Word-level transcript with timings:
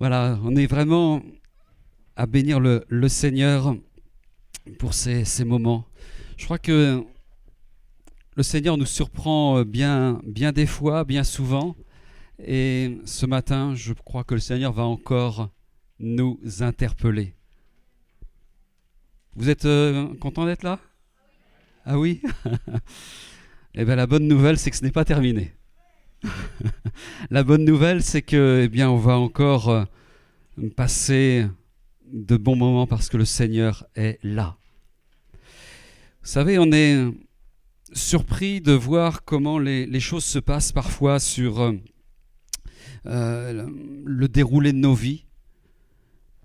Voilà, 0.00 0.38
on 0.44 0.56
est 0.56 0.66
vraiment 0.66 1.20
à 2.16 2.24
bénir 2.24 2.58
le, 2.58 3.08
Seigneur 3.08 3.76
pour 4.78 4.94
ces, 4.94 5.44
moments. 5.44 5.86
Je 6.38 6.46
crois 6.46 6.58
que 6.58 7.04
le 8.34 8.42
Seigneur 8.42 8.78
nous 8.78 8.86
surprend 8.86 9.60
bien, 9.60 10.22
bien 10.24 10.52
des 10.52 10.64
fois, 10.64 11.04
bien 11.04 11.22
souvent. 11.22 11.76
Et 12.42 12.98
ce 13.04 13.26
matin, 13.26 13.74
je 13.74 13.92
crois 13.92 14.24
que 14.24 14.32
le 14.32 14.40
Seigneur 14.40 14.72
va 14.72 14.84
encore 14.84 15.50
nous 15.98 16.40
interpeller. 16.60 17.34
Vous 19.36 19.50
êtes 19.50 19.66
euh, 19.66 20.14
content 20.14 20.46
d'être 20.46 20.62
là? 20.62 20.80
Ah 21.84 21.98
oui? 21.98 22.22
Eh 23.74 23.84
bien, 23.84 23.94
la 23.94 24.08
bonne 24.08 24.26
nouvelle, 24.26 24.58
c'est 24.58 24.72
que 24.72 24.76
ce 24.76 24.82
n'est 24.82 24.90
pas 24.90 25.04
terminé. 25.04 25.54
la 27.30 27.42
bonne 27.42 27.64
nouvelle, 27.64 28.02
c'est 28.02 28.22
que, 28.22 28.62
eh 28.64 28.68
bien, 28.68 28.90
on 28.90 28.96
va 28.96 29.18
encore 29.18 29.68
euh, 29.68 29.84
passer 30.76 31.46
de 32.12 32.36
bons 32.36 32.56
moments 32.56 32.86
parce 32.86 33.08
que 33.08 33.16
le 33.16 33.24
Seigneur 33.24 33.86
est 33.94 34.18
là. 34.22 34.56
Vous 36.22 36.28
savez, 36.28 36.58
on 36.58 36.70
est 36.72 36.98
surpris 37.92 38.60
de 38.60 38.72
voir 38.72 39.24
comment 39.24 39.58
les, 39.58 40.00
choses 40.00 40.24
se 40.24 40.38
passent 40.38 40.72
parfois 40.72 41.18
sur 41.18 41.60
euh, 41.60 41.72
euh, 43.06 43.68
le 44.04 44.28
déroulé 44.28 44.72
de 44.72 44.78
nos 44.78 44.94
vies. 44.94 45.24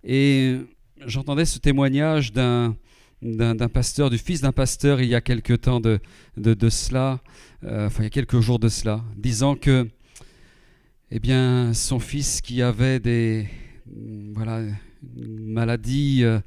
Et 0.04 0.58
j'entendais 1.06 1.46
ce 1.46 1.60
témoignage 1.60 2.32
d'un 2.32 2.76
d'un 3.22 3.70
pasteur, 3.70 4.10
du 4.10 4.18
fils 4.18 4.42
d'un 4.42 4.52
pasteur, 4.52 5.02
il 5.02 5.10
y 5.10 5.16
a 5.16 5.22
quelque 5.22 5.54
temps 5.54 5.80
de, 5.80 6.00
cela, 6.70 7.22
euh, 7.64 7.90
il 7.98 8.04
y 8.04 8.08
a 8.08 8.10
quelques 8.10 8.40
jours 8.40 8.60
de 8.60 8.70
cela, 8.70 9.04
disant 9.16 9.56
que 9.56 9.88
eh 11.12 11.20
bien, 11.20 11.74
son 11.74 12.00
fils 12.00 12.42
qui 12.42 12.62
avait 12.62 13.00
des 13.00 13.50
voilà, 14.34 14.64
une 15.16 15.50
euh, 16.24 16.40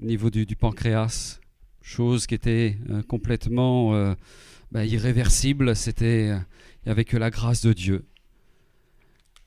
au 0.00 0.04
niveau 0.04 0.30
du, 0.30 0.46
pancréas, 0.56 1.40
chose 1.80 2.26
qui 2.26 2.34
était 2.34 2.76
euh, 2.90 3.02
complètement 3.02 4.14
bah, 4.70 4.84
irréversible, 4.84 5.74
c'était 5.74 6.32
il 6.84 6.88
la 7.18 7.30
grâce 7.30 7.62
de 7.62 7.72
Dieu. 7.72 8.04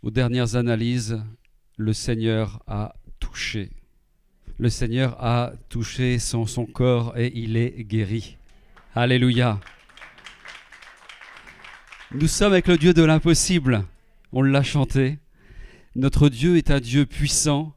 Aux 0.01 0.11
dernières 0.11 0.55
analyses, 0.55 1.21
le 1.77 1.93
Seigneur 1.93 2.63
a 2.67 2.95
touché 3.19 3.71
le 4.57 4.69
Seigneur 4.69 5.17
a 5.19 5.51
touché 5.69 6.17
son, 6.19 6.45
corps 6.65 7.17
et 7.17 7.31
il 7.35 7.57
est 7.57 7.83
guéri. 7.83 8.37
Alléluia. 8.95 9.59
Nous 12.13 12.27
sommes 12.27 12.53
avec 12.53 12.67
le 12.67 12.77
Dieu 12.77 12.93
de 12.93 13.03
l'impossible. 13.03 13.83
On 14.31 14.41
l'a 14.41 14.63
chanté. 14.63 15.19
Notre 15.95 16.29
Dieu 16.29 16.57
est 16.57 16.71
un 16.71 16.79
Dieu 16.79 17.05
puissant 17.05 17.73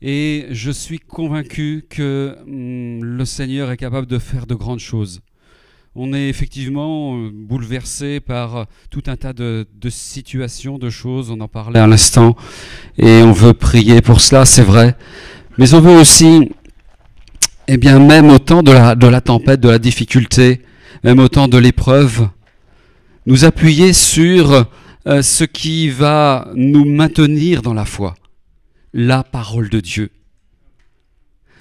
et 0.00 0.46
je 0.50 0.70
suis 0.70 0.98
convaincu 0.98 1.84
que 1.88 2.36
hum, 2.46 3.04
le 3.04 3.24
Seigneur 3.24 3.70
est 3.70 3.76
capable 3.76 4.06
de 4.06 4.18
faire 4.18 4.46
de 4.46 4.54
grandes 4.54 4.80
choses. 4.80 5.20
On 5.96 6.12
est 6.12 6.28
effectivement 6.28 7.16
euh, 7.16 7.30
bouleversé 7.32 8.18
par 8.18 8.66
tout 8.90 9.04
un 9.06 9.16
tas 9.16 9.32
de, 9.32 9.66
de 9.72 9.90
situations, 9.90 10.76
de 10.78 10.90
choses, 10.90 11.30
on 11.30 11.40
en 11.40 11.46
parlait 11.46 11.78
à 11.78 11.86
l'instant, 11.86 12.34
et 12.98 13.22
on 13.22 13.30
veut 13.30 13.54
prier 13.54 14.02
pour 14.02 14.20
cela, 14.20 14.44
c'est 14.44 14.64
vrai. 14.64 14.96
Mais 15.56 15.72
on 15.72 15.80
veut 15.80 15.96
aussi, 15.96 16.50
eh 17.68 17.76
bien, 17.76 18.00
même 18.00 18.28
au 18.28 18.40
temps 18.40 18.64
de 18.64 18.72
la, 18.72 19.20
tempête, 19.20 19.60
de 19.60 19.68
la 19.68 19.78
difficulté, 19.78 20.62
même 21.04 21.20
au 21.20 21.28
temps 21.28 21.46
de 21.46 21.58
l'épreuve, 21.58 22.28
nous 23.26 23.44
appuyer 23.44 23.92
sur 23.92 24.66
euh, 25.06 25.22
ce 25.22 25.44
qui 25.44 25.90
va 25.90 26.48
nous 26.56 26.84
maintenir 26.84 27.62
dans 27.62 27.72
la 27.72 27.84
foi, 27.84 28.16
la 28.92 29.22
parole 29.22 29.68
de 29.68 29.78
Dieu. 29.78 30.10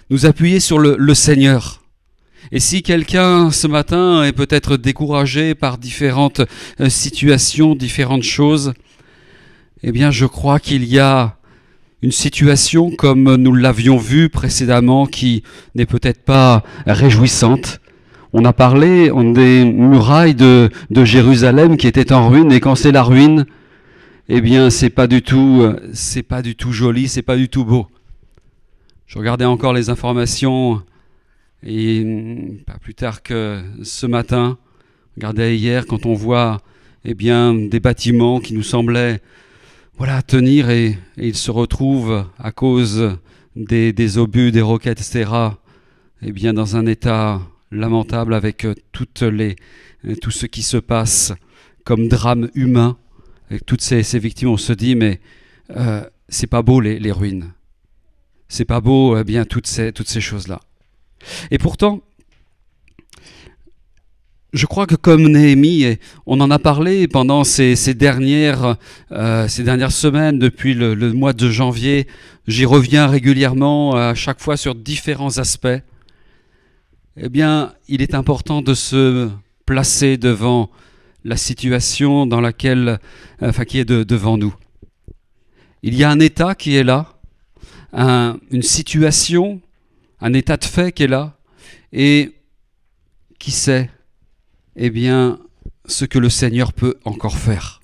Nous 0.09 0.25
appuyer 0.25 0.59
sur 0.59 0.79
le, 0.79 0.95
le 0.97 1.13
Seigneur. 1.13 1.83
Et 2.51 2.59
si 2.59 2.81
quelqu'un 2.81 3.51
ce 3.51 3.67
matin 3.67 4.23
est 4.23 4.33
peut-être 4.33 4.75
découragé 4.75 5.53
par 5.53 5.77
différentes 5.77 6.41
euh, 6.79 6.89
situations, 6.89 7.75
différentes 7.75 8.23
choses, 8.23 8.73
eh 9.83 9.91
bien, 9.91 10.09
je 10.09 10.25
crois 10.25 10.59
qu'il 10.59 10.83
y 10.85 10.97
a 10.97 11.37
une 12.03 12.11
situation 12.11 12.91
comme 12.91 13.35
nous 13.35 13.53
l'avions 13.55 13.95
vu 13.95 14.27
précédemment 14.27 15.05
qui 15.05 15.41
n'est 15.73 15.85
peut-être 15.85 16.21
pas 16.21 16.61
réjouissante. 16.85 17.79
On 18.33 18.43
a 18.43 18.51
parlé 18.51 19.09
des 19.33 19.63
murailles 19.63 20.35
de, 20.35 20.69
Jérusalem 20.91 21.77
qui 21.77 21.87
étaient 21.87 22.11
en 22.11 22.27
ruine 22.27 22.51
et 22.51 22.59
quand 22.59 22.75
c'est 22.75 22.91
la 22.91 23.03
ruine, 23.03 23.45
eh 24.27 24.41
bien 24.41 24.69
c'est 24.69 24.89
pas 24.89 25.07
du 25.07 25.21
tout 25.21 25.65
c'est 25.93 26.23
pas 26.23 26.41
du 26.41 26.57
tout 26.57 26.73
joli, 26.73 27.07
c'est 27.07 27.21
pas 27.21 27.37
du 27.37 27.47
tout 27.47 27.63
beau. 27.63 27.87
Je 29.07 29.17
regardais 29.17 29.45
encore 29.45 29.71
les 29.71 29.89
informations 29.89 30.81
et 31.65 32.05
pas 32.67 32.79
plus 32.81 32.95
tard 32.95 33.23
que 33.23 33.61
ce 33.81 34.07
matin, 34.07 34.57
regardais 35.15 35.55
hier 35.55 35.85
quand 35.85 36.05
on 36.05 36.15
voit 36.15 36.59
eh 37.05 37.13
bien 37.13 37.53
des 37.53 37.79
bâtiments 37.79 38.41
qui 38.41 38.53
nous 38.53 38.63
semblaient 38.63 39.21
voilà, 39.97 40.21
tenir 40.21 40.69
et, 40.69 40.97
et, 41.17 41.27
il 41.27 41.35
se 41.35 41.51
retrouve 41.51 42.25
à 42.39 42.51
cause 42.51 43.17
des, 43.55 44.17
obus, 44.17 44.51
des 44.51 44.61
roquettes, 44.61 44.99
etc., 44.99 45.31
eh 46.21 46.31
bien, 46.31 46.53
dans 46.53 46.75
un 46.75 46.85
état 46.85 47.41
lamentable 47.71 48.33
avec 48.33 48.65
toutes 48.91 49.21
les, 49.21 49.55
tout 50.21 50.31
ce 50.31 50.45
qui 50.45 50.63
se 50.63 50.77
passe 50.77 51.33
comme 51.83 52.07
drame 52.07 52.49
humain, 52.55 52.97
avec 53.49 53.65
toutes 53.65 53.81
ces, 53.81 54.01
victimes, 54.19 54.49
on 54.49 54.57
se 54.57 54.73
dit, 54.73 54.95
mais 54.95 55.19
euh, 55.71 56.03
c'est 56.29 56.47
pas 56.47 56.61
beau 56.61 56.79
les, 56.79 56.97
les 56.99 57.11
ruines. 57.11 57.51
C'est 58.47 58.65
pas 58.65 58.81
beau, 58.81 59.17
eh 59.17 59.23
bien, 59.23 59.45
toutes 59.45 59.67
ces, 59.67 59.91
toutes 59.91 60.07
ces 60.07 60.21
choses-là. 60.21 60.61
Et 61.51 61.57
pourtant, 61.57 62.01
je 64.53 64.67
crois 64.67 64.85
que 64.85 64.95
comme 64.95 65.27
Néhémie, 65.27 65.97
on 66.27 66.39
en 66.39 66.51
a 66.51 66.59
parlé 66.59 67.07
pendant 67.07 67.43
ces, 67.43 67.75
dernières, 67.95 68.77
euh, 69.11 69.47
ces 69.47 69.63
dernières 69.63 69.91
semaines, 69.91 70.37
depuis 70.37 70.75
le, 70.75 70.95
mois 71.13 71.33
de 71.33 71.49
janvier, 71.49 72.07
j'y 72.47 72.65
reviens 72.65 73.07
régulièrement, 73.07 73.95
à 73.95 74.13
chaque 74.13 74.39
fois 74.39 74.55
sur 74.55 74.75
différents 74.75 75.39
aspects. 75.39 75.81
Eh 77.17 77.29
bien, 77.29 77.73
il 77.87 78.03
est 78.03 78.13
important 78.13 78.61
de 78.61 78.75
se 78.75 79.29
placer 79.65 80.17
devant 80.17 80.69
la 81.23 81.37
situation 81.37 82.27
dans 82.27 82.41
laquelle, 82.41 82.99
enfin, 83.41 83.65
qui 83.65 83.79
est 83.79 83.85
de, 83.85 84.03
devant 84.03 84.37
nous. 84.37 84.53
Il 85.81 85.95
y 85.95 86.03
a 86.03 86.11
un 86.11 86.19
état 86.19 86.53
qui 86.53 86.75
est 86.75 86.83
là, 86.83 87.13
un, 87.91 88.37
une 88.51 88.61
situation, 88.61 89.61
un 90.21 90.33
état 90.33 90.57
de 90.57 90.65
fait 90.65 90.91
qui 90.91 91.03
est 91.03 91.07
là, 91.07 91.37
et 91.91 92.33
qui 93.39 93.51
sait 93.51 93.89
eh 94.75 94.89
bien, 94.89 95.39
ce 95.85 96.05
que 96.05 96.19
le 96.19 96.29
Seigneur 96.29 96.73
peut 96.73 96.95
encore 97.05 97.37
faire. 97.37 97.81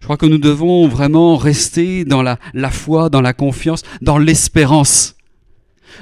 Je 0.00 0.04
crois 0.04 0.16
que 0.16 0.26
nous 0.26 0.38
devons 0.38 0.88
vraiment 0.88 1.36
rester 1.36 2.04
dans 2.04 2.22
la, 2.22 2.38
foi, 2.70 3.10
dans 3.10 3.20
la 3.20 3.32
confiance, 3.32 3.82
dans 4.00 4.18
l'espérance. 4.18 5.16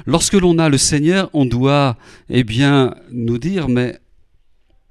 Lorsque 0.05 0.33
l'on 0.33 0.57
a 0.59 0.69
le 0.69 0.77
Seigneur, 0.77 1.29
on 1.33 1.45
doit, 1.45 1.97
eh 2.29 2.43
bien, 2.43 2.95
nous 3.11 3.37
dire, 3.37 3.67
mais 3.67 3.99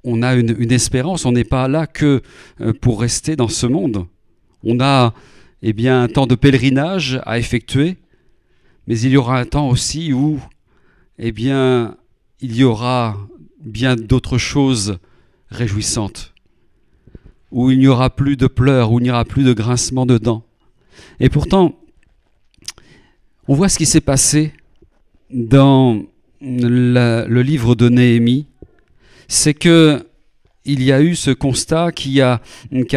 on 0.05 0.23
a 0.23 0.35
une, 0.35 0.55
une 0.59 0.73
espérance, 0.73 1.25
on 1.25 1.33
n'est 1.33 1.45
pas 1.45 1.69
là 1.69 1.87
que 1.87 2.23
euh, 2.61 2.73
pour 2.73 3.01
rester 3.01 3.37
dans 3.37 3.49
ce 3.49 3.67
monde. 3.67 4.07
On 4.65 4.81
a, 4.81 5.15
eh 5.63 5.73
bien, 5.73 6.03
un 6.03 6.09
temps 6.09 6.27
de 6.27 6.35
pèlerinage 6.35 7.21
à 7.25 7.39
effectuer, 7.39 7.97
mais 8.87 8.99
il 9.01 9.11
y 9.11 9.17
aura 9.17 9.39
un 9.39 9.45
temps 9.45 9.69
aussi 9.69 10.13
où, 10.13 10.41
eh 11.19 11.33
bien, 11.33 11.97
il 12.41 12.57
y 12.57 12.65
aura 12.65 13.17
bien 13.61 13.97
d'autres 13.97 14.39
choses 14.39 14.99
réjouissantes, 15.51 16.35
où 17.51 17.71
il 17.71 17.79
n'y 17.79 17.89
aura 17.89 18.11
plus 18.11 18.37
de 18.37 18.47
pleurs, 18.47 18.93
où 18.93 19.01
il 19.01 19.05
n'y 19.05 19.11
aura 19.11 19.25
plus 19.25 19.45
de 19.45 19.53
grincement 19.53 20.07
de 20.07 20.19
dents. 20.19 20.45
Et 21.19 21.29
pourtant, 21.29 21.79
on 23.49 23.55
voit 23.55 23.69
ce 23.69 23.79
qui 23.79 23.87
s'est 23.87 24.01
passé 24.01 24.53
dans 25.31 26.03
le 26.41 27.41
livre 27.43 27.75
de 27.75 27.89
Néhémie, 27.89 28.47
c'est 29.29 29.55
que 29.55 30.07
il 30.65 30.83
y 30.83 30.93
a 30.93 31.01
eu 31.01 31.15
ce 31.15 31.31
constat 31.31 31.91
qui 31.91 32.21
a, 32.21 32.41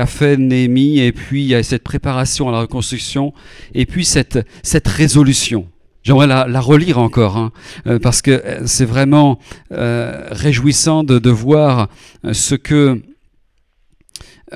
fait 0.05 0.37
Néhémie, 0.37 0.99
et 0.99 1.11
puis 1.11 1.43
il 1.43 1.47
y 1.47 1.55
a 1.55 1.63
cette 1.63 1.83
préparation 1.83 2.49
à 2.49 2.51
la 2.51 2.61
reconstruction, 2.61 3.33
et 3.73 3.85
puis 3.85 4.05
cette 4.05 4.45
résolution. 4.87 5.67
J'aimerais 6.03 6.27
la, 6.27 6.59
relire 6.59 6.97
encore, 6.97 7.37
hein, 7.37 7.51
euh, 7.87 7.97
parce 7.97 8.21
que 8.21 8.43
c'est 8.65 8.85
vraiment 8.85 9.39
euh, 9.71 10.27
réjouissant 10.31 11.05
de, 11.05 11.17
de, 11.17 11.29
voir 11.29 11.87
ce 12.33 12.55
que 12.55 13.01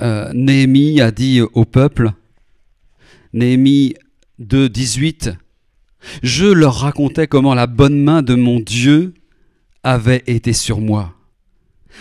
euh, 0.00 0.30
Néhémie 0.34 1.00
a 1.00 1.10
dit 1.10 1.40
au 1.40 1.64
peuple. 1.64 2.12
Néhémie 3.32 3.94
2, 4.40 4.68
18. 4.68 5.30
Je 6.22 6.46
leur 6.46 6.76
racontais 6.76 7.26
comment 7.26 7.54
la 7.54 7.66
bonne 7.66 8.02
main 8.02 8.22
de 8.22 8.34
mon 8.34 8.60
Dieu 8.60 9.14
avait 9.82 10.22
été 10.26 10.52
sur 10.52 10.80
moi, 10.80 11.14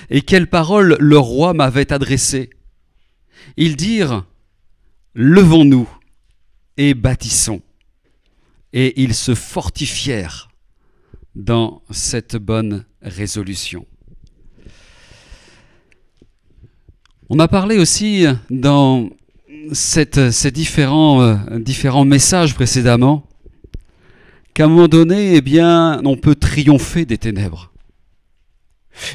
et 0.10 0.22
quelles 0.22 0.48
paroles 0.48 0.98
le 1.00 1.18
roi 1.18 1.54
m'avait 1.54 1.94
adressées. 1.94 2.50
Ils 3.56 3.76
dirent, 3.78 4.26
levons-nous 5.16 5.88
et 6.76 6.94
bâtissons. 6.94 7.62
Et 8.74 9.02
ils 9.02 9.14
se 9.14 9.34
fortifièrent 9.36 10.50
dans 11.36 11.82
cette 11.92 12.36
bonne 12.36 12.86
résolution. 13.02 13.86
On 17.30 17.40
a 17.40 17.48
parlé 17.48 17.78
aussi 17.78 18.26
dans 18.50 19.10
ces 19.74 20.52
différents, 20.52 21.22
euh, 21.22 21.60
différents 21.60 22.06
messages 22.06 22.54
précédemment 22.54 23.28
qu'à 24.54 24.66
un 24.66 24.70
moment 24.70 24.88
donné, 24.88 25.36
eh 25.36 25.42
bien, 25.42 26.02
on 26.04 26.18
peut 26.18 26.36
triompher 26.36 27.06
des 27.06 27.18
ténèbres. 27.18 27.72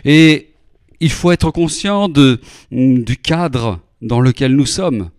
Et 0.05 0.53
il 1.01 1.11
faut 1.11 1.33
être 1.33 1.51
conscient 1.51 2.09
du 2.09 3.17
cadre 3.17 3.81
dans 4.03 4.21
lequel 4.21 4.55
nous 4.55 4.67
sommes. 4.67 5.11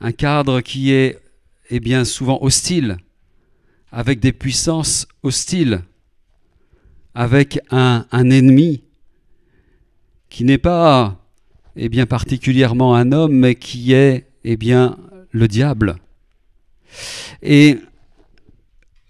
Un 0.00 0.12
cadre 0.12 0.60
qui 0.60 0.92
est 0.92 1.18
eh 1.70 1.80
bien, 1.80 2.04
souvent 2.04 2.38
hostile, 2.42 2.98
avec 3.96 4.20
des 4.20 4.34
puissances 4.34 5.08
hostiles, 5.22 5.82
avec 7.14 7.58
un, 7.70 8.04
ennemi 8.12 8.82
qui 10.28 10.44
n'est 10.44 10.58
pas 10.58 11.24
eh 11.76 11.88
bien, 11.88 12.04
particulièrement 12.04 12.94
un 12.94 13.10
homme, 13.10 13.32
mais 13.32 13.54
qui 13.54 13.94
est 13.94 14.26
eh 14.44 14.58
bien, 14.58 14.98
le 15.30 15.48
diable. 15.48 15.96
Et 17.40 17.78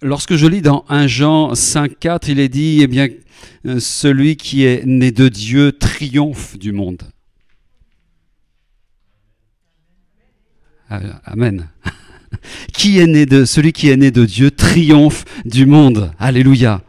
lorsque 0.02 0.36
je 0.36 0.46
lis 0.46 0.62
dans 0.62 0.84
1 0.88 1.08
Jean 1.08 1.52
5.4, 1.52 2.30
il 2.30 2.38
est 2.38 2.48
dit, 2.48 2.78
eh 2.80 2.86
bien, 2.86 3.08
celui 3.80 4.36
qui 4.36 4.66
est 4.66 4.86
né 4.86 5.10
de 5.10 5.28
Dieu 5.28 5.72
triomphe 5.72 6.56
du 6.56 6.70
monde. 6.70 7.02
Amen. 10.88 11.70
Qui 12.72 12.98
est 12.98 13.06
né 13.06 13.26
de 13.26 13.44
celui 13.44 13.72
qui 13.72 13.90
est 13.90 13.96
né 13.96 14.10
de 14.10 14.24
Dieu 14.24 14.50
triomphe 14.50 15.24
du 15.44 15.66
monde. 15.66 16.12
Alléluia. 16.18 16.82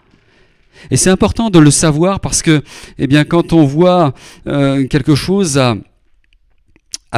Et 0.92 0.98
c'est 0.98 1.10
important 1.10 1.50
de 1.50 1.60
le 1.60 1.72
savoir 1.72 2.20
parce 2.20 2.42
que, 2.42 2.64
eh 2.98 3.08
bien, 3.08 3.24
quand 3.26 3.54
on 3.54 3.66
voit 3.66 4.14
euh, 4.48 4.86
quelque 4.88 5.16
chose 5.16 5.58
à, 5.58 5.76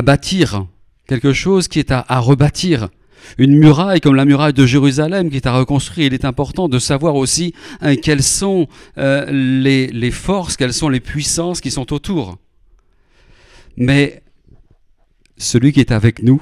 bâtir, 0.02 0.66
quelque 1.08 1.34
chose 1.34 1.68
qui 1.68 1.80
est 1.80 1.92
à, 1.92 2.20
rebâtir, 2.20 2.90
une 3.38 3.58
muraille 3.58 4.00
comme 4.00 4.16
la 4.16 4.26
muraille 4.26 4.54
de 4.54 4.66
Jérusalem 4.66 5.30
qui 5.30 5.36
est 5.36 5.46
à 5.46 5.54
reconstruire, 5.54 6.08
il 6.08 6.14
est 6.14 6.26
important 6.26 6.70
de 6.70 6.80
savoir 6.80 7.16
aussi 7.16 7.54
hein, 7.81 7.96
quelles 7.96 8.24
sont 8.24 8.68
euh, 8.98 9.26
les 9.30 10.12
forces, 10.12 10.56
quelles 10.56 10.74
sont 10.74 10.90
les 10.90 11.02
puissances 11.02 11.62
qui 11.62 11.70
sont 11.70 11.94
autour. 11.94 12.38
Mais 13.78 14.24
celui 15.38 15.72
qui 15.72 15.80
est 15.80 15.92
avec 15.92 16.24
nous 16.24 16.42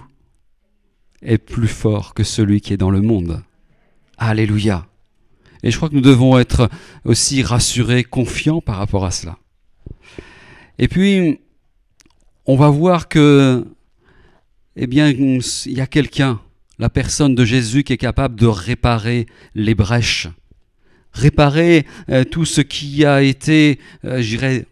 est 1.22 1.38
plus 1.38 1.68
fort 1.68 2.14
que 2.14 2.24
celui 2.24 2.62
qui 2.62 2.74
est 2.74 2.78
dans 2.78 2.92
le 2.92 3.02
monde. 3.02 3.44
Alléluia. 4.18 4.88
Et 5.64 5.72
je 5.72 5.78
crois 5.78 5.90
que 5.90 5.96
nous 5.96 6.02
devons 6.02 6.38
être 6.38 6.70
aussi 7.04 7.42
rassurés, 7.44 8.04
confiants 8.04 8.62
par 8.62 8.78
rapport 8.78 9.06
à 9.06 9.12
cela. 9.12 9.38
Et 10.80 10.88
puis, 10.88 11.40
on 12.46 12.56
va 12.56 12.70
voir 12.70 13.08
que, 13.08 13.66
eh 14.76 14.88
bien, 14.88 15.10
il 15.10 15.42
y 15.66 15.82
a 15.82 15.88
quelqu'un, 15.88 16.40
la 16.78 16.90
personne 16.90 17.36
de 17.36 17.44
Jésus, 17.44 17.84
qui 17.84 17.94
est 17.94 17.98
capable 17.98 18.36
de 18.36 18.46
réparer 18.46 19.26
les 19.56 19.74
brèches, 19.74 20.28
réparer 21.12 21.86
euh, 22.10 22.24
tout 22.24 22.46
ce 22.46 22.62
qui 22.62 23.04
a 23.04 23.24
été, 23.24 23.80
euh, 24.06 24.22
je 24.22 24.30
dirais, 24.30 24.66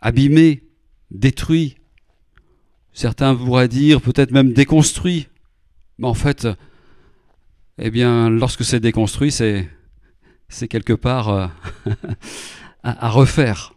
abîmé, 0.00 0.62
détruit. 1.10 1.76
Certains 2.92 3.34
pourraient 3.34 3.68
dire 3.68 4.00
peut-être 4.00 4.30
même 4.30 4.52
déconstruit. 4.52 5.26
Mais 6.00 6.06
en 6.06 6.14
fait, 6.14 6.48
eh 7.78 7.90
bien, 7.90 8.30
lorsque 8.30 8.64
c'est 8.64 8.80
déconstruit, 8.80 9.30
c'est 9.30 9.68
c'est 10.48 10.66
quelque 10.66 10.94
part 10.94 11.28
euh, 11.28 11.46
à, 12.82 13.08
refaire. 13.10 13.74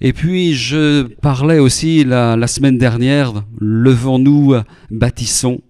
Et 0.00 0.12
puis 0.12 0.54
je 0.54 1.02
parlais 1.02 1.58
aussi 1.58 2.02
la, 2.02 2.46
semaine 2.46 2.78
dernière, 2.78 3.44
levons-nous, 3.60 4.56
bâtissons. 4.90 5.60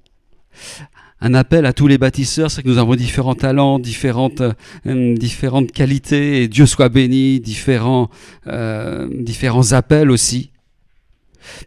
Un 1.21 1.35
appel 1.35 1.67
à 1.67 1.73
tous 1.73 1.87
les 1.87 1.99
bâtisseurs, 1.99 2.51
c'est 2.51 2.63
que 2.63 2.69
nous 2.69 2.79
avons 2.79 2.95
différents 2.95 3.35
talents, 3.35 3.79
différentes, 3.79 4.43
euh, 4.87 5.17
différentes 5.17 5.73
qualités, 5.73 6.43
et 6.43 6.49
Dieu 6.49 6.67
soit 6.67 6.89
béni, 6.89 7.41
différents, 7.41 8.11
euh, 8.47 9.09
différents 9.11 9.73
appels 9.73 10.11
aussi. 10.11 10.51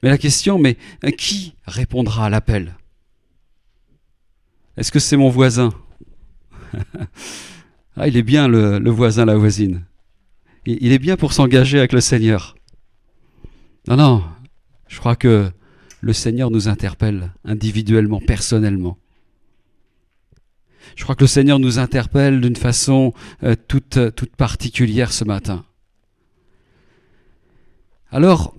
Mais 0.01 0.09
la 0.09 0.17
question, 0.17 0.57
mais 0.57 0.77
qui 1.17 1.53
répondra 1.65 2.25
à 2.25 2.29
l'appel? 2.29 2.75
Est-ce 4.77 4.91
que 4.91 4.99
c'est 4.99 5.17
mon 5.17 5.29
voisin 5.29 5.73
Ah, 7.99 8.07
il 8.07 8.15
est 8.15 8.23
bien 8.23 8.47
le, 8.47 8.89
voisin, 8.91 9.25
la 9.25 9.35
voisine. 9.35 9.83
Il, 10.67 10.91
est 10.91 10.99
bien 10.99 11.17
pour 11.17 11.33
s'engager 11.33 11.79
avec 11.79 11.93
le 11.93 12.01
Seigneur. 12.01 12.55
Non, 13.87 13.95
non, 13.95 14.23
je 14.87 14.99
crois 14.99 15.15
que 15.15 15.49
le 16.01 16.13
Seigneur 16.13 16.51
nous 16.51 16.67
interpelle 16.67 17.33
individuellement, 17.43 18.19
personnellement. 18.19 18.99
Je 20.95 21.03
crois 21.03 21.15
que 21.15 21.23
le 21.23 21.27
Seigneur 21.27 21.57
nous 21.57 21.79
interpelle 21.79 22.39
d'une 22.39 22.55
façon 22.55 23.13
euh, 23.43 23.55
toute, 23.67 23.97
toute 24.15 24.35
particulière 24.35 25.11
ce 25.11 25.23
matin. 25.23 25.65
Alors, 28.11 28.55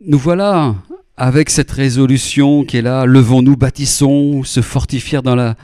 nous 0.00 0.18
voilà 0.18 0.76
avec 1.20 1.50
cette 1.50 1.70
résolution 1.70 2.64
qui 2.64 2.78
est 2.78 2.82
là, 2.82 3.04
levons-nous, 3.04 3.54
bâtissons, 3.54 4.42
se 4.42 4.62
fortifier 4.62 5.20
dans, 5.20 5.54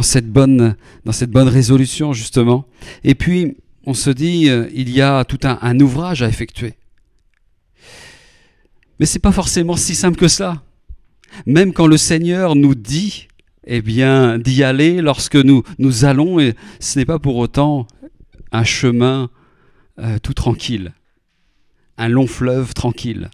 cette 0.00 0.32
bonne, 0.32 0.76
dans 1.04 1.44
résolution, 1.44 2.14
justement. 2.14 2.64
Et 3.04 3.14
puis, 3.14 3.58
on 3.84 3.92
se 3.92 4.08
dit, 4.08 4.48
euh, 4.48 4.66
il 4.72 4.88
y 4.88 5.02
a 5.02 5.26
tout 5.26 5.40
un, 5.42 5.58
un 5.60 5.78
ouvrage 5.78 6.22
à 6.22 6.28
effectuer. 6.28 6.72
Mais 8.98 9.04
c'est 9.04 9.18
pas 9.18 9.30
forcément 9.30 9.76
si 9.76 9.94
simple 9.94 10.18
que 10.18 10.26
ça. 10.26 10.62
Même 11.44 11.74
quand 11.74 11.86
le 11.86 11.98
Seigneur 11.98 12.56
nous 12.56 12.74
dit, 12.74 13.28
eh 13.66 13.82
bien, 13.82 14.38
d'y 14.38 14.64
aller, 14.64 15.02
lorsque 15.02 15.36
nous, 15.36 15.64
nous 15.78 16.06
allons, 16.06 16.40
et 16.40 16.54
ce 16.80 16.98
n'est 16.98 17.04
pas 17.04 17.18
pour 17.18 17.36
autant 17.36 17.86
un 18.52 18.64
chemin 18.64 19.28
euh, 19.98 20.18
tout 20.18 20.32
tranquille, 20.32 20.94
un 21.98 22.08
long 22.08 22.26
fleuve 22.26 22.72
tranquille. 22.72 23.28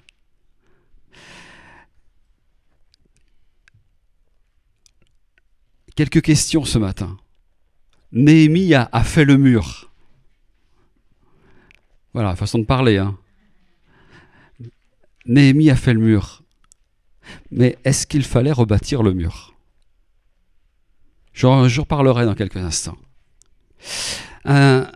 Quelques 6.01 6.23
questions 6.23 6.65
ce 6.65 6.79
matin. 6.79 7.19
Néhémie 8.11 8.73
a, 8.73 8.89
fait 9.05 9.27
le 9.27 9.37
mur. 9.37 9.93
Voilà, 12.15 12.35
façon 12.37 12.59
de 12.59 12.65
parler. 12.65 12.97
Hein. 12.97 13.19
Néhémie 15.27 15.69
a 15.69 15.77
fait 15.77 15.93
le 15.93 16.01
mur. 16.01 16.43
Mais 17.51 17.77
est-ce 17.85 18.07
qu'il 18.07 18.23
fallait 18.23 18.51
rebâtir 18.51 19.03
le 19.03 19.13
mur? 19.13 19.53
J'en 21.35 21.65
reparlerai 21.65 22.25
dans 22.25 22.35
quelques 22.35 22.57
instants. 22.57 22.97
Un, 24.47 24.87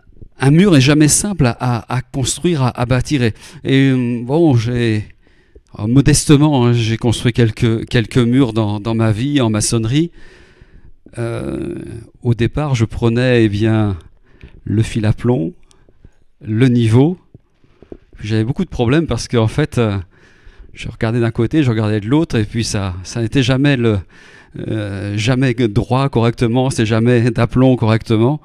mur 0.49 0.71
n'est 0.71 0.81
jamais 0.81 1.07
simple 1.07 1.45
à, 1.45 2.01
construire, 2.13 2.71
à, 2.75 2.85
bâtir. 2.87 3.31
Et, 3.63 3.93
bon, 4.23 4.57
modestement, 5.77 6.65
hein, 6.65 6.73
j'ai 6.73 6.97
construit 6.97 7.31
quelques, 7.31 8.17
murs 8.17 8.53
dans, 8.53 8.95
ma 8.95 9.11
vie 9.11 9.39
en 9.39 9.51
maçonnerie. 9.51 10.11
Euh, 11.17 11.75
au 12.23 12.33
départ, 12.33 12.75
je 12.75 12.85
prenais 12.85 13.45
eh 13.45 13.49
bien, 13.49 13.97
le 14.63 14.81
fil 14.81 15.05
à 15.05 15.13
plomb, 15.13 15.53
le 16.45 16.67
niveau. 16.67 17.17
J'avais 18.21 18.43
beaucoup 18.43 18.65
de 18.65 18.69
problèmes 18.69 19.07
parce 19.07 19.27
qu'en 19.27 19.47
fait, 19.47 19.77
euh, 19.77 19.97
je 20.73 20.89
regardais 20.89 21.19
d'un 21.19 21.31
côté, 21.31 21.63
je 21.63 21.69
regardais 21.69 21.99
de 21.99 22.07
l'autre, 22.07 22.37
et 22.37 22.43
puis 22.43 22.63
ça, 22.63 22.95
ça 23.03 23.21
n'était 23.21 23.43
jamais 23.43 23.77
le, 23.77 23.99
euh, 24.67 25.17
jamais 25.17 25.53
droit 25.53 26.09
correctement, 26.09 26.69
c'est 26.69 26.85
jamais 26.85 27.31
d'aplomb 27.31 27.75
correctement. 27.75 28.41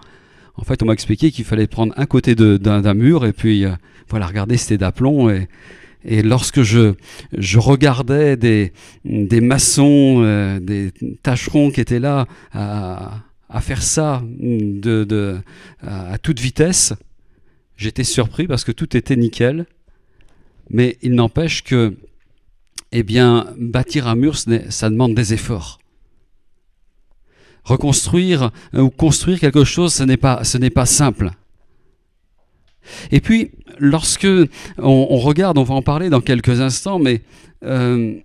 En 0.57 0.63
fait, 0.63 0.83
on 0.83 0.87
m'a 0.87 0.93
expliqué 0.93 1.31
qu'il 1.31 1.45
fallait 1.45 1.67
prendre 1.67 1.93
un 1.97 2.07
côté 2.07 2.35
d'un 2.35 2.95
mur 2.95 3.25
et 3.25 3.33
puis 3.33 3.65
voilà, 4.11 4.27
regarder 4.27 4.59
c'était 4.59 4.77
d'aplomb 4.77 5.31
et 6.05 6.23
lorsque 6.23 6.63
je, 6.63 6.95
regardais 7.59 8.37
des, 8.37 8.73
maçons, 9.41 10.23
euh, 10.25 10.59
des 10.61 10.93
tâcherons 11.23 11.71
qui 11.71 11.81
étaient 11.81 11.99
là 11.99 12.27
à, 12.53 13.23
faire 13.61 13.83
ça 13.83 14.23
à, 15.83 16.19
toute 16.19 16.41
vitesse, 16.41 16.95
j'étais 17.77 18.05
surpris 18.05 18.47
parce 18.47 18.65
que 18.65 18.73
tout 18.73 18.97
était 18.97 19.17
nickel. 19.17 19.67
Mais 20.71 20.99
il 21.03 21.15
n'empêche 21.15 21.65
que, 21.65 21.97
eh 22.93 23.03
bien, 23.03 23.49
bâtir 23.59 24.07
un 24.07 24.15
mur, 24.15 24.37
ça 24.37 24.89
demande 24.89 25.15
des 25.15 25.35
efforts. 25.35 25.81
Reconstruire 27.65 28.53
ou 28.73 28.89
construire 28.89 29.41
quelque 29.41 29.65
chose, 29.65 29.93
ce 29.93 30.05
n'est 30.59 30.71
pas 30.71 30.87
simple. 30.87 31.33
Et 33.11 33.21
puis, 33.21 33.53
lorsque 33.79 34.29
on, 34.79 35.19
regarde, 35.19 35.59
on 35.59 35.63
va 35.63 35.75
en 35.75 35.83
parler 35.83 36.11
dans 36.11 36.21
quelques 36.21 36.61
instants, 36.61 36.99
mais 36.99 37.23
euh, 37.65 38.19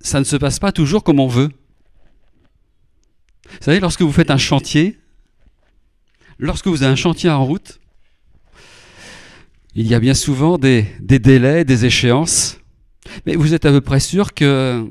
ça 0.00 0.18
ne 0.18 0.24
se 0.24 0.36
passe 0.36 0.58
pas 0.58 0.72
toujours 0.72 1.04
comme 1.04 1.20
on 1.20 1.26
veut. 1.26 1.50
Vous 3.44 3.58
savez, 3.60 3.80
lorsque 3.80 4.02
vous 4.02 4.12
faites 4.12 4.30
un 4.30 4.38
chantier, 4.38 4.98
lorsque 6.38 6.66
vous 6.66 6.82
avez 6.82 6.92
un 6.92 6.96
chantier 6.96 7.30
en 7.30 7.44
route, 7.44 7.80
il 9.74 9.86
y 9.86 9.94
a 9.94 10.00
bien 10.00 10.14
souvent 10.14 10.56
des, 10.56 10.86
délais, 11.00 11.64
des 11.64 11.84
échéances, 11.84 12.60
mais 13.26 13.34
vous 13.34 13.54
êtes 13.54 13.64
à 13.64 13.70
peu 13.70 13.80
près 13.80 14.00
sûr 14.00 14.34
que 14.34 14.88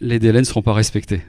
les 0.00 0.18
délais 0.18 0.40
ne 0.40 0.44
seront 0.44 0.62
pas 0.62 0.74
respectés. 0.74 1.22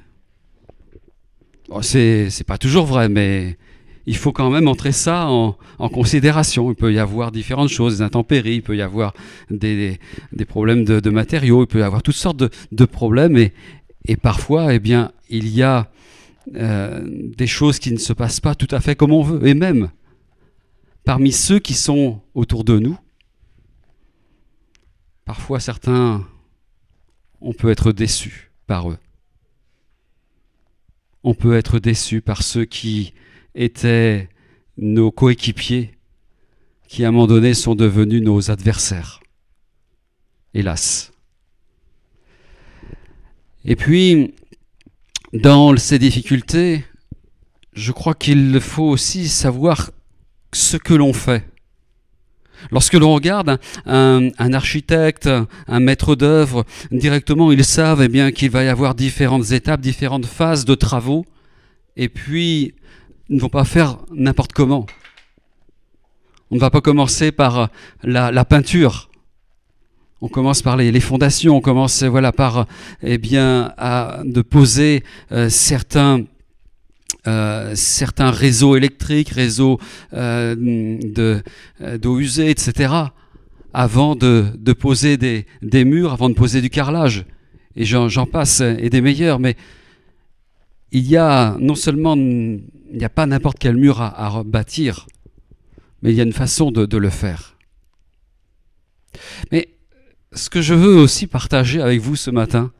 Bon, 1.69 1.81
c'est 1.81 2.43
pas 2.45 2.57
toujours 2.57 2.85
vrai, 2.85 3.07
mais 3.07 3.57
il 4.05 4.17
faut 4.17 4.31
quand 4.31 4.49
même 4.49 4.67
entrer 4.67 4.91
ça 4.91 5.27
en, 5.27 5.55
considération. 5.89 6.71
Il 6.71 6.75
peut 6.75 6.93
y 6.93 6.99
avoir 6.99 7.31
différentes 7.31 7.69
choses, 7.69 7.97
des 7.97 8.01
intempéries, 8.01 8.55
il 8.55 8.61
peut 8.63 8.75
y 8.75 8.81
avoir 8.81 9.13
des, 9.49 9.99
problèmes 10.47 10.83
de, 10.83 11.09
matériaux, 11.09 11.63
il 11.63 11.67
peut 11.67 11.79
y 11.79 11.83
avoir 11.83 12.01
toutes 12.03 12.15
sortes 12.15 12.43
de, 12.71 12.85
problèmes 12.85 13.37
et, 13.37 14.17
parfois, 14.17 14.73
eh 14.73 14.79
bien, 14.79 15.11
il 15.29 15.47
y 15.47 15.61
a 15.61 15.91
euh, 16.55 17.01
des 17.37 17.47
choses 17.47 17.79
qui 17.79 17.91
ne 17.91 17.99
se 17.99 18.13
passent 18.13 18.39
pas 18.39 18.55
tout 18.55 18.67
à 18.71 18.79
fait 18.79 18.95
comme 18.95 19.11
on 19.11 19.21
veut. 19.21 19.47
Et 19.47 19.53
même 19.53 19.91
parmi 21.03 21.31
ceux 21.31 21.59
qui 21.59 21.73
sont 21.73 22.21
autour 22.33 22.63
de 22.63 22.79
nous, 22.79 22.97
parfois 25.25 25.59
certains, 25.59 26.25
on 27.39 27.53
peut 27.53 27.69
être 27.69 27.91
déçus 27.91 28.51
par 28.67 28.89
eux. 28.89 28.97
On 31.23 31.33
peut 31.33 31.55
être 31.55 31.79
déçu 31.79 32.21
par 32.21 32.41
ceux 32.41 32.65
qui 32.65 33.13
étaient 33.55 34.29
nos 34.77 35.11
coéquipiers 35.11 35.91
qui 36.87 37.05
à 37.05 37.07
un 37.07 37.11
moment 37.11 37.27
donné 37.27 37.53
sont 37.53 37.75
devenus 37.75 38.21
nos 38.21 38.51
adversaires. 38.51 39.21
Hélas. 40.53 41.13
Et 43.63 43.77
puis, 43.77 44.33
dans 45.31 45.75
ces 45.77 45.99
difficultés, 45.99 46.83
je 47.73 47.91
crois 47.93 48.13
qu'il 48.13 48.59
faut 48.59 48.89
aussi 48.89 49.29
savoir 49.29 49.91
ce 50.51 50.75
que 50.75 50.93
l'on 50.93 51.13
fait. 51.13 51.45
Lorsque 52.69 52.93
l'on 52.93 53.13
regarde 53.13 53.57
un, 53.85 54.53
architecte, 54.53 55.29
un 55.67 55.79
maître 55.79 56.15
d'œuvre, 56.15 56.65
directement 56.91 57.51
ils 57.51 57.63
savent 57.63 58.03
eh 58.03 58.31
qu'il 58.33 58.51
va 58.51 58.63
y 58.63 58.67
avoir 58.67 58.93
différentes 58.93 59.51
étapes, 59.51 59.81
différentes 59.81 60.25
phases 60.25 60.65
de 60.65 60.75
travaux, 60.75 61.25
et 61.95 62.09
puis 62.09 62.75
ne 63.31 63.39
vont 63.39 63.49
pas 63.49 63.63
faire 63.63 63.97
n'importe 64.13 64.53
comment. 64.53 64.85
On 66.51 66.55
ne 66.55 66.59
va 66.59 66.69
pas 66.69 66.81
commencer 66.81 67.31
par 67.31 67.69
la, 68.03 68.45
peinture. 68.45 69.09
On 70.19 70.27
commence 70.27 70.61
par 70.61 70.75
les, 70.75 70.99
fondations. 70.99 71.55
On 71.55 71.61
commence 71.61 72.03
voilà 72.03 72.31
par 72.33 72.67
eh 73.01 73.17
bien 73.17 73.73
à, 73.77 74.21
de 74.25 74.41
poser 74.41 75.03
euh, 75.31 75.49
certains 75.49 76.23
euh, 77.27 77.73
certains 77.75 78.31
réseaux 78.31 78.75
électriques, 78.75 79.29
réseaux 79.29 79.79
euh, 80.13 80.55
d'eau 81.99 82.19
usée, 82.19 82.49
etc. 82.49 82.93
Avant 83.73 84.15
de, 84.15 84.45
de 84.57 84.73
poser 84.73 85.17
des, 85.17 85.45
des, 85.61 85.85
murs, 85.85 86.11
avant 86.11 86.29
de 86.29 86.33
poser 86.33 86.61
du 86.61 86.69
carrelage. 86.69 87.25
Et 87.75 87.85
j'en 87.85 88.25
passe, 88.25 88.61
et 88.61 88.89
des 88.89 89.01
meilleurs. 89.01 89.39
Mais 89.39 89.55
il 90.91 91.07
y 91.07 91.17
a 91.17 91.55
non 91.59 91.75
seulement 91.75 92.15
il 92.91 92.97
n'y 92.97 93.05
a 93.05 93.09
pas 93.09 93.25
n'importe 93.25 93.57
quel 93.59 93.77
mur 93.77 94.01
à, 94.01 94.43
bâtir, 94.45 95.07
mais 96.01 96.11
il 96.11 96.15
y 96.15 96.19
a 96.19 96.23
une 96.23 96.33
façon 96.33 96.71
de, 96.71 96.97
le 96.97 97.09
faire. 97.09 97.55
Mais 99.51 99.69
ce 100.33 100.49
que 100.49 100.61
je 100.61 100.73
veux 100.73 100.95
aussi 100.95 101.27
partager 101.27 101.81
avec 101.81 102.01
vous 102.01 102.15
ce 102.15 102.31
matin, 102.31 102.71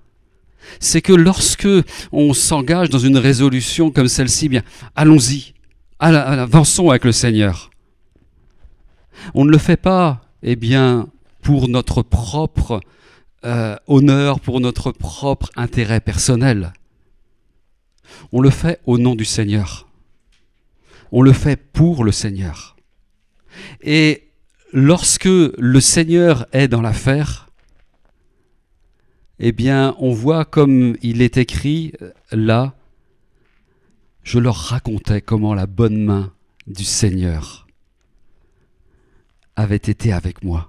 c'est 0.79 1.01
que 1.01 1.13
lorsque 1.13 1.67
on 2.11 2.33
s'engage 2.33 2.89
dans 2.89 2.99
une 2.99 3.17
résolution 3.17 3.89
comme 3.89 4.07
celle-ci, 4.07 4.49
bien, 4.49 4.63
allons-y, 4.95 5.53
avançons 5.99 6.89
avec 6.89 7.05
le 7.05 7.11
Seigneur. 7.11 7.71
On 9.33 9.45
ne 9.45 9.51
le 9.51 9.57
fait 9.57 9.77
pas, 9.77 10.21
eh 10.43 10.55
bien, 10.55 11.07
pour 11.41 11.67
notre 11.69 12.01
propre 12.01 12.81
euh, 13.45 13.75
honneur, 13.87 14.39
pour 14.39 14.59
notre 14.59 14.91
propre 14.91 15.49
intérêt 15.55 15.99
personnel. 15.99 16.73
On 18.31 18.41
le 18.41 18.49
fait 18.49 18.79
au 18.85 18.97
nom 18.97 19.15
du 19.15 19.25
Seigneur 19.25 19.87
on 21.11 21.21
le 21.21 21.33
fait 21.33 21.57
pour 21.57 22.03
le 22.03 22.11
Seigneur. 22.11 22.75
Et 23.81 24.29
lorsque 24.73 25.25
le 25.25 25.79
Seigneur 25.79 26.47
est 26.53 26.67
dans 26.67 26.81
l'affaire, 26.81 27.49
eh 29.39 29.51
bien, 29.51 29.95
on 29.99 30.11
voit 30.11 30.45
comme 30.45 30.95
il 31.01 31.21
est 31.21 31.37
écrit 31.37 31.93
là, 32.31 32.75
je 34.23 34.39
leur 34.39 34.55
racontais 34.55 35.21
comment 35.21 35.53
la 35.53 35.65
bonne 35.65 36.03
main 36.03 36.31
du 36.67 36.83
Seigneur 36.83 37.67
avait 39.55 39.75
été 39.75 40.13
avec 40.13 40.43
moi. 40.43 40.67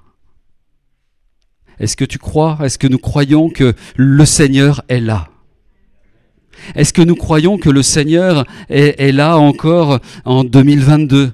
Est-ce 1.78 1.96
que 1.96 2.04
tu 2.04 2.18
crois, 2.18 2.58
est-ce 2.62 2.78
que 2.78 2.86
nous 2.86 2.98
croyons 2.98 3.50
que 3.50 3.74
le 3.96 4.24
Seigneur 4.24 4.82
est 4.88 5.00
là? 5.00 5.31
Est-ce 6.74 6.92
que 6.92 7.02
nous 7.02 7.16
croyons 7.16 7.58
que 7.58 7.70
le 7.70 7.82
Seigneur 7.82 8.46
est, 8.68 9.12
là 9.12 9.36
encore 9.36 10.00
en 10.24 10.44
2022 10.44 11.32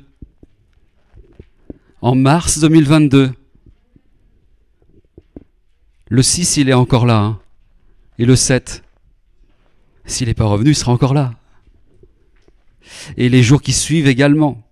En 2.01 2.15
mars 2.15 2.59
2022 2.59 3.33
Le 6.09 6.23
6, 6.23 6.57
il 6.59 6.69
est 6.69 6.75
encore 6.75 7.07
là. 7.07 7.19
Hein. 7.19 7.41
Et 8.19 8.25
le 8.25 8.37
7 8.37 8.83
S'il 10.05 10.29
n'est 10.29 10.35
pas 10.35 10.47
revenu, 10.47 10.71
il 10.71 10.77
sera 10.77 10.93
encore 10.93 11.15
là. 11.15 11.35
Et 13.17 13.29
les 13.29 13.43
jours 13.43 13.61
qui 13.61 13.73
suivent 13.73 14.09
également. 14.09 14.63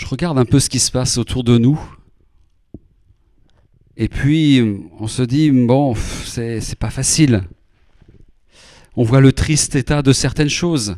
Je 0.00 0.06
regarde 0.06 0.38
un 0.38 0.46
peu 0.46 0.60
ce 0.60 0.70
qui 0.70 0.78
se 0.78 0.90
passe 0.90 1.18
autour 1.18 1.44
de 1.44 1.58
nous. 1.58 1.78
Et 3.98 4.08
puis, 4.08 4.80
on 4.98 5.06
se 5.06 5.20
dit, 5.20 5.50
bon, 5.50 5.94
c'est 6.24 6.78
pas 6.78 6.88
facile. 6.88 7.42
On 8.96 9.04
voit 9.04 9.20
le 9.20 9.34
triste 9.34 9.74
état 9.74 10.00
de 10.00 10.14
certaines 10.14 10.48
choses. 10.48 10.96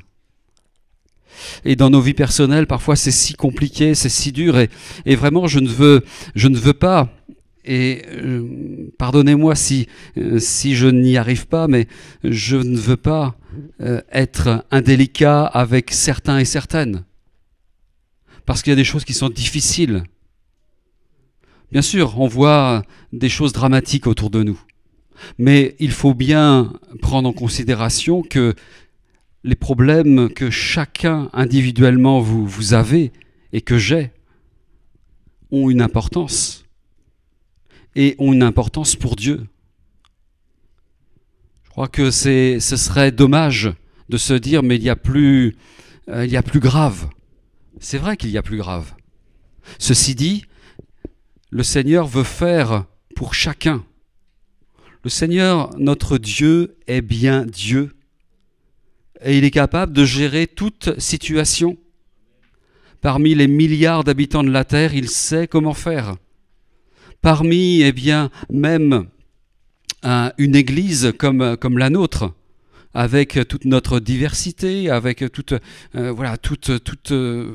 Et 1.64 1.74
dans 1.74 1.90
nos 1.90 2.00
vies 2.00 2.14
personnelles, 2.14 2.68
parfois 2.68 2.94
c'est 2.94 3.10
si 3.10 3.34
compliqué, 3.34 3.96
c'est 3.96 4.08
si 4.08 4.30
dur. 4.30 4.56
Et, 5.04 5.16
vraiment, 5.16 5.48
je 5.48 5.58
ne 5.58 5.68
veux, 5.68 6.04
je 6.36 6.46
ne 6.46 6.56
veux 6.56 6.72
pas. 6.72 7.12
Et 7.64 8.02
euh, 8.08 8.92
pardonnez-moi 8.98 9.56
si, 9.56 9.88
euh, 10.16 10.38
si 10.38 10.76
je 10.76 10.86
n'y 10.86 11.16
arrive 11.16 11.48
pas, 11.48 11.66
mais 11.66 11.88
je 12.22 12.56
ne 12.56 12.76
veux 12.78 12.96
pas 12.96 13.36
euh, 13.80 14.00
être 14.12 14.64
indélicat 14.70 15.44
avec 15.44 15.90
certains 15.90 16.38
et 16.38 16.44
certaines 16.44 17.02
parce 18.46 18.62
qu'il 18.62 18.70
y 18.70 18.74
a 18.74 18.76
des 18.76 18.84
choses 18.84 19.04
qui 19.04 19.14
sont 19.14 19.28
difficiles. 19.28 20.04
Bien 21.70 21.82
sûr, 21.82 22.20
on 22.20 22.26
voit 22.26 22.82
des 23.12 23.28
choses 23.28 23.52
dramatiques 23.52 24.06
autour 24.06 24.30
de 24.30 24.42
nous, 24.42 24.60
mais 25.38 25.74
il 25.78 25.90
faut 25.90 26.14
bien 26.14 26.72
prendre 27.00 27.28
en 27.28 27.32
considération 27.32 28.22
que 28.22 28.54
les 29.44 29.54
problèmes 29.56 30.28
que 30.28 30.50
chacun 30.50 31.28
individuellement 31.32 32.20
vous, 32.20 32.74
avez 32.74 33.12
et 33.52 33.60
que 33.60 33.78
j'ai 33.78 34.12
ont 35.50 35.68
une 35.70 35.82
importance 35.82 36.64
et 37.94 38.14
ont 38.18 38.32
une 38.32 38.42
importance 38.42 38.94
pour 38.94 39.16
Dieu. 39.16 39.46
Je 41.64 41.70
crois 41.70 41.88
que 41.88 42.10
ce 42.10 42.58
serait 42.60 43.12
dommage 43.12 43.72
de 44.08 44.16
se 44.16 44.34
dire 44.34 44.62
mais 44.62 44.76
il 44.76 44.82
y 44.82 44.90
a 44.90 44.96
plus, 44.96 45.56
euh, 46.08 46.24
il 46.24 46.30
y 46.30 46.36
a 46.36 46.42
plus 46.42 46.60
grave. 46.60 47.08
C'est 47.80 47.98
vrai 47.98 48.16
qu'il 48.16 48.30
y 48.30 48.38
a 48.38 48.42
plus 48.42 48.58
grave. 48.58 48.94
Ceci 49.78 50.14
dit, 50.14 50.44
le 51.50 51.62
Seigneur 51.62 52.06
veut 52.06 52.24
faire 52.24 52.86
pour 53.14 53.34
chacun. 53.34 53.84
Le 55.04 55.10
Seigneur, 55.10 55.70
notre 55.78 56.18
Dieu, 56.18 56.76
est 56.86 57.00
bien 57.00 57.44
Dieu. 57.44 57.92
Et 59.24 59.38
il 59.38 59.44
est 59.44 59.50
capable 59.50 59.92
de 59.92 60.04
gérer 60.04 60.46
toute 60.46 60.98
situation. 60.98 61.76
Parmi 63.00 63.34
les 63.34 63.48
milliards 63.48 64.04
d'habitants 64.04 64.44
de 64.44 64.50
la 64.50 64.64
terre, 64.64 64.94
il 64.94 65.08
sait 65.08 65.48
comment 65.48 65.74
faire. 65.74 66.16
Parmi, 67.20 67.82
eh 67.82 67.92
bien, 67.92 68.30
même 68.50 69.08
une 70.38 70.56
église 70.56 71.12
comme, 71.18 71.56
comme 71.56 71.78
la 71.78 71.90
nôtre, 71.90 72.32
avec 72.94 73.38
toute 73.48 73.64
notre 73.64 74.00
diversité, 74.00 74.90
avec 74.90 75.24
toute, 75.32 75.54
euh, 75.94 76.12
voilà, 76.12 76.32
euh, 76.32 77.48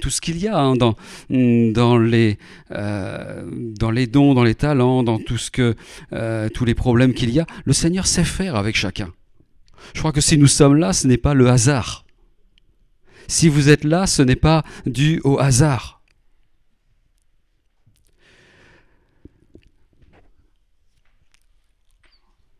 tout 0.00 0.10
ce 0.10 0.20
qu'il 0.20 0.38
y 0.38 0.48
a 0.48 0.58
hein, 0.58 0.76
dans, 0.76 0.96
dans, 1.28 1.98
les, 1.98 2.38
euh, 2.72 3.44
dans 3.78 3.90
les 3.90 4.06
dons, 4.06 4.34
dans 4.34 4.44
les 4.44 4.54
talents, 4.54 5.02
dans 5.02 5.18
tout 5.18 5.38
ce 5.38 5.50
que, 5.50 5.76
tous 6.54 6.64
les 6.64 6.74
problèmes 6.74 7.14
qu'il 7.14 7.30
y 7.30 7.40
a. 7.40 7.46
Le 7.64 7.72
Seigneur 7.72 8.06
sait 8.06 8.24
faire 8.24 8.56
avec 8.56 8.76
chacun. 8.76 9.12
Je 9.94 10.00
crois 10.00 10.12
que 10.12 10.20
si 10.20 10.36
nous 10.38 10.46
sommes 10.46 10.76
là, 10.76 10.92
ce 10.92 11.06
n'est 11.06 11.16
pas 11.16 11.34
le 11.34 11.48
hasard. 11.48 12.04
Si 13.28 13.48
vous 13.48 13.68
êtes 13.68 13.84
là, 13.84 14.06
ce 14.06 14.22
n'est 14.22 14.36
pas 14.36 14.64
dû 14.86 15.20
au 15.24 15.38
hasard. 15.38 16.02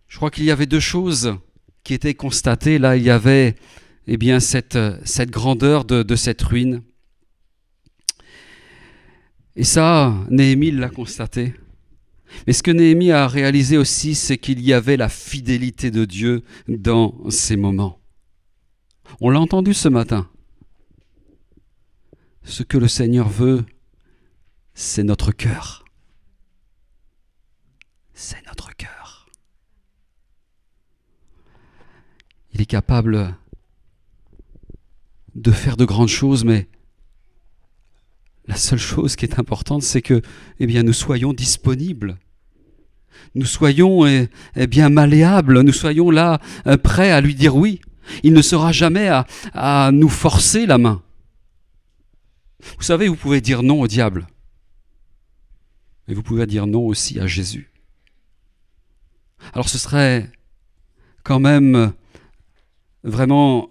Je 0.07 0.17
crois 0.17 0.31
qu'il 0.31 0.45
y 0.45 0.51
avait 0.51 0.67
deux 0.67 0.81
choses 0.81 1.37
qui 1.91 1.95
étaient 1.95 2.15
constatées. 2.15 2.79
Là, 2.79 2.97
il 2.97 3.03
y 3.03 3.11
avait 3.11 3.57
eh 4.07 4.17
bien, 4.17 4.39
cette, 4.39 4.79
cette 5.05 5.31
grandeur 5.31 5.85
de, 5.85 6.05
de 6.05 6.15
cette 6.15 6.41
ruine. 6.41 6.85
Et 9.57 9.65
ça, 9.65 10.15
Néhémie 10.31 10.71
l'a 10.71 10.89
constaté. 10.89 11.53
Mais 12.47 12.53
ce 12.53 12.63
que 12.63 12.71
Néhémie 12.71 13.11
a 13.11 13.27
réalisé 13.27 13.77
aussi, 13.77 14.15
c'est 14.15 14.39
qu'il 14.39 14.61
y 14.61 14.73
avait 14.73 14.97
la 14.97 15.09
fidélité 15.09 15.91
de 15.91 16.05
Dieu 16.05 16.45
dans 16.69 17.29
ces 17.29 17.57
moments. 17.57 17.99
On 19.21 19.29
l'a 19.29 19.41
entendu 19.41 19.75
ce 19.75 19.89
matin. 19.89 20.31
Ce 22.45 22.63
que 22.63 22.79
le 22.79 22.87
Seigneur 22.87 23.29
veut, 23.29 23.65
c'est 24.75 25.03
notre 25.03 25.33
cœur. 25.33 25.85
C'est 28.15 28.47
notre 28.47 28.77
cœur. 28.77 29.00
Il 32.61 32.65
est 32.65 32.67
capable 32.67 33.35
de 35.35 35.51
faire 35.51 35.79
de 35.79 35.87
grandes 35.87 36.11
choses, 36.11 36.45
mais 36.45 36.69
la 38.47 38.57
seule 38.57 38.79
chose 38.79 39.17
qui 39.17 39.25
est 39.25 39.39
importante, 39.39 39.83
c'est 39.83 40.03
que 40.03 40.21
eh 40.59 40.67
bien, 40.67 40.83
nous 40.83 40.93
soyons 40.93 41.33
disponibles. 41.33 42.19
Nous 43.35 43.47
soyons 43.47 44.05
eh, 44.07 44.29
eh 44.57 44.67
bien 44.67 44.91
malléables, 44.91 45.63
nous 45.63 45.73
soyons 45.73 46.11
là 46.11 46.39
euh, 46.67 46.77
prêts 46.77 47.11
à 47.11 47.23
lui 47.23 47.35
dire 47.35 47.57
oui. 47.57 47.81
Il 48.25 48.35
ne 48.35 48.43
sera 48.43 48.73
jamais 48.73 49.09
à, 49.09 49.27
à 49.55 49.91
nous 49.91 50.11
forcer 50.11 50.67
la 50.67 50.77
main. 50.77 51.03
Vous 52.77 52.85
savez, 52.85 53.09
vous 53.09 53.17
pouvez 53.17 53.41
dire 53.41 53.63
non 53.63 53.81
au 53.81 53.87
diable, 53.87 54.27
mais 56.07 56.13
vous 56.13 56.23
pouvez 56.23 56.45
dire 56.45 56.67
non 56.67 56.83
aussi 56.83 57.19
à 57.21 57.27
Jésus. 57.27 57.71
Alors 59.55 59.71
ce 59.71 59.79
serait 59.79 60.31
quand 61.25 61.41
même 61.41 61.95
vraiment 63.05 63.71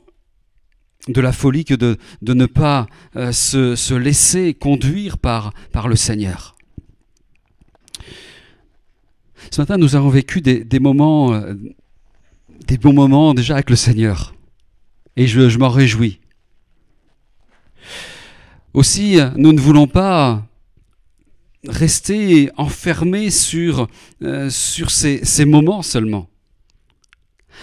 de 1.08 1.22
la 1.22 1.32
folie 1.32 1.66
que 1.66 1.74
de, 1.74 1.98
de 2.22 2.34
ne 2.34 2.46
pas 2.46 2.88
euh, 3.16 3.32
se, 3.32 3.76
se, 3.76 3.94
laisser 3.94 4.54
conduire 4.54 5.18
par, 5.18 5.54
par 5.72 5.88
le 5.88 5.96
Seigneur. 5.96 6.56
Ce 9.52 9.62
matin, 9.62 9.78
nous 9.78 9.96
avons 9.96 10.10
vécu 10.10 10.42
des, 10.42 10.64
des 10.64 10.80
moments, 10.80 11.34
euh, 11.34 11.54
des 12.68 12.78
bons 12.78 12.94
moments 12.94 13.34
déjà 13.34 13.56
avec 13.56 13.70
le 13.70 13.76
Seigneur. 13.76 14.36
Et 15.16 15.28
je, 15.28 15.50
je 15.50 15.58
m'en 15.58 15.70
réjouis. 15.70 16.20
Aussi, 18.74 19.18
nous 19.36 19.52
ne 19.52 19.60
voulons 19.60 19.88
pas 19.88 20.46
rester 21.68 22.52
enfermés 22.56 23.32
sur, 23.32 23.88
euh, 24.22 24.50
sur 24.50 24.92
ces, 24.92 25.26
ces 25.26 25.46
moments 25.46 25.82
seulement 25.82 26.30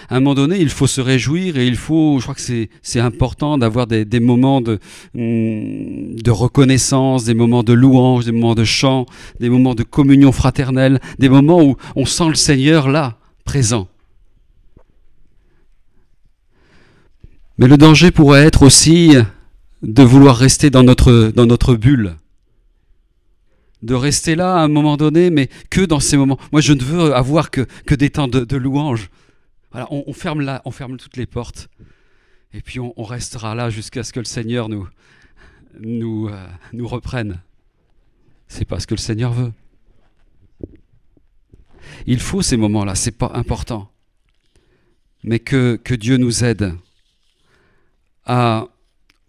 à 0.09 0.15
un 0.15 0.19
moment 0.19 0.35
donné, 0.35 0.59
il 0.59 0.69
faut 0.69 0.87
se 0.87 1.01
réjouir 1.01 1.57
et 1.57 1.67
il 1.67 1.75
faut, 1.75 2.17
je 2.19 2.23
crois 2.23 2.35
que 2.35 2.67
c'est 2.81 2.99
important 2.99 3.57
d'avoir 3.57 3.87
des, 3.87 4.19
moments 4.19 4.61
de, 4.61 4.79
hum, 5.15 6.15
de 6.15 6.31
reconnaissance, 6.31 7.25
des 7.25 7.33
moments 7.33 7.63
de 7.63 7.73
louange, 7.73 8.25
des 8.25 8.31
moments 8.31 8.55
de 8.55 8.63
chant, 8.63 9.05
des 9.39 9.49
moments 9.49 9.75
de 9.75 9.83
communion 9.83 10.31
fraternelle, 10.31 10.99
des 11.19 11.29
moments 11.29 11.61
où 11.63 11.75
on 11.95 12.05
sent 12.05 12.29
le 12.29 12.35
Seigneur 12.35 12.89
là, 12.89 13.17
présent. 13.43 13.87
Mais 17.57 17.67
le 17.67 17.77
danger 17.77 18.11
pourrait 18.11 18.45
être 18.45 18.63
aussi 18.63 19.15
de 19.81 20.03
vouloir 20.03 20.37
rester 20.37 20.69
dans 20.69 20.83
notre, 20.83 21.75
bulle 21.75 22.15
de 23.83 23.93
rester 23.93 24.35
là 24.35 24.55
à 24.55 24.61
un 24.61 24.67
moment 24.67 24.97
donné, 24.97 25.29
mais 25.29 25.49
que 25.69 25.81
dans 25.81 25.99
ces 25.99 26.17
moments. 26.17 26.39
Moi, 26.51 26.61
je 26.61 26.73
ne 26.73 26.81
veux 26.81 27.13
avoir 27.15 27.51
que, 27.51 27.67
des 27.93 28.09
temps 28.09 28.27
de 28.27 28.57
louange. 28.57 29.09
Voilà, 29.71 29.87
on, 29.91 30.13
ferme 30.13 30.41
là, 30.41 30.61
on 30.65 30.71
ferme 30.71 30.97
toutes 30.97 31.17
les 31.17 31.25
portes. 31.25 31.69
Et 32.53 32.61
puis 32.61 32.79
on, 32.79 32.93
on 32.95 33.03
restera 33.03 33.53
là 33.53 33.69
jusqu'à 33.69 34.03
ce 34.03 34.13
que 34.13 34.19
le 34.19 34.25
Seigneur 34.25 34.69
nous, 34.69 34.87
nous, 35.79 36.29
euh, 36.29 36.47
nous 36.73 36.87
reprenne. 36.87 37.41
C'est 38.47 38.65
pas 38.65 38.79
ce 38.79 38.87
que 38.87 38.95
le 38.95 38.99
Seigneur 38.99 39.33
veut. 39.33 39.51
Il 42.05 42.19
faut 42.19 42.41
ces 42.41 42.57
moments-là, 42.57 42.95
c'est 42.95 43.11
pas 43.11 43.31
important. 43.33 43.91
Mais 45.23 45.39
que, 45.39 45.79
que 45.83 45.93
Dieu 45.93 46.17
nous 46.17 46.43
aide 46.43 46.73
à 48.25 48.67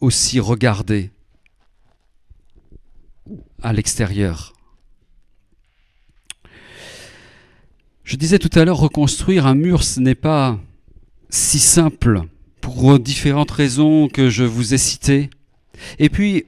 aussi 0.01 0.39
regarder 0.39 1.11
à 3.63 3.73
l'extérieur 3.73 4.53
Je 8.09 8.17
disais 8.17 8.39
tout 8.39 8.59
à 8.59 8.65
l'heure, 8.65 8.79
reconstruire 8.79 9.47
un 9.47 9.55
mur, 9.55 9.83
ce 9.85 10.01
n'est 10.01 10.15
pas 10.15 10.59
si 11.29 11.59
simple 11.59 12.23
pour 12.63 12.99
différentes 12.99 13.51
raisons 13.51 14.09
que 14.09 14.31
je 14.31 14.45
vous 14.45 14.73
ai 14.73 14.79
citées. 14.79 15.29
Et 15.99 16.09
puis, 16.09 16.47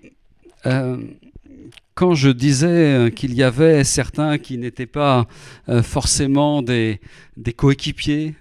euh, 0.64 0.96
quand 1.94 2.14
je 2.14 2.30
disais 2.30 3.12
qu'il 3.14 3.34
y 3.34 3.42
avait 3.42 3.84
certains 3.84 4.38
qui 4.38 4.56
n'étaient 4.56 4.86
pas 4.86 5.26
euh, 5.68 5.82
forcément 5.82 6.62
des, 6.62 6.98
coéquipiers, 7.58 8.36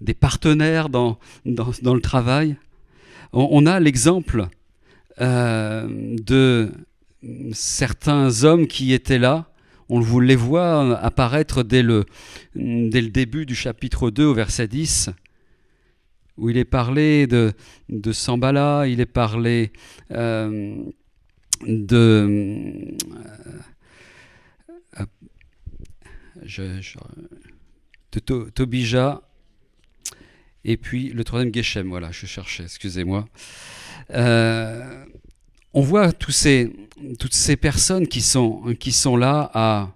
des 0.00 0.14
partenaires 0.14 0.88
dans, 0.88 1.18
le 1.44 2.00
travail, 2.00 2.56
on, 3.34 3.46
on 3.50 3.66
a 3.66 3.78
l'exemple 3.78 4.48
euh, 5.20 5.86
de 6.24 6.72
certains 7.52 8.42
hommes 8.42 8.66
qui 8.66 8.94
étaient 8.94 9.18
là, 9.18 9.50
on 9.88 10.00
vous 10.00 10.20
les 10.20 10.36
voit 10.36 10.98
apparaître 10.98 11.62
dès 11.62 11.82
le, 11.82 12.04
début 12.54 13.46
du 13.46 13.54
chapitre 13.54 14.10
2 14.10 14.24
au 14.24 14.34
verset 14.34 14.68
10, 14.68 15.10
où 16.36 16.50
il 16.50 16.56
est 16.56 16.64
parlé 16.64 17.26
de, 17.26 17.52
Sambala, 18.12 18.86
il 18.86 19.00
est 19.00 19.06
parlé 19.06 19.72
euh, 20.12 20.76
de... 21.66 22.96
Euh, 24.96 25.06
Tobija, 28.54 29.22
et 30.64 30.76
puis 30.76 31.10
le 31.10 31.24
troisième 31.24 31.52
Geshem, 31.52 31.88
voilà, 31.88 32.10
je 32.10 32.26
cherchais, 32.26 32.64
excusez-moi. 32.64 33.26
Euh, 34.10 35.04
on 35.74 35.82
voit 35.82 36.12
toutes 36.12 36.32
ces 36.32 37.56
personnes 37.56 38.06
qui 38.06 38.22
sont, 38.22 39.16
là 39.16 39.90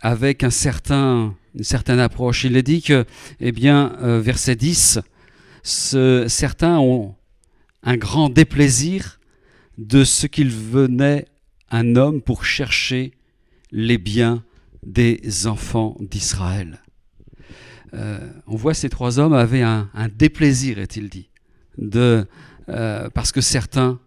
avec 0.00 0.44
un 0.44 0.50
certain, 0.50 1.34
une 1.54 1.64
certaine 1.64 1.98
approche. 1.98 2.44
Il 2.44 2.56
est 2.56 2.62
dit 2.62 2.82
que, 2.82 3.04
eh 3.40 3.52
bien, 3.52 3.96
euh, 4.00 4.20
verset 4.20 4.54
10, 4.54 5.00
ce, 5.64 6.26
certains 6.28 6.78
ont 6.78 7.16
un 7.82 7.96
grand 7.96 8.28
déplaisir 8.28 9.18
de 9.76 10.04
ce 10.04 10.26
qu'il 10.28 10.50
venait 10.50 11.26
un 11.70 11.96
homme 11.96 12.22
pour 12.22 12.44
chercher 12.44 13.12
les 13.72 13.98
biens 13.98 14.44
des 14.84 15.46
enfants 15.48 15.96
d'Israël. 16.00 16.80
Euh, 17.92 18.18
on 18.46 18.54
voit 18.54 18.74
ces 18.74 18.88
trois 18.88 19.18
hommes 19.18 19.32
avaient 19.32 19.62
un, 19.62 19.90
déplaisir, 20.14 20.78
est-il 20.78 21.08
dit, 21.08 21.28
euh, 21.94 23.10
parce 23.10 23.32
que 23.32 23.40
certains 23.40 23.98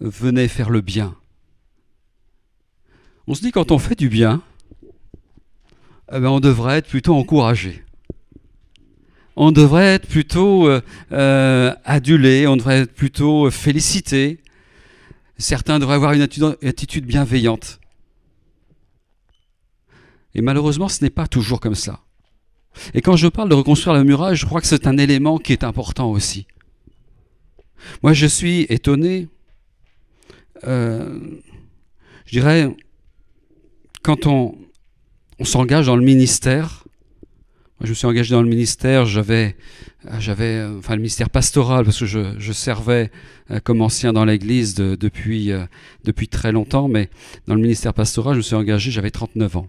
venait 0.00 0.48
faire 0.48 0.70
le 0.70 0.80
bien. 0.80 1.14
On 3.26 3.34
se 3.34 3.42
dit 3.42 3.52
quand 3.52 3.70
on 3.72 3.78
fait 3.78 3.98
du 3.98 4.08
bien, 4.08 4.42
eh 6.12 6.20
bien, 6.20 6.30
on 6.30 6.40
devrait 6.40 6.78
être 6.78 6.88
plutôt 6.88 7.14
encouragé. 7.14 7.84
On 9.36 9.52
devrait 9.52 9.94
être 9.94 10.08
plutôt 10.08 10.66
euh, 10.66 10.80
euh, 11.12 11.74
adulé, 11.84 12.46
on 12.46 12.56
devrait 12.56 12.80
être 12.80 12.94
plutôt 12.94 13.50
félicité. 13.50 14.42
Certains 15.36 15.78
devraient 15.78 15.94
avoir 15.94 16.12
une 16.12 16.22
attitude 16.22 17.06
bienveillante. 17.06 17.78
Et 20.34 20.40
malheureusement, 20.40 20.88
ce 20.88 21.04
n'est 21.04 21.10
pas 21.10 21.28
toujours 21.28 21.60
comme 21.60 21.74
ça. 21.74 22.00
Et 22.94 23.02
quand 23.02 23.16
je 23.16 23.28
parle 23.28 23.48
de 23.48 23.54
reconstruire 23.54 23.94
le 23.94 24.04
murage, 24.04 24.40
je 24.40 24.46
crois 24.46 24.60
que 24.60 24.66
c'est 24.66 24.86
un 24.86 24.96
élément 24.96 25.38
qui 25.38 25.52
est 25.52 25.64
important 25.64 26.10
aussi. 26.10 26.46
Moi, 28.02 28.12
je 28.12 28.26
suis 28.26 28.62
étonné 28.68 29.28
euh, 30.64 31.18
je 32.26 32.32
dirais, 32.32 32.68
quand 34.02 34.26
on, 34.26 34.56
s'engage 35.44 35.86
dans 35.86 35.96
le 35.96 36.04
ministère, 36.04 36.84
moi, 37.80 37.84
je 37.84 37.90
me 37.90 37.94
suis 37.94 38.06
engagé 38.06 38.34
dans 38.34 38.42
le 38.42 38.48
ministère, 38.48 39.06
j'avais, 39.06 39.56
j'avais, 40.18 40.64
enfin 40.78 40.94
le 40.94 41.00
ministère 41.00 41.30
pastoral, 41.30 41.84
parce 41.84 42.00
que 42.00 42.06
je, 42.06 42.52
servais 42.52 43.12
euh, 43.50 43.60
comme 43.60 43.82
ancien 43.82 44.12
dans 44.12 44.24
l'église 44.24 44.74
de, 44.74 44.96
depuis, 44.96 45.52
euh, 45.52 45.64
depuis 46.04 46.26
très 46.26 46.50
longtemps, 46.50 46.88
mais 46.88 47.08
dans 47.46 47.54
le 47.54 47.60
ministère 47.60 47.94
pastoral, 47.94 48.34
je 48.34 48.38
me 48.38 48.42
suis 48.42 48.56
engagé, 48.56 48.90
j'avais 48.90 49.12
39 49.12 49.56
ans. 49.58 49.68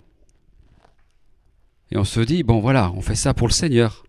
Et 1.91 1.97
on 1.97 2.03
se 2.03 2.19
dit, 2.19 2.43
bon 2.43 2.59
voilà, 2.59 2.91
on 2.95 3.01
fait 3.01 3.15
ça 3.15 3.33
pour 3.33 3.47
le 3.47 3.53
Seigneur. 3.53 4.03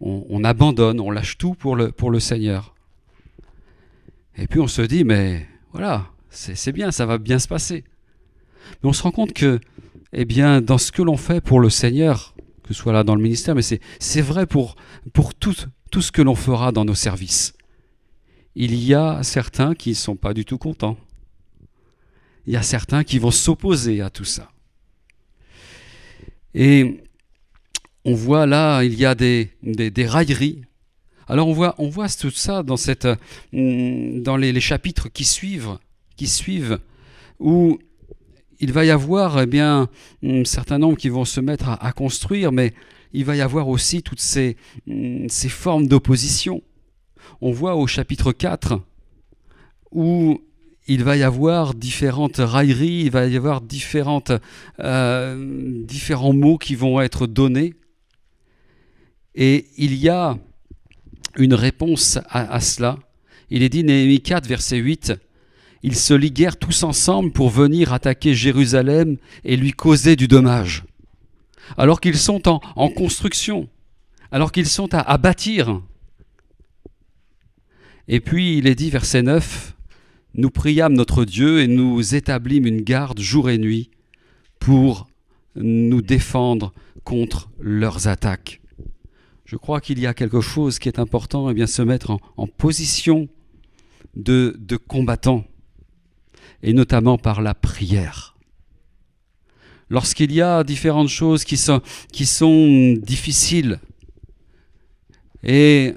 On, 0.00 0.26
on 0.28 0.42
abandonne, 0.42 1.00
on 1.00 1.10
lâche 1.10 1.38
tout 1.38 1.54
pour 1.54 1.76
le, 1.76 1.92
pour 1.92 2.10
le 2.10 2.18
Seigneur. 2.18 2.74
Et 4.36 4.48
puis 4.48 4.58
on 4.58 4.66
se 4.66 4.82
dit, 4.82 5.04
mais 5.04 5.46
voilà, 5.74 6.06
c'est 6.30 6.70
bien, 6.70 6.92
ça 6.92 7.04
va 7.04 7.18
bien 7.18 7.40
se 7.40 7.48
passer. 7.48 7.82
Mais 8.82 8.88
on 8.88 8.92
se 8.92 9.02
rend 9.02 9.10
compte 9.10 9.32
que, 9.32 9.58
eh 10.12 10.24
bien, 10.24 10.60
dans 10.60 10.78
ce 10.78 10.92
que 10.92 11.02
l'on 11.02 11.16
fait 11.16 11.40
pour 11.40 11.58
le 11.58 11.68
Seigneur, 11.68 12.36
que 12.62 12.72
ce 12.72 12.74
soit 12.74 12.92
là 12.92 13.02
dans 13.02 13.16
le 13.16 13.20
ministère, 13.20 13.56
mais 13.56 13.62
c'est 13.62 14.20
vrai 14.20 14.46
pour, 14.46 14.76
pour 15.12 15.34
tout, 15.34 15.56
tout 15.90 16.00
ce 16.00 16.12
que 16.12 16.22
l'on 16.22 16.36
fera 16.36 16.70
dans 16.70 16.84
nos 16.84 16.94
services. 16.94 17.54
Il 18.54 18.76
y 18.76 18.94
a 18.94 19.24
certains 19.24 19.74
qui 19.74 19.90
ne 19.90 19.94
sont 19.94 20.14
pas 20.14 20.32
du 20.32 20.44
tout 20.44 20.58
contents. 20.58 20.96
Il 22.46 22.52
y 22.52 22.56
a 22.56 22.62
certains 22.62 23.02
qui 23.02 23.18
vont 23.18 23.32
s'opposer 23.32 24.00
à 24.00 24.10
tout 24.10 24.24
ça. 24.24 24.52
Et 26.54 27.02
on 28.04 28.14
voit 28.14 28.46
là, 28.46 28.84
il 28.84 28.94
y 28.94 29.04
a 29.04 29.16
des, 29.16 29.50
des, 29.64 30.06
railleries. 30.06 30.62
Alors 31.28 31.48
on 31.48 31.52
voit, 31.52 31.74
on 31.78 31.88
voit 31.88 32.08
tout 32.08 32.30
ça 32.30 32.62
dans, 32.62 32.76
cette, 32.76 33.08
mm, 33.52 34.22
dans 34.22 34.36
les, 34.36 34.60
chapitres 34.60 35.08
qui 35.08 35.24
suivent, 35.24 35.78
qui 36.16 36.26
suivent, 36.26 36.78
où 37.40 37.78
il 38.60 38.72
va 38.72 38.84
y 38.84 38.90
avoir 38.90 39.40
eh 39.40 39.46
bien, 39.46 39.88
un 40.22 40.44
certain 40.44 40.78
nombre 40.78 40.96
qui 40.96 41.08
vont 41.08 41.24
se 41.24 41.40
mettre 41.40 41.68
à, 41.68 41.92
construire, 41.92 42.52
mais 42.52 42.74
il 43.12 43.24
va 43.24 43.36
y 43.36 43.40
avoir 43.40 43.68
aussi 43.68 44.02
toutes 44.02 44.20
ces, 44.20 44.56
mm, 44.86 45.28
ces 45.28 45.48
formes 45.48 45.86
d'opposition. 45.86 46.62
On 47.40 47.52
voit 47.52 47.76
au 47.76 47.86
chapitre 47.86 48.32
4 48.32 48.80
où 49.92 50.40
il 50.86 51.02
va 51.02 51.16
y 51.16 51.22
avoir 51.22 51.74
différentes 51.74 52.36
railleries, 52.38 53.04
il 53.04 53.10
va 53.10 53.26
y 53.26 53.36
avoir 53.36 53.62
différentes, 53.62 54.32
euh, 54.80 55.82
différents 55.84 56.34
mots 56.34 56.58
qui 56.58 56.74
vont 56.74 57.00
être 57.00 57.26
donnés. 57.26 57.74
Et 59.34 59.66
il 59.78 59.94
y 59.94 60.08
a 60.08 60.38
une 61.36 61.54
réponse 61.54 62.18
à, 62.28 62.60
cela. 62.60 62.98
Il 63.50 63.62
est 63.62 63.68
dit, 63.68 63.84
Néhémie 63.84 64.20
4, 64.20 64.46
verset 64.46 64.76
8, 64.76 65.12
Ils 65.82 65.96
se 65.96 66.14
liguèrent 66.14 66.58
tous 66.58 66.82
ensemble 66.82 67.32
pour 67.32 67.50
venir 67.50 67.92
attaquer 67.92 68.34
Jérusalem 68.34 69.16
et 69.44 69.56
lui 69.56 69.72
causer 69.72 70.16
du 70.16 70.28
dommage. 70.28 70.84
Alors 71.76 72.00
qu'ils 72.00 72.18
sont 72.18 72.48
en, 72.48 72.88
construction, 72.90 73.68
alors 74.30 74.52
qu'ils 74.52 74.68
sont 74.68 74.92
à, 74.94 75.00
à 75.00 75.18
bâtir. 75.18 75.80
Et 78.08 78.20
puis 78.20 78.58
il 78.58 78.66
est 78.66 78.74
dit, 78.74 78.90
verset 78.90 79.22
9, 79.22 79.74
nous 80.34 80.50
priâmes 80.50 80.94
notre 80.94 81.24
Dieu 81.24 81.60
et 81.60 81.68
nous 81.68 82.14
établîmes 82.14 82.66
une 82.66 82.82
garde 82.82 83.20
jour 83.20 83.48
et 83.50 83.58
nuit 83.58 83.90
pour 84.58 85.06
nous 85.56 86.02
défendre 86.02 86.72
contre 87.04 87.50
leurs 87.60 88.08
attaques. 88.08 88.60
Je 89.44 89.56
crois 89.56 89.80
qu'il 89.80 89.98
y 89.98 90.06
a 90.06 90.14
quelque 90.14 90.40
chose 90.40 90.78
qui 90.78 90.88
est 90.88 90.98
important, 90.98 91.48
et 91.48 91.52
eh 91.52 91.54
bien 91.54 91.66
se 91.66 91.82
mettre 91.82 92.16
en, 92.36 92.46
position 92.46 93.28
de, 94.16 94.56
combattant, 94.88 95.44
et 96.62 96.72
notamment 96.72 97.18
par 97.18 97.42
la 97.42 97.54
prière. 97.54 98.36
Lorsqu'il 99.90 100.32
y 100.32 100.40
a 100.40 100.64
différentes 100.64 101.08
choses 101.08 101.44
qui 101.44 101.56
sont 101.56 102.94
difficiles, 103.02 103.80
et 105.42 105.94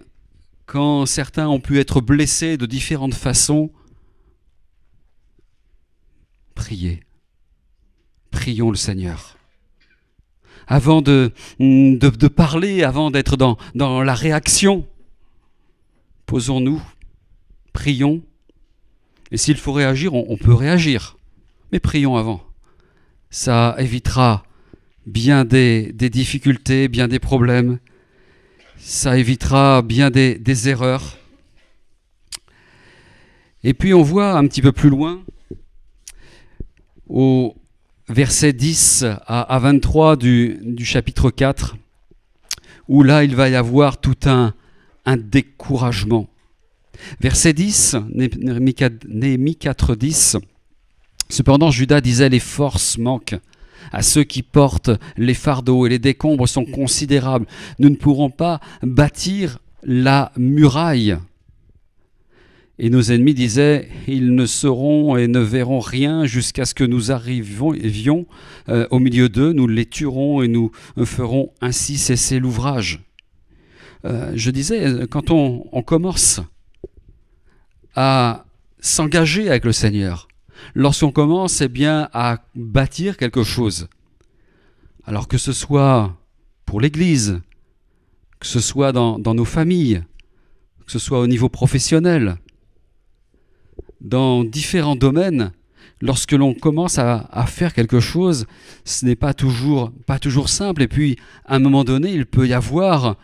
quand 0.66 1.06
certains 1.06 1.48
ont 1.48 1.62
pu 1.62 1.80
être 1.80 2.02
blessés 2.02 2.58
de 2.58 2.66
différentes 2.66 3.14
façons, 3.14 3.72
priez. 6.54 7.00
Prions 8.30 8.70
le 8.70 8.76
Seigneur. 8.76 9.37
Avant 10.68 11.02
de, 11.02 11.32
de, 11.60 12.28
parler, 12.28 12.84
avant 12.84 13.10
d'être 13.10 13.38
dans, 13.38 13.58
dans 13.74 14.04
la 14.04 14.14
réaction, 14.14 14.86
posons-nous, 16.26 16.82
prions. 17.72 18.22
Et 19.32 19.38
s'il 19.38 19.58
faut 19.58 19.72
réagir, 19.72 20.14
on, 20.14 20.38
peut 20.38 20.54
réagir. 20.54 21.18
Mais 21.72 21.80
prions 21.80 22.18
avant. 22.18 22.44
Ça 23.30 23.76
évitera 23.78 24.44
bien 25.06 25.46
des, 25.46 25.94
des, 25.94 26.10
difficultés, 26.10 26.90
bien 26.90 27.08
des 27.08 27.20
problèmes. 27.20 27.80
Ça 28.78 29.18
évitera 29.18 29.82
bien 29.82 30.12
des, 30.12 30.36
des 30.36 30.70
erreurs. 30.70 31.18
Et 33.64 33.74
puis 33.74 33.94
on 33.94 34.04
voit 34.04 34.34
un 34.34 34.48
petit 34.48 34.62
peu 34.62 34.72
plus 34.72 34.90
loin 34.90 35.24
au 37.08 37.56
verset 38.10 38.54
10 38.54 39.06
à, 39.26 39.60
23 39.60 40.16
du, 40.16 40.86
chapitre 40.86 41.30
4, 41.30 41.76
où 42.88 43.04
là 43.04 43.24
il 43.24 43.36
va 43.36 43.50
y 43.50 43.56
avoir 43.56 44.00
tout 44.00 44.16
un, 44.26 44.54
un 45.06 45.18
découragement. 45.18 46.28
Verset 47.20 47.54
10, 47.54 47.98
Néhémie 49.08 49.56
4, 49.56 49.96
10. 49.96 50.38
Cependant, 51.30 51.70
Judas 51.70 52.02
disait 52.02 52.30
Les 52.30 52.40
forces 52.40 52.98
manquent 52.98 53.38
à 53.92 54.02
ceux 54.02 54.24
qui 54.24 54.44
portent 54.44 54.92
les 55.18 55.34
fardeaux 55.34 55.86
et 55.86 55.90
les 55.90 56.00
décombres 56.00 56.48
sont 56.48 56.66
considérables. 56.66 57.46
Nous 57.80 57.90
ne 57.90 57.96
pourrons 57.96 58.30
pas 58.30 58.60
bâtir 58.82 59.60
la 59.84 60.32
muraille. 60.38 61.18
Et 62.80 62.92
nos 62.92 63.02
ennemis 63.02 63.34
disaient, 63.34 63.90
ils 64.08 64.36
ne 64.36 64.46
sauront 64.46 65.18
et 65.18 65.28
ne 65.28 65.40
verront 65.40 65.80
rien 65.80 66.26
jusqu'à 66.26 66.66
ce 66.66 66.76
que 66.76 66.84
nous 66.84 67.12
arrivions 67.12 68.28
euh, 68.70 68.88
au 68.92 69.00
milieu 69.00 69.30
d'eux, 69.30 69.52
nous 69.52 69.68
les 69.68 69.88
tuerons 69.88 70.44
et 70.44 70.48
nous 70.48 70.72
ferons 71.06 71.52
ainsi 71.60 71.98
cesser 71.98 72.40
l'ouvrage. 72.40 73.04
Euh, 74.06 74.32
je 74.36 74.52
disais, 74.52 75.08
quand 75.10 75.32
on, 75.32 75.82
commence 75.82 76.40
à 77.96 78.46
s'engager 78.80 79.50
avec 79.50 79.66
le 79.66 79.72
Seigneur, 79.72 80.28
lorsqu'on 80.76 81.12
commence 81.12 81.62
eh 81.62 81.70
bien, 81.70 82.10
à 82.14 82.44
bâtir 82.54 83.18
quelque 83.18 83.44
chose, 83.44 83.88
alors 85.04 85.28
que 85.28 85.40
ce 85.40 85.52
soit 85.52 86.16
pour 86.66 86.80
l'Église, 86.80 87.42
que 88.40 88.46
ce 88.46 88.60
soit 88.60 88.92
dans 88.92 89.18
nos 89.34 89.46
familles, 89.46 90.04
que 90.86 90.92
ce 90.92 91.00
soit 91.00 91.20
au 91.20 91.28
niveau 91.28 91.50
professionnel, 91.50 92.38
dans 94.02 94.44
différents 94.44 94.96
domaines, 94.96 95.52
lorsque 96.02 96.34
l'on 96.34 96.54
commence 96.54 96.98
à, 97.00 97.46
faire 97.48 97.74
quelque 97.74 98.00
chose, 98.00 98.46
ce 98.86 99.06
n'est 99.06 99.16
pas 99.16 99.34
toujours, 99.34 99.92
pas 100.06 100.20
toujours 100.20 100.50
simple. 100.50 100.82
Et 100.84 100.88
puis, 100.88 101.18
à 101.46 101.56
un 101.56 101.60
moment 101.60 101.84
donné, 101.84 102.12
il 102.12 102.26
peut 102.26 102.48
y 102.48 102.54
avoir 102.54 103.16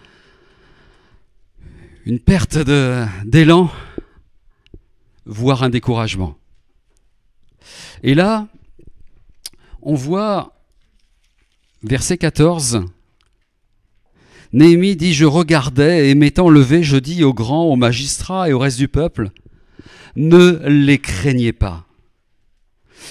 une 2.05 2.19
perte 2.19 2.57
d'élan, 3.25 3.69
voire 5.25 5.63
un 5.63 5.69
découragement. 5.69 6.38
Et 8.01 8.13
là, 8.13 8.47
on 9.81 9.95
voit 9.95 10.53
verset 11.83 12.17
14. 12.17 12.83
Néhémie 14.51 14.95
dit, 14.95 15.13
je 15.13 15.25
regardais 15.25 16.09
et 16.09 16.15
m'étant 16.15 16.49
levé, 16.49 16.83
je 16.83 16.97
dis 16.97 17.23
aux 17.23 17.33
grands, 17.33 17.65
aux 17.65 17.75
magistrats 17.75 18.49
et 18.49 18.53
au 18.53 18.59
reste 18.59 18.77
du 18.77 18.88
peuple, 18.88 19.31
ne 20.15 20.60
les 20.67 20.99
craignez 20.99 21.54
pas. 21.54 21.86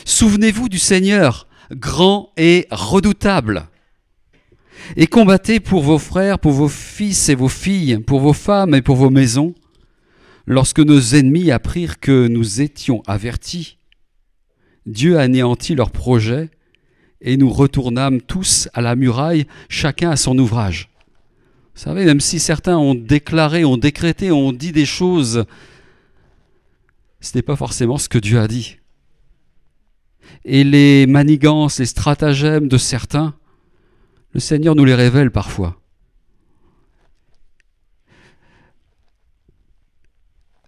Souvenez-vous 0.04 0.68
du 0.68 0.78
Seigneur, 0.78 1.46
grand 1.72 2.32
et 2.36 2.66
redoutable. 2.70 3.68
Et 4.96 5.06
combattez 5.06 5.60
pour 5.60 5.82
vos 5.82 5.98
frères, 5.98 6.38
pour 6.38 6.52
vos 6.52 6.68
fils 6.68 7.28
et 7.28 7.34
vos 7.34 7.48
filles, 7.48 7.98
pour 7.98 8.20
vos 8.20 8.32
femmes 8.32 8.74
et 8.74 8.82
pour 8.82 8.96
vos 8.96 9.10
maisons. 9.10 9.54
Lorsque 10.46 10.80
nos 10.80 11.00
ennemis 11.00 11.50
apprirent 11.50 12.00
que 12.00 12.26
nous 12.26 12.60
étions 12.60 13.02
avertis, 13.06 13.78
Dieu 14.86 15.18
anéantit 15.18 15.76
leurs 15.76 15.92
projets 15.92 16.50
et 17.20 17.36
nous 17.36 17.50
retournâmes 17.50 18.20
tous 18.20 18.68
à 18.74 18.80
la 18.80 18.96
muraille, 18.96 19.46
chacun 19.68 20.10
à 20.10 20.16
son 20.16 20.36
ouvrage. 20.38 20.90
Vous 21.74 21.80
savez, 21.80 22.04
même 22.04 22.20
si 22.20 22.40
certains 22.40 22.76
ont 22.76 22.96
déclaré, 22.96 23.64
ont 23.64 23.76
décrété, 23.76 24.32
ont 24.32 24.52
dit 24.52 24.72
des 24.72 24.84
choses 24.84 25.44
ce 27.22 27.38
n'est 27.38 27.42
pas 27.42 27.56
forcément 27.56 27.96
ce 27.96 28.08
que 28.08 28.18
Dieu 28.18 28.38
a 28.38 28.48
dit. 28.48 28.78
Et 30.44 30.64
les 30.64 31.06
manigances, 31.06 31.78
les 31.78 31.86
stratagèmes 31.86 32.68
de 32.68 32.76
certains, 32.76 33.34
le 34.32 34.40
Seigneur 34.40 34.74
nous 34.74 34.84
les 34.84 34.94
révèle 34.94 35.30
parfois. 35.30 35.78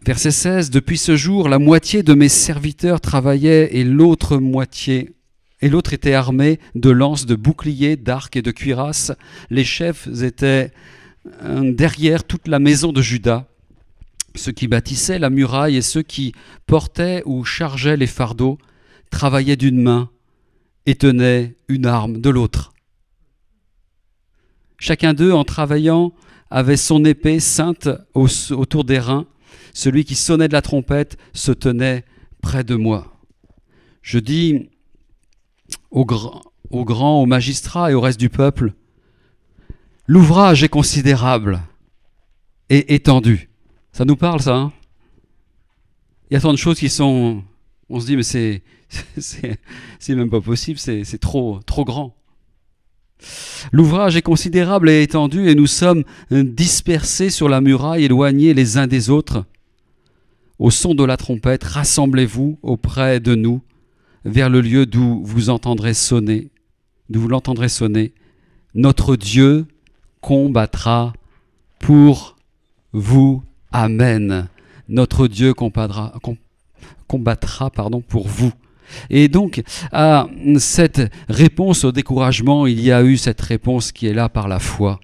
Verset 0.07 0.31
16, 0.31 0.71
Depuis 0.71 0.99
ce 0.99 1.17
jour, 1.17 1.49
la 1.49 1.59
moitié 1.59 2.03
de 2.03 2.14
mes 2.14 2.29
serviteurs 2.29 3.01
travaillaient 3.01 3.75
et 3.75 3.85
l'autre 3.85 4.37
moitié, 4.37 5.17
et 5.61 5.69
l'autre 5.69 5.93
était 5.93 6.12
armé 6.12 6.61
de 6.75 6.90
lances, 6.90 7.27
de 7.27 7.35
boucliers, 7.35 7.97
d'arcs 7.97 8.37
et 8.37 8.43
de 8.43 8.51
cuirasses. 8.51 9.12
Les 9.51 9.64
chefs 9.64 10.07
étaient 10.23 10.73
euh, 11.43 11.73
derrière 11.73 12.23
toute 12.23 12.49
la 12.49 12.59
maison 12.59 12.93
de 12.93 13.01
Judas 13.01 13.49
ceux 14.35 14.53
qui 14.53 14.68
bâtissaient 14.68 15.18
la 15.18 15.31
muraille 15.31 15.77
et 15.77 15.83
ceux 15.83 16.03
qui 16.03 16.33
portaient 16.66 17.23
ou 17.25 17.44
chargeaient 17.44 17.97
les 17.97 18.07
fardeaux 18.07 18.59
travaillaient 19.11 19.57
d'une 19.57 19.81
main 19.81 20.11
et 20.87 20.97
tenaient 20.97 21.57
une 21.68 21.87
arme 21.87 22.20
de 22.20 22.31
l'autre. 22.31 22.73
Chacun 24.79 25.14
d'eux, 25.14 25.33
en 25.33 25.44
travaillant, 25.44 26.12
avait 26.51 26.77
son 26.77 27.05
épée 27.05 27.40
sainte 27.40 27.88
autour 28.14 28.85
des 28.85 28.99
reins. 28.99 29.27
celui 29.73 30.05
qui 30.05 30.14
sonnait 30.14 30.47
de 30.47 30.53
la 30.53 30.62
trompette 30.62 31.16
se 31.33 31.51
tenait 31.51 32.05
près 32.40 32.62
de 32.62 32.77
moi. 32.77 33.16
Je 34.03 34.18
dis 34.20 34.68
aux, 35.90 36.05
grands, 36.05 36.42
aux 36.70 37.27
magistrats 37.27 37.90
et 37.90 37.94
au 37.94 38.01
reste 38.01 38.20
du 38.20 38.29
peuple, 38.29 38.75
l'ouvrage 40.07 40.62
est 40.62 40.68
considérable 40.68 41.62
et 42.68 42.94
étendu. 42.94 43.49
Ça 43.94 44.04
nous 44.04 44.16
parle, 44.16 44.40
ça 44.40 44.57
hein 44.57 44.72
Il 46.28 46.35
y 46.35 46.37
a 46.37 46.40
tant 46.40 46.52
de 46.52 46.59
choses 46.59 46.80
qui 46.80 46.88
sont... 46.88 47.44
On 47.88 48.00
se 48.00 48.07
dit, 48.07 48.16
mais 48.16 48.24
c'est, 48.24 48.62
c'est, 49.18 50.14
même 50.16 50.30
pas 50.30 50.40
possible, 50.40 50.80
c'est, 50.80 51.18
trop, 51.20 51.61
trop 51.64 51.85
grand. 51.85 52.16
L'ouvrage 53.70 54.16
est 54.16 54.22
considérable 54.22 54.90
et 54.90 55.02
étendu 55.02 55.48
et 55.48 55.54
nous 55.54 55.68
sommes 55.68 56.02
dispersés 56.33 57.30
sur 57.30 57.48
la 57.48 57.61
muraille, 57.61 58.04
éloignés 58.04 58.52
les 58.52 58.78
uns 58.78 58.88
des 58.88 59.11
autres. 59.11 59.44
Au 60.59 60.72
son 60.72 60.96
de 60.96 61.04
la 61.04 61.16
trompette, 61.16 61.62
rassemblez-vous 61.62 62.59
auprès 62.62 63.20
de 63.20 63.37
nous, 63.37 63.62
vers 64.24 64.50
le 64.50 64.61
lieu 64.61 64.87
d'où 64.87 65.22
vous 65.24 65.50
entendrez 65.50 65.94
sonner, 65.94 66.50
d'où 67.11 67.20
vous 67.20 67.28
l'entendrez 67.28 67.68
sonner. 67.68 68.12
Notre 68.74 69.14
Dieu 69.14 69.66
combattra 70.20 71.12
pour 71.78 72.37
vous. 72.92 73.44
Amen. 73.74 74.46
Notre 74.88 75.26
Dieu 75.26 75.52
combattra, 75.52 76.12
pardon, 77.70 78.00
pour 78.02 78.28
vous. 78.28 78.52
Et 79.10 79.26
donc, 79.26 79.64
à 79.90 80.28
cette 80.58 81.02
réponse 81.28 81.82
au 81.82 81.90
découragement, 81.90 82.68
il 82.68 82.80
y 82.80 82.92
a 82.92 83.02
eu 83.02 83.16
cette 83.16 83.40
réponse 83.40 83.90
qui 83.90 84.06
est 84.06 84.14
là 84.14 84.28
par 84.28 84.46
la 84.46 84.60
foi. 84.60 85.00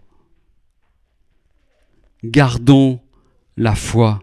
Gardons 2.23 3.01
la 3.57 3.75
foi. 3.75 4.23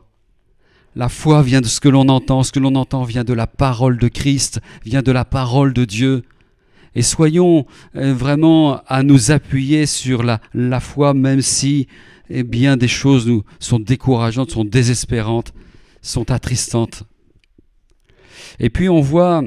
La 0.96 1.10
foi 1.10 1.42
vient 1.44 1.60
de 1.60 1.68
ce 1.68 1.82
que 1.82 1.90
l'on 1.90 2.08
entend, 2.08 2.44
ce 2.44 2.54
que 2.54 2.60
l'on 2.60 2.76
entend 2.76 3.04
vient 3.04 3.26
de 3.26 3.34
la 3.34 3.48
parole 3.48 3.98
de 3.98 4.08
Christ, 4.08 4.62
vient 4.86 5.02
de 5.02 5.12
la 5.12 5.26
parole 5.26 5.74
de 5.74 5.84
Dieu. 5.84 6.24
Et 6.96 7.02
soyons 7.02 7.66
euh, 7.98 8.14
vraiment 8.14 8.82
à 8.88 9.04
nous 9.04 9.30
appuyer 9.30 9.86
sur 9.88 10.24
la 10.24 10.80
foi, 10.80 11.14
même 11.14 11.42
si 11.42 11.88
eh 12.30 12.44
bien 12.44 12.78
des 12.78 12.88
choses 12.88 13.28
nous 13.28 13.44
sont 13.60 13.80
décourageantes, 13.80 14.52
sont 14.52 14.66
désespérantes, 14.66 15.54
sont 16.02 16.32
attristantes. 16.32 17.04
Et 18.60 18.70
puis 18.70 18.90
on 18.90 19.02
voit 19.02 19.44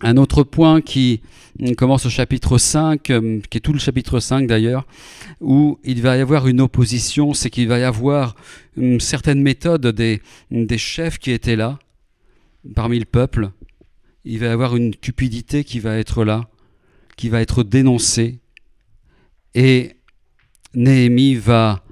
un 0.00 0.16
autre 0.16 0.44
point 0.44 0.80
qui 0.80 1.20
commence 1.76 2.06
au 2.06 2.10
chapitre 2.10 2.56
5, 2.58 3.10
euh, 3.10 3.40
qui 3.50 3.58
est 3.58 3.60
tout 3.60 3.72
le 3.72 3.78
chapitre 3.78 4.20
5 4.20 4.46
d'ailleurs, 4.46 4.86
où 5.40 5.78
il 5.82 6.02
va 6.02 6.16
y 6.16 6.20
avoir 6.20 6.46
une 6.46 6.60
opposition, 6.60 7.34
c'est 7.34 7.50
qu'il 7.50 7.68
va 7.68 7.78
y 7.78 7.84
avoir 7.84 8.36
une 8.76 9.00
certaine 9.00 9.42
méthode 9.42 9.86
des, 9.88 10.22
des 10.50 10.78
chefs 10.78 11.18
qui 11.18 11.32
étaient 11.32 11.56
là, 11.56 11.78
parmi 12.74 12.98
le 12.98 13.04
peuple. 13.04 13.50
Il 14.24 14.38
va 14.38 14.46
y 14.46 14.50
avoir 14.50 14.76
une 14.76 14.94
cupidité 14.94 15.64
qui 15.64 15.80
va 15.80 15.98
être 15.98 16.24
là, 16.24 16.48
qui 17.16 17.28
va 17.28 17.40
être 17.40 17.64
dénoncée. 17.64 18.38
Et 19.54 19.96
Néhémie 20.74 21.34
va 21.34 21.82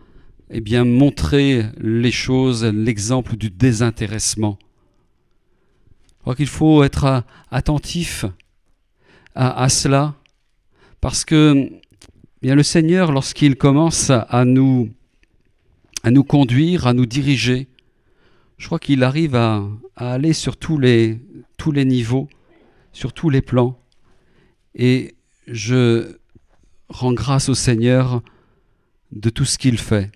eh 0.50 0.60
bien, 0.60 0.84
montrer 0.84 1.64
les 1.78 2.12
choses, 2.12 2.64
l'exemple 2.64 3.36
du 3.36 3.50
désintéressement 3.50 4.58
crois 6.26 6.34
qu'il 6.34 6.48
faut 6.48 6.82
être 6.82 7.22
attentif 7.52 8.24
à, 9.36 9.68
cela, 9.68 10.16
parce 11.00 11.24
que 11.24 11.70
bien, 12.42 12.56
le 12.56 12.64
Seigneur, 12.64 13.12
lorsqu'il 13.12 13.54
commence 13.54 14.10
à 14.10 14.44
nous, 14.44 14.90
conduire, 16.26 16.88
à 16.88 16.94
nous 16.94 17.06
diriger, 17.06 17.68
je 18.58 18.66
crois 18.66 18.80
qu'il 18.80 19.04
arrive 19.04 19.36
à, 19.36 19.62
aller 19.94 20.32
sur 20.32 20.56
tous 20.56 20.78
les 20.78 21.20
niveaux, 21.64 22.28
sur 22.92 23.12
tous 23.12 23.30
les 23.30 23.40
plans. 23.40 23.78
Et 24.74 25.14
je 25.46 26.16
rends 26.88 27.12
grâce 27.12 27.48
au 27.48 27.54
Seigneur 27.54 28.20
de 29.12 29.30
tout 29.30 29.44
ce 29.44 29.58
qu'il 29.58 29.78
fait. 29.78 30.10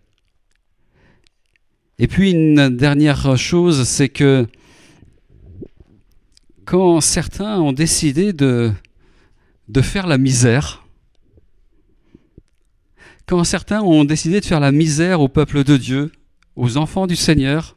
Et 2.00 2.08
puis 2.08 2.30
une 2.30 2.70
dernière 2.70 3.36
chose, 3.36 3.86
c'est 3.86 4.08
que 4.08 4.46
quand 6.64 7.02
certains 7.02 7.60
ont 7.60 7.74
décidé 7.74 8.32
de, 8.32 8.72
faire 9.82 10.06
la 10.06 10.16
misère, 10.16 10.86
quand 13.26 13.44
certains 13.44 13.82
ont 13.82 14.04
décidé 14.04 14.40
de 14.40 14.46
faire 14.46 14.60
la 14.60 14.72
misère 14.72 15.20
au 15.20 15.28
peuple 15.28 15.62
de 15.62 15.76
Dieu, 15.76 16.10
aux 16.56 16.78
enfants 16.78 17.06
du 17.06 17.16
Seigneur, 17.16 17.76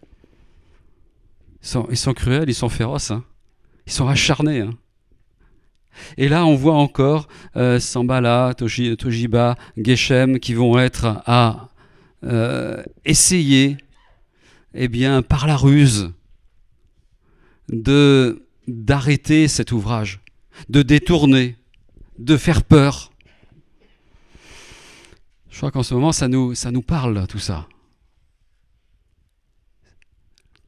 ils 1.62 1.97
sont, 1.97 2.13
cruels, 2.13 2.47
ils 2.47 2.55
sont 2.55 2.69
féroces, 2.69 3.12
hein. 3.12 3.25
ils 3.88 3.91
sont 3.91 4.07
acharnés. 4.07 4.62
Hein. 4.62 4.71
Et 6.15 6.29
là, 6.29 6.45
on 6.45 6.55
voit 6.55 6.75
encore 6.75 7.27
euh, 7.57 7.77
Sambala, 7.77 8.53
Tojiba, 8.55 9.57
Geshem 9.75 10.39
qui 10.39 10.53
vont 10.53 10.79
être 10.79 11.21
à 11.25 11.67
euh, 12.23 12.81
essayer, 13.03 13.77
eh 14.73 14.88
bien, 14.88 15.21
par 15.21 15.47
la 15.47 15.55
ruse, 15.55 16.12
de 17.69 18.45
d'arrêter 18.67 19.49
cet 19.49 19.73
ouvrage, 19.73 20.21
de 20.69 20.83
détourner, 20.83 21.57
de 22.17 22.38
faire 22.38 22.63
peur. 22.63 23.12
Je 25.49 25.57
crois 25.57 25.71
qu'en 25.71 25.83
ce 25.83 25.93
moment, 25.93 26.13
ça 26.13 26.29
nous, 26.29 26.55
ça 26.55 26.71
nous 26.71 26.81
parle, 26.81 27.27
tout 27.27 27.39
ça. 27.39 27.67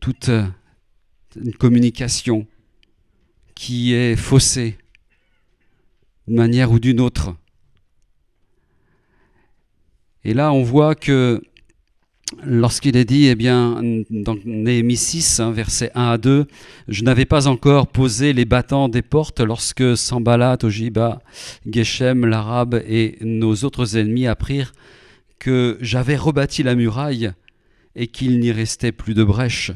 Toute 0.02 0.28
euh, 0.28 0.46
une 1.38 1.54
communication 1.54 2.46
qui 3.56 3.94
est 3.94 4.15
faussée 4.15 4.78
d'une 6.28 6.36
manière 6.38 6.72
ou 6.72 6.80
d'une 6.80 7.00
autre. 7.00 7.36
Et 10.24 10.34
là, 10.34 10.52
on 10.52 10.63
voit 10.63 10.96
que 10.96 11.41
lorsqu'il 12.44 12.98
est 12.98 13.06
dit, 13.06 13.28
eh 13.28 13.36
bien, 13.36 13.82
dans 14.10 14.36
Néhémie 14.46 14.98
6, 14.98 15.40
hein, 15.40 15.52
versets 15.52 15.92
1 15.96 16.12
à 16.12 16.18
2, 16.18 16.48
je 16.88 17.04
n'avais 17.04 17.26
pas 17.26 17.48
encore 17.48 17.88
posé 17.88 18.34
les 18.34 18.46
battants 18.46 18.90
des 18.90 19.02
portes 19.02 19.42
lorsque 19.42 19.96
Sambalat, 19.96 20.58
Ojiba, 20.64 21.22
Geshem, 21.70 22.26
l'Arabe 22.26 22.82
et 22.88 23.18
nos 23.22 23.56
autres 23.56 23.98
ennemis 23.98 24.28
apprirent 24.28 24.74
que 25.40 25.78
j'avais 25.82 26.16
rebâti 26.16 26.64
la 26.64 26.76
muraille 26.76 27.32
et 27.96 28.08
qu'il 28.08 28.40
n'y 28.40 28.52
restait 28.52 28.92
plus 28.92 29.14
de 29.14 29.24
brèche. 29.24 29.72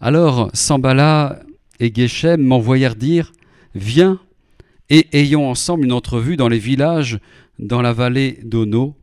Alors 0.00 0.50
Sambala 0.52 1.40
et 1.78 1.92
Geshem 1.94 2.42
m'envoyèrent 2.42 2.96
dire, 2.96 3.32
viens 3.74 4.18
et 4.90 5.06
ayons 5.12 5.48
ensemble 5.48 5.84
une 5.84 5.92
entrevue 5.92 6.36
dans 6.36 6.48
les 6.48 6.58
villages 6.58 7.20
dans 7.58 7.80
la 7.80 7.92
vallée 7.92 8.40
d'Ono. 8.42 8.96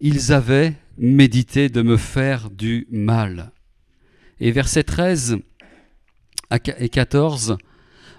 Ils 0.00 0.32
avaient 0.32 0.74
méditer 1.02 1.68
de 1.68 1.82
me 1.82 1.96
faire 1.96 2.48
du 2.48 2.86
mal. 2.90 3.50
Et 4.38 4.52
versets 4.52 4.84
13 4.84 5.38
et 6.78 6.88
14, 6.88 7.58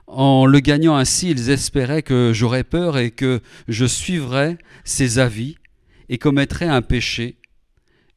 en 0.08 0.46
le 0.46 0.60
gagnant 0.60 0.98
ainsi, 0.98 1.32
ils 1.32 1.50
espéraient 1.50 2.04
que 2.04 2.34
j'aurais 2.34 2.66
peur 2.66 2.98
et 2.98 3.12
que 3.12 3.40
je 3.70 3.86
suivrais 3.86 4.58
ses 4.84 5.18
avis 5.18 5.56
et 6.10 6.18
commettrais 6.18 6.68
un 6.68 6.82
péché. 6.82 7.38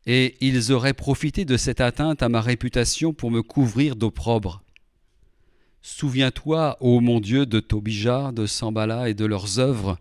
Et 0.05 0.37
ils 0.41 0.73
auraient 0.73 0.95
profité 0.95 1.45
de 1.45 1.57
cette 1.57 1.81
atteinte 1.81 2.23
à 2.23 2.29
ma 2.29 2.41
réputation 2.41 3.13
pour 3.13 3.31
me 3.31 3.43
couvrir 3.43 3.95
d'opprobre. 3.95 4.65
Souviens-toi, 5.81 6.77
ô 6.81 7.01
mon 7.01 7.21
Dieu, 7.21 7.47
de 7.47 7.61
Tobija, 7.61 8.33
de 8.33 8.47
Sambala 8.47 9.09
et 9.09 9.15
de 9.15 9.27
leurs 9.27 9.61
œuvres, 9.61 9.99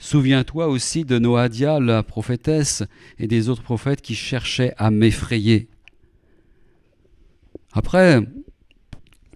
Souviens-toi 0.00 0.66
aussi 0.66 1.04
de 1.04 1.18
Noadia, 1.18 1.78
la 1.78 2.02
prophétesse, 2.02 2.82
et 3.18 3.26
des 3.26 3.50
autres 3.50 3.62
prophètes 3.62 4.00
qui 4.00 4.14
cherchaient 4.14 4.72
à 4.78 4.90
m'effrayer. 4.90 5.68
Après, 7.72 8.26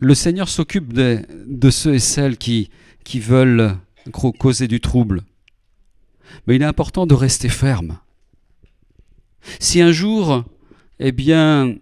le 0.00 0.14
Seigneur 0.14 0.48
s'occupe 0.48 0.94
de, 0.94 1.20
de, 1.46 1.70
ceux 1.70 1.94
et 1.94 1.98
celles 1.98 2.38
qui, 2.38 2.70
qui 3.04 3.20
veulent 3.20 3.76
causer 4.10 4.66
du 4.66 4.80
trouble. 4.80 5.22
Mais 6.46 6.56
il 6.56 6.62
est 6.62 6.66
important 6.66 7.06
de 7.06 7.14
rester 7.14 7.50
ferme. 7.50 7.98
Si 9.60 9.82
un 9.82 9.92
jour, 9.92 10.44
eh 10.98 11.12
bien, 11.12 11.76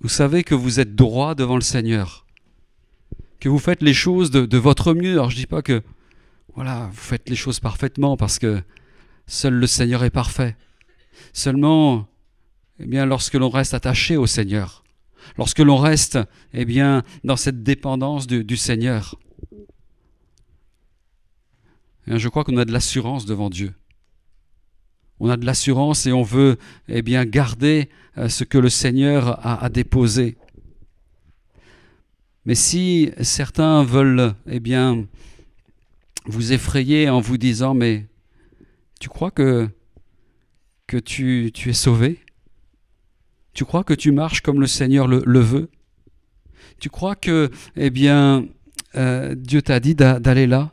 vous 0.00 0.08
savez 0.08 0.42
que 0.42 0.54
vous 0.54 0.80
êtes 0.80 0.94
droit 0.94 1.34
devant 1.34 1.56
le 1.56 1.60
Seigneur, 1.60 2.24
que 3.40 3.50
vous 3.50 3.58
faites 3.58 3.82
les 3.82 3.94
choses 3.94 4.30
de, 4.30 4.46
de 4.46 4.58
votre 4.58 4.94
mieux, 4.94 5.12
alors 5.12 5.28
je 5.28 5.36
ne 5.36 5.40
dis 5.40 5.46
pas 5.46 5.60
que 5.60 5.82
voilà, 6.54 6.90
vous 6.92 7.00
faites 7.00 7.28
les 7.28 7.36
choses 7.36 7.60
parfaitement 7.60 8.16
parce 8.16 8.38
que 8.38 8.62
seul 9.26 9.54
le 9.54 9.66
Seigneur 9.66 10.04
est 10.04 10.10
parfait. 10.10 10.56
Seulement, 11.32 12.08
eh 12.78 12.86
bien, 12.86 13.06
lorsque 13.06 13.34
l'on 13.34 13.48
reste 13.48 13.74
attaché 13.74 14.16
au 14.16 14.26
Seigneur, 14.26 14.84
lorsque 15.38 15.60
l'on 15.60 15.78
reste, 15.78 16.18
eh 16.52 16.64
bien, 16.64 17.02
dans 17.24 17.36
cette 17.36 17.62
dépendance 17.62 18.26
du, 18.26 18.56
Seigneur, 18.56 19.18
eh 22.06 22.18
je 22.18 22.28
crois 22.28 22.44
qu'on 22.44 22.56
a 22.56 22.64
de 22.64 22.72
l'assurance 22.72 23.24
devant 23.24 23.48
Dieu. 23.48 23.72
on 25.20 25.30
a 25.30 25.36
de 25.36 25.46
l'assurance 25.46 26.06
et 26.06 26.12
on 26.12 26.24
veut 26.24 26.58
eh 26.88 27.00
bien 27.00 27.24
garder 27.24 27.88
euh, 28.18 28.28
ce 28.28 28.44
que 28.44 28.58
le 28.58 28.68
Seigneur 28.68 29.38
a, 29.46 29.68
déposé. 29.68 30.36
Mais 32.44 32.56
si 32.56 33.12
certains 33.20 33.84
veulent 33.84 34.34
eh 34.48 34.58
bien 34.58 35.06
vous 36.26 36.52
effrayer 36.52 37.08
en 37.08 37.20
vous 37.20 37.38
disant 37.38 37.74
mais 37.74 38.06
tu 39.00 39.08
crois 39.08 39.30
que 39.30 39.68
que 40.86 40.96
tu, 40.96 41.50
tu 41.54 41.70
es 41.70 41.74
sauvé? 41.74 42.20
Tu 43.54 43.64
crois 43.64 43.84
que 43.84 43.94
tu 43.94 44.12
marches 44.12 44.40
comme 44.40 44.60
le 44.60 44.66
Seigneur 44.66 45.08
le, 45.08 45.22
le 45.24 45.40
veut? 45.40 45.70
Tu 46.78 46.90
crois 46.90 47.16
que 47.16 47.50
eh 47.76 47.90
bien 47.90 48.46
euh, 48.94 49.34
Dieu 49.34 49.62
t'a 49.62 49.80
dit 49.80 49.94
d'aller 49.94 50.46
là? 50.46 50.72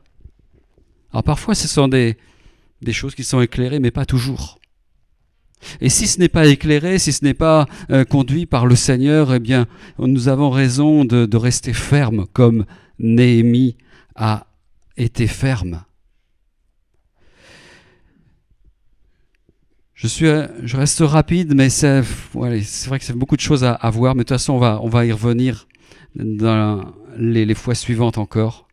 Alors 1.11 1.23
parfois 1.23 1.55
ce 1.55 1.67
sont 1.67 1.87
des, 1.87 2.17
des 2.81 2.93
choses 2.93 3.15
qui 3.15 3.23
sont 3.23 3.41
éclairées 3.41 3.79
mais 3.79 3.91
pas 3.91 4.05
toujours. 4.05 4.59
Et 5.81 5.89
si 5.89 6.07
ce 6.07 6.19
n'est 6.19 6.29
pas 6.29 6.47
éclairé, 6.47 6.99
si 6.99 7.11
ce 7.11 7.23
n'est 7.23 7.33
pas 7.33 7.67
euh, 7.91 8.05
conduit 8.05 8.45
par 8.45 8.65
le 8.65 8.75
Seigneur, 8.75 9.33
eh 9.33 9.39
bien, 9.39 9.67
nous 9.97 10.27
avons 10.27 10.49
raison 10.49 11.05
de, 11.05 11.37
rester 11.37 11.73
ferme, 11.73 12.25
comme 12.33 12.65
Néhémie 12.97 13.75
a 14.15 14.47
été 15.03 15.27
ferme. 15.27 15.83
Je, 19.93 20.07
suis, 20.07 20.27
je 20.63 20.77
reste 20.77 21.01
rapide, 21.01 21.53
mais 21.55 21.69
c'est 21.69 22.01
vrai 22.33 22.99
que 22.99 23.05
c'est 23.05 23.13
beaucoup 23.13 23.35
de 23.35 23.41
choses 23.41 23.63
à, 23.63 23.89
voir, 23.89 24.15
mais 24.15 24.19
de 24.19 24.23
toute 24.23 24.37
façon, 24.37 24.53
on 24.53 24.59
va, 24.59 24.79
on 24.81 24.87
va 24.87 25.05
y 25.05 25.11
revenir 25.11 25.67
dans 26.15 26.93
les, 27.17 27.53
fois 27.53 27.75
suivantes 27.75 28.17
encore. 28.17 28.67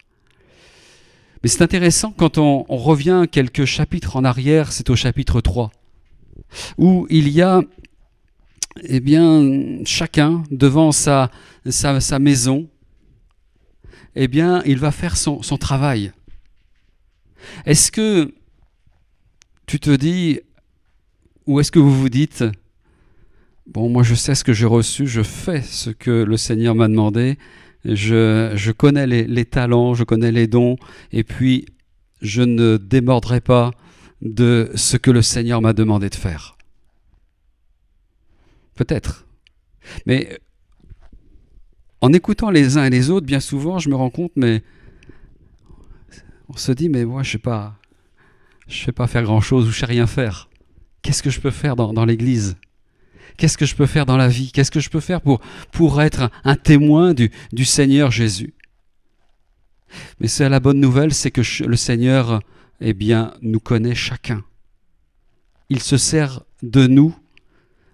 Mais 1.43 1.49
c'est 1.49 1.63
intéressant 1.63 2.13
quand 2.17 2.39
on, 2.39 2.65
on, 2.69 2.77
revient 2.77 3.27
quelques 3.31 3.65
chapitres 3.65 4.17
en 4.17 4.25
arrière, 4.25 4.73
c'est 4.73 4.89
au 4.91 4.97
chapitre 4.97 5.41
3 5.41 5.71
où 6.79 7.07
il 7.11 7.29
y 7.29 7.43
a 7.43 7.63
eh 8.83 9.01
bien, 9.01 9.83
chacun 9.85 10.43
devant 10.51 10.93
sa, 10.93 11.31
sa, 11.69 12.19
maison, 12.19 12.69
eh 14.17 14.29
bien, 14.29 14.63
il 14.65 14.79
va 14.79 14.91
faire 14.91 15.17
son, 15.17 15.43
son 15.43 15.59
travail. 15.59 16.13
Est-ce 17.67 17.93
que 17.93 18.35
tu 19.67 19.79
te 19.79 19.95
dis, 19.95 20.41
ou 21.47 21.61
est-ce 21.61 21.71
que 21.71 21.79
vous 21.79 21.95
vous 21.95 22.09
dites, 22.09 22.45
bon, 23.67 23.91
moi 23.91 24.03
je 24.03 24.15
sais 24.15 24.35
ce 24.35 24.43
que 24.43 24.55
j'ai 24.55 24.67
reçu, 24.67 25.07
je 25.07 25.23
fais 25.23 25.61
ce 25.61 25.91
que 25.91 26.11
le 26.11 26.37
Seigneur 26.37 26.75
m'a 26.75 26.89
demandé, 26.89 27.39
je, 27.85 28.53
je 28.55 28.73
connais 28.73 29.07
les, 29.07 29.25
les, 29.25 29.45
talents, 29.45 29.95
je 29.95 30.03
connais 30.03 30.33
les 30.33 30.47
dons, 30.47 30.77
et 31.13 31.23
puis 31.23 31.67
je 32.23 32.43
ne 32.43 32.79
démordrai 32.79 33.41
pas 33.41 33.71
de 34.23 34.71
ce 34.75 34.97
que 34.97 35.11
le 35.11 35.23
Seigneur 35.23 35.61
m'a 35.61 35.75
demandé 35.75 36.09
de 36.09 36.15
faire. 36.15 36.57
Peut-être. 38.75 39.27
Mais 40.07 40.39
en 42.01 42.13
écoutant 42.13 42.51
les 42.51 42.77
uns 42.77 42.85
et 42.85 42.91
les 42.91 43.11
autres, 43.11 43.27
bien 43.27 43.41
souvent, 43.41 43.79
je 43.79 43.89
me 43.89 43.95
rends 43.95 44.11
compte, 44.11 44.33
mais 44.37 44.63
on 46.49 46.57
se 46.57 46.73
dit, 46.73 46.89
mais 46.89 47.05
moi, 47.05 47.23
je 47.23 47.29
ne 47.29 47.33
sais 47.33 47.39
pas, 47.39 47.79
je 48.69 48.85
sais 48.85 48.93
pas 48.93 49.07
faire 49.07 49.23
grand-chose 49.23 49.67
ou 49.67 49.71
je 49.71 49.79
sais 49.81 49.87
rien 49.87 50.07
faire. 50.07 50.49
Qu'est-ce 51.03 51.23
que 51.23 51.31
je 51.31 51.41
peux 51.41 51.51
faire 51.51 51.77
dans, 51.77 52.05
l'Église? 52.05 52.57
Qu'est-ce 53.37 53.59
que 53.59 53.67
je 53.67 53.77
peux 53.77 53.87
faire 53.87 54.07
dans 54.07 54.17
la 54.17 54.29
vie? 54.29 54.51
Qu'est-ce 54.53 54.71
que 54.71 54.81
je 54.81 54.91
peux 54.91 55.01
faire 55.01 55.21
pour, 55.21 55.41
pour 55.73 56.03
être 56.03 56.31
un 56.45 56.57
témoin 56.57 57.15
du, 57.15 57.31
du 57.53 57.65
Seigneur 57.65 58.11
Jésus? 58.11 58.55
Mais 60.21 60.29
c'est 60.29 60.49
la 60.49 60.61
bonne 60.61 60.81
nouvelle, 60.81 61.15
c'est 61.15 61.31
que 61.31 61.43
le 61.65 61.77
Seigneur 61.77 62.41
eh 62.81 62.93
bien, 62.93 63.35
nous 63.41 63.61
connaît 63.61 63.95
chacun. 63.95 64.45
Il 65.69 65.81
se 65.81 65.97
sert 65.97 66.43
de 66.63 66.87
nous. 66.87 67.17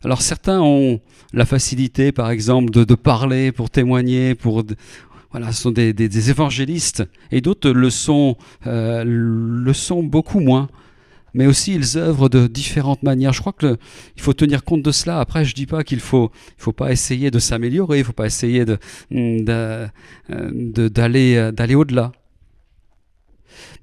Alors 0.05 0.23
certains 0.23 0.61
ont 0.61 1.01
la 1.33 1.47
facilité, 1.47 2.13
par 2.13 2.31
exemple, 2.31 2.71
de, 2.71 2.95
parler 2.95 3.53
pour 3.53 3.71
témoigner, 3.71 4.35
pour 4.35 4.65
voilà, 5.31 5.53
ce 5.53 5.63
sont 5.63 5.71
des, 5.71 6.31
évangélistes, 6.31 7.05
et 7.31 7.41
d'autres 7.41 7.71
le 7.71 7.89
sont, 7.89 8.37
euh, 8.67 9.05
le 9.07 9.73
sont 9.73 10.03
beaucoup 10.03 10.41
moins. 10.41 10.69
Mais 11.35 11.47
aussi, 11.47 11.75
ils 11.75 11.97
œuvrent 11.97 12.29
de 12.29 12.47
différentes 12.47 13.03
manières. 13.03 13.33
Je 13.33 13.41
crois 13.41 13.55
qu'il 13.55 13.79
faut 14.19 14.35
tenir 14.35 14.65
compte 14.65 14.83
de 14.83 14.93
cela. 14.93 15.19
Après, 15.19 15.47
je 15.47 15.55
dis 15.55 15.65
pas 15.65 15.83
qu'il 15.83 16.01
faut, 16.01 16.31
il 16.59 16.63
faut 16.63 16.75
pas 16.75 16.93
essayer 16.93 17.31
de 17.31 17.39
s'améliorer, 17.39 18.01
il 18.01 18.05
faut 18.05 18.13
pas 18.13 18.27
essayer 18.27 18.67
de, 18.67 18.79
d'aller, 20.89 21.51
d'aller 21.53 21.75
au-delà. 21.75 22.13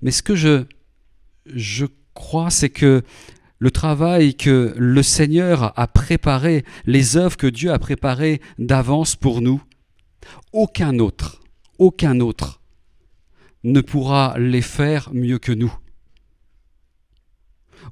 Mais 0.04 0.12
ce 0.12 0.22
que 0.22 0.36
je, 0.36 0.66
je 1.48 1.88
crois, 2.14 2.52
c'est 2.52 2.70
que 2.70 3.02
le 3.60 3.72
travail 3.72 4.36
que 4.36 4.74
le 4.78 5.04
Seigneur 5.04 5.74
a 5.78 5.88
préparé, 5.88 6.64
les 6.86 7.18
œuvres 7.18 7.38
que 7.38 7.48
Dieu 7.48 7.72
a 7.72 7.80
préparées 7.80 8.42
d'avance 8.58 9.16
pour 9.16 9.42
nous, 9.42 9.62
aucun 10.54 11.00
autre, 11.00 11.42
aucun 11.78 12.22
autre 12.22 12.62
ne 13.66 13.82
pourra 13.82 14.36
les 14.38 14.62
faire 14.62 15.10
mieux 15.14 15.40
que 15.40 15.52
nous. 15.52 15.74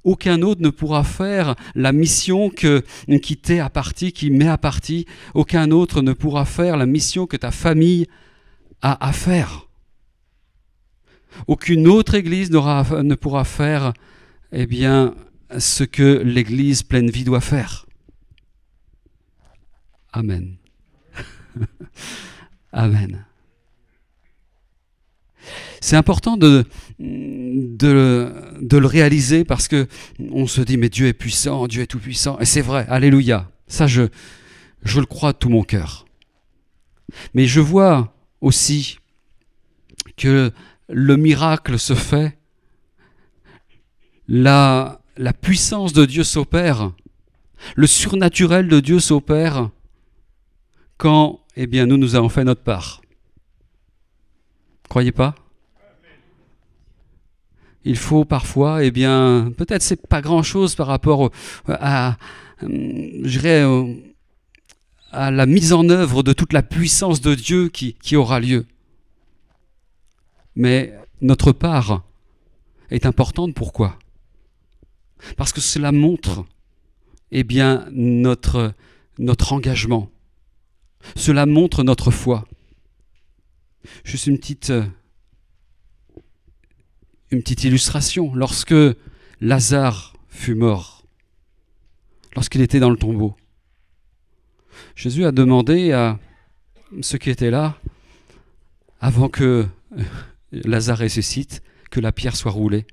Aucun 0.03 0.41
autre 0.41 0.61
ne 0.61 0.69
pourra 0.69 1.03
faire 1.03 1.55
la 1.75 1.91
mission 1.91 2.49
que, 2.49 2.83
qui 3.21 3.35
t'est 3.35 3.59
à 3.59 3.69
partie, 3.69 4.13
qui 4.13 4.29
m'est 4.29 4.47
à 4.47 4.57
partie. 4.57 5.05
Aucun 5.33 5.71
autre 5.71 6.01
ne 6.01 6.13
pourra 6.13 6.45
faire 6.45 6.77
la 6.77 6.85
mission 6.85 7.25
que 7.25 7.35
ta 7.35 7.51
famille 7.51 8.07
a 8.81 9.05
à 9.05 9.11
faire. 9.11 9.67
Aucune 11.47 11.87
autre 11.87 12.15
église 12.15 12.51
ne 12.51 13.15
pourra 13.15 13.43
faire 13.43 13.93
eh 14.53 14.65
bien, 14.65 15.13
ce 15.57 15.83
que 15.83 16.21
l'église 16.23 16.83
pleine 16.83 17.09
vie 17.09 17.23
doit 17.23 17.41
faire. 17.41 17.85
Amen. 20.13 20.57
Amen. 22.71 23.25
C'est 25.79 25.95
important 25.95 26.37
de, 26.37 26.65
de, 26.99 28.77
le 28.77 28.85
réaliser 28.85 29.45
parce 29.45 29.67
que 29.67 29.87
on 30.31 30.47
se 30.47 30.61
dit 30.61 30.77
mais 30.77 30.89
Dieu 30.89 31.07
est 31.07 31.13
puissant, 31.13 31.67
Dieu 31.67 31.83
est 31.83 31.87
tout 31.87 31.99
puissant 31.99 32.37
et 32.39 32.45
c'est 32.45 32.61
vrai, 32.61 32.85
alléluia. 32.89 33.49
Ça 33.67 33.87
je 33.87 34.09
je 34.83 34.99
le 34.99 35.05
crois 35.05 35.33
de 35.33 35.37
tout 35.37 35.49
mon 35.49 35.63
cœur. 35.63 36.05
Mais 37.33 37.45
je 37.45 37.59
vois 37.59 38.13
aussi 38.41 38.99
que 40.17 40.51
le 40.89 41.17
miracle 41.17 41.79
se 41.79 41.93
fait, 41.93 42.37
la, 44.27 45.01
la 45.17 45.33
puissance 45.33 45.93
de 45.93 46.05
Dieu 46.05 46.23
s'opère, 46.23 46.91
le 47.75 47.87
surnaturel 47.87 48.67
de 48.67 48.79
Dieu 48.79 48.99
s'opère 48.99 49.69
quand 50.97 51.39
eh 51.55 51.67
bien, 51.67 51.85
nous, 51.85 51.97
nous 51.97 52.15
avons 52.15 52.29
fait 52.29 52.43
notre 52.43 52.61
part. 52.61 53.01
Croyez 54.89 55.11
pas? 55.11 55.35
Il 57.83 57.97
faut 57.97 58.25
parfois, 58.25 58.83
eh 58.83 58.91
bien, 58.91 59.51
peut-être 59.57 59.81
c'est 59.81 60.07
pas 60.07 60.21
grand-chose 60.21 60.75
par 60.75 60.87
rapport 60.87 61.31
à, 61.67 62.17
je 62.61 63.95
à 65.11 65.31
la 65.31 65.45
mise 65.45 65.73
en 65.73 65.87
œuvre 65.89 66.21
de 66.21 66.33
toute 66.33 66.53
la 66.53 66.63
puissance 66.63 67.21
de 67.21 67.33
Dieu 67.33 67.69
qui, 67.69 67.93
qui 67.93 68.15
aura 68.15 68.39
lieu 68.39 68.65
mais 70.57 70.91
notre 71.21 71.51
part 71.51 72.03
est 72.89 73.05
importante. 73.05 73.53
Pourquoi? 73.53 73.97
Parce 75.35 75.53
que 75.53 75.61
cela 75.61 75.91
montre 75.91 76.45
eh 77.31 77.43
bien, 77.43 77.87
notre, 77.91 78.73
engagement. 79.51 80.09
Cela 81.15 81.45
montre 81.45 81.83
notre 81.83 82.11
foi. 82.11 82.47
Juste 84.03 84.27
une 84.27 84.37
petite, 84.37 84.73
une 87.31 87.41
petite 87.41 87.63
illustration. 87.63 88.33
Lorsque 88.33 88.75
Lazare 89.41 90.13
fut 90.29 90.55
mort, 90.55 91.03
lorsqu'il 92.35 92.61
était 92.61 92.79
dans 92.79 92.89
le 92.89 92.97
tombeau, 92.97 93.35
Jésus 94.95 95.25
a 95.25 95.31
demandé 95.31 95.91
à 95.91 96.19
ceux 97.01 97.17
qui 97.17 97.29
étaient 97.29 97.51
là, 97.51 97.77
avant 98.99 99.29
que 99.29 99.65
Lazare 100.51 100.99
ressuscite, 100.99 101.61
que 101.91 101.99
la 101.99 102.11
pierre 102.11 102.35
soit 102.35 102.51
roulée. 102.51 102.85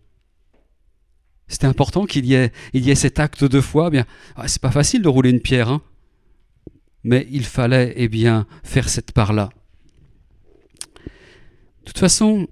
C'était 1.49 1.67
important 1.67 2.07
qu'il 2.07 2.27
y 2.27 2.35
ait, 2.35 2.53
y 2.73 2.91
ait 2.91 2.95
cet 2.95 3.21
acte 3.21 3.45
de 3.45 3.61
foi. 3.61 3.89
Eh 3.89 3.91
bien, 3.91 4.07
ah, 4.37 4.49
c'est 4.49 4.63
pas 4.63 4.71
facile 4.71 5.03
de 5.03 5.09
rouler 5.09 5.31
une 5.31 5.41
pierre, 5.41 5.69
hein. 5.69 5.83
mais 7.03 7.27
il 7.31 7.45
fallait 7.45 7.93
eh 7.97 8.09
bien 8.09 8.47
faire 8.63 8.89
cette 8.89 9.13
part-là. 9.13 9.51
De 11.85 11.87
toute 11.87 11.99
façon, 11.99 12.49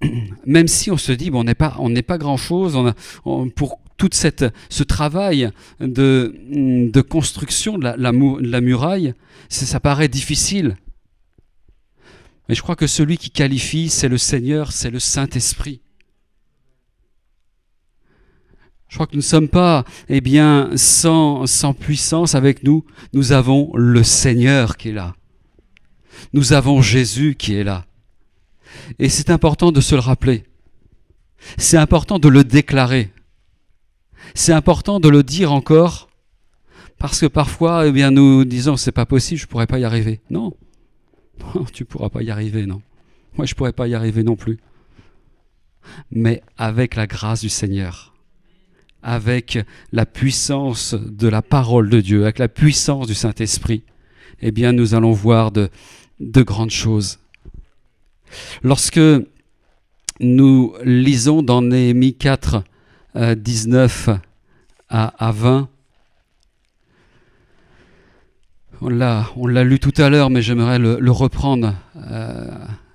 même 0.46 0.68
si 0.68 0.90
on 0.90 0.98
se 0.98 1.12
dit 1.12 1.30
bon, 1.30 1.40
on 1.40 1.44
n'est 1.44 1.54
pas, 1.54 1.76
on 1.78 1.88
n'est 1.88 2.02
pas 2.02 2.18
grand-chose, 2.18 2.76
on 3.24 3.48
pour 3.48 3.80
tout 3.96 4.10
ce 4.12 4.82
travail 4.84 5.50
de, 5.80 6.34
de 6.48 7.00
construction 7.00 7.78
de 7.78 7.84
la, 7.84 7.96
la 7.96 8.60
muraille, 8.60 9.14
ça 9.48 9.80
paraît 9.80 10.08
difficile. 10.08 10.76
Mais 12.48 12.54
je 12.54 12.62
crois 12.62 12.76
que 12.76 12.86
celui 12.86 13.18
qui 13.18 13.30
qualifie, 13.30 13.88
c'est 13.88 14.08
le 14.08 14.16
Seigneur, 14.16 14.72
c'est 14.72 14.90
le 14.90 15.00
Saint-Esprit. 15.00 15.82
Je 18.88 18.94
crois 18.94 19.06
que 19.06 19.12
nous 19.12 19.18
ne 19.18 19.22
sommes 19.22 19.48
pas, 19.48 19.84
eh 20.08 20.20
bien, 20.20 20.70
sans, 20.76 21.46
sans 21.46 21.74
puissance 21.74 22.34
avec 22.34 22.62
nous. 22.62 22.84
Nous 23.12 23.32
avons 23.32 23.70
le 23.74 24.02
Seigneur 24.02 24.76
qui 24.76 24.90
est 24.90 24.92
là. 24.92 25.14
Nous 26.32 26.52
avons 26.52 26.80
Jésus 26.80 27.34
qui 27.38 27.54
est 27.54 27.64
là. 27.64 27.84
Et 28.98 29.08
c'est 29.08 29.30
important 29.30 29.72
de 29.72 29.80
se 29.80 29.94
le 29.94 30.00
rappeler. 30.00 30.44
C'est 31.58 31.76
important 31.76 32.18
de 32.18 32.28
le 32.28 32.44
déclarer. 32.44 33.12
C'est 34.34 34.52
important 34.52 35.00
de 35.00 35.08
le 35.08 35.22
dire 35.22 35.52
encore 35.52 36.08
parce 36.98 37.20
que 37.20 37.26
parfois, 37.26 37.86
eh 37.86 37.92
bien, 37.92 38.10
nous 38.10 38.44
disons 38.44 38.76
c'est 38.76 38.92
pas 38.92 39.06
possible, 39.06 39.40
je 39.40 39.46
pourrais 39.46 39.68
pas 39.68 39.78
y 39.78 39.84
arriver. 39.84 40.20
Non, 40.30 40.54
tu 41.72 41.84
pourras 41.84 42.08
pas 42.08 42.22
y 42.22 42.30
arriver, 42.30 42.66
non. 42.66 42.82
Moi, 43.36 43.46
je 43.46 43.54
pourrais 43.54 43.72
pas 43.72 43.86
y 43.86 43.94
arriver 43.94 44.24
non 44.24 44.34
plus. 44.34 44.58
Mais 46.10 46.42
avec 46.56 46.96
la 46.96 47.06
grâce 47.06 47.40
du 47.40 47.48
Seigneur, 47.48 48.14
avec 49.02 49.58
la 49.92 50.06
puissance 50.06 50.94
de 50.94 51.28
la 51.28 51.42
parole 51.42 51.88
de 51.88 52.00
Dieu, 52.00 52.22
avec 52.22 52.38
la 52.38 52.48
puissance 52.48 53.06
du 53.06 53.14
Saint-Esprit, 53.14 53.82
eh 54.40 54.50
bien, 54.50 54.72
nous 54.72 54.94
allons 54.94 55.12
voir 55.12 55.50
de, 55.50 55.68
de 56.20 56.42
grandes 56.42 56.70
choses. 56.70 57.18
Lorsque 58.62 59.00
nous 60.20 60.74
lisons 60.84 61.42
dans 61.42 61.62
Néhémie 61.62 62.14
4, 62.14 62.62
19 63.36 64.08
euh, 64.08 64.16
à, 64.88 65.32
20, 65.32 65.68
on 68.80 68.88
l'a, 68.88 69.28
on 69.36 69.46
l'a 69.46 69.64
lu 69.64 69.78
tout 69.78 69.94
à 69.96 70.08
l'heure, 70.08 70.30
mais 70.30 70.42
j'aimerais 70.42 70.78
le, 70.78 71.10
reprendre 71.10 71.74
euh, 71.96 72.50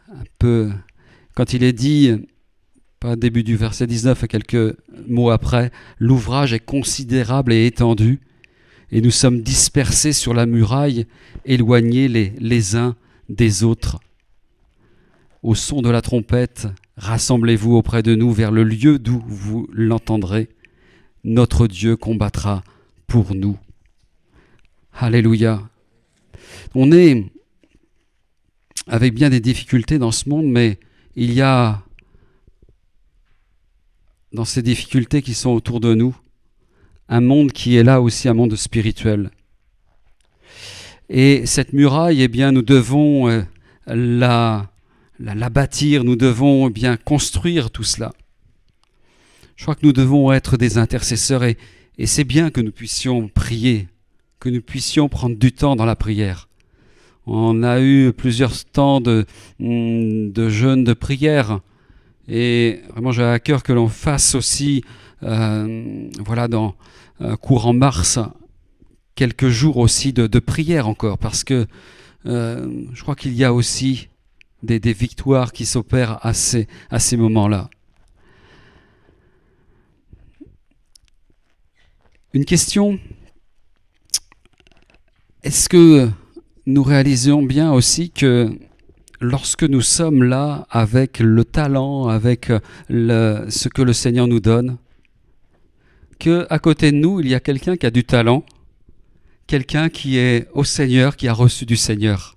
un 0.10 0.24
peu. 0.40 0.72
Quand 1.36 1.54
il 1.54 1.64
est 1.64 1.74
dit, 1.74 2.28
pas 3.04 3.18
début 3.18 3.44
du 3.44 3.58
verset 3.58 3.86
19, 3.86 4.28
quelques 4.28 4.78
mots 5.10 5.30
après, 5.30 5.72
l'ouvrage 6.00 6.54
est 6.54 6.64
considérable 6.64 7.52
et 7.52 7.66
étendu, 7.66 8.22
et 8.94 9.02
nous 9.02 9.12
sommes 9.12 9.42
dispersés 9.42 10.14
sur 10.14 10.34
la 10.34 10.46
muraille, 10.46 11.06
éloignés 11.44 12.08
les, 12.08 12.32
les 12.40 12.78
uns 12.78 12.96
des 13.28 13.66
autres. 13.66 14.00
Au 15.42 15.54
son 15.54 15.82
de 15.82 15.90
la 15.90 16.02
trompette, 16.02 16.70
rassemblez-vous 16.96 17.76
auprès 17.76 18.04
de 18.04 18.16
nous 18.16 18.32
vers 18.32 18.52
le 18.52 18.64
lieu 18.64 19.00
d'où 19.00 19.22
vous 19.28 19.68
l'entendrez. 19.74 20.48
Notre 21.26 21.68
Dieu 21.68 21.98
combattra 21.98 22.64
pour 23.06 23.36
nous. 23.36 23.58
Alléluia. 24.94 25.62
On 26.74 26.94
est 26.94 27.26
avec 28.88 29.14
bien 29.14 29.30
des 29.30 29.42
difficultés 29.42 30.00
dans 30.00 30.12
ce 30.12 30.30
monde, 30.30 30.46
mais 30.46 30.80
il 31.18 31.34
y 31.34 31.42
a 31.42 31.84
dans 34.34 34.46
ces 34.46 34.62
difficultés 34.62 35.22
qui 35.22 35.34
sont 35.34 35.52
autour 35.52 35.80
de 35.80 35.94
nous 35.94 36.16
un 37.10 37.22
monde 37.22 37.52
qui 37.52 37.76
est 37.76 37.84
là 37.84 38.02
aussi 38.02 38.28
un 38.28 38.34
monde 38.34 38.56
spirituel. 38.56 39.30
Et 41.10 41.46
cette 41.46 41.74
muraille, 41.74 42.22
eh 42.22 42.28
bien, 42.28 42.52
nous 42.52 42.62
devons 42.62 43.30
euh, 43.30 43.44
la, 43.86 44.72
la, 45.20 45.50
bâtir, 45.50 46.04
nous 46.04 46.16
devons 46.16 46.70
bien 46.70 46.98
construire 46.98 47.70
tout 47.70 47.84
cela. 47.84 48.14
Je 49.56 49.64
crois 49.64 49.76
que 49.76 49.86
nous 49.86 49.94
devons 49.94 50.32
être 50.32 50.58
des 50.58 50.78
intercesseurs 50.78 51.44
et, 51.44 51.58
c'est 52.06 52.24
bien 52.24 52.50
que 52.50 52.62
nous 52.62 52.72
puissions 52.72 53.28
prier, 53.28 53.88
que 54.40 54.50
nous 54.50 54.62
puissions 54.62 55.10
prendre 55.10 55.36
du 55.36 55.52
temps 55.52 55.76
dans 55.76 55.86
la 55.86 55.96
prière. 55.96 56.50
On 57.28 57.62
a 57.62 57.80
eu 57.80 58.12
plusieurs 58.12 58.66
temps 58.66 59.00
de, 59.00 59.26
mm, 59.60 60.32
de 60.32 60.84
de 60.84 60.94
prière 60.94 61.60
et 62.28 62.82
vraiment 62.90 63.12
j'ai 63.12 63.24
à 63.24 63.40
cœur 63.40 63.64
que 63.64 63.74
l'on 63.74 63.90
fasse 63.90 64.36
aussi, 64.36 64.84
euh, 65.24 66.10
voilà, 66.20 66.48
dans 66.48 66.76
euh, 67.22 67.36
courant 67.36 67.74
mars, 67.74 68.20
quelques 69.16 69.50
jours 69.50 69.78
aussi 69.78 70.14
de, 70.14 70.40
prière 70.40 70.88
encore, 70.88 71.18
parce 71.18 71.44
que 71.44 71.68
euh, 72.26 72.86
je 72.94 73.02
crois 73.02 73.16
qu'il 73.16 73.34
y 73.34 73.44
a 73.44 73.54
aussi 73.54 74.08
des, 74.64 74.80
victoires 74.94 75.52
qui 75.52 75.66
s'opèrent 75.66 76.20
à 76.26 76.34
ces 76.34 77.18
moments-là. 77.18 77.70
Une 82.34 82.46
question, 82.46 82.98
est-ce 85.44 85.70
que 85.70 86.10
nous 86.66 86.82
réalisons 86.82 87.44
bien 87.44 87.74
aussi 87.74 88.10
que 88.10 88.58
lorsque 89.24 89.64
nous 89.64 89.82
sommes 89.82 90.24
là 90.24 90.68
avec 90.70 91.20
le 91.20 91.44
talent, 91.46 92.08
avec 92.08 92.52
ce 92.90 93.68
que 93.70 93.82
le 93.82 93.94
Seigneur 93.94 94.28
nous 94.28 94.40
donne, 94.40 94.78
que 96.20 96.46
à 96.50 96.60
côté 96.60 96.92
de 96.92 96.98
nous, 96.98 97.20
il 97.20 97.28
y 97.28 97.36
a 97.36 97.40
quelqu'un 97.40 97.76
qui 97.76 97.86
a 97.86 97.92
du 97.92 98.04
talent, 98.04 98.46
quelqu'un 99.48 99.90
qui 99.90 100.18
est 100.18 100.48
au 100.54 100.64
Seigneur, 100.64 101.16
qui 101.16 101.28
a 101.28 101.34
reçu 101.34 101.66
du 101.66 101.76
Seigneur. 101.76 102.36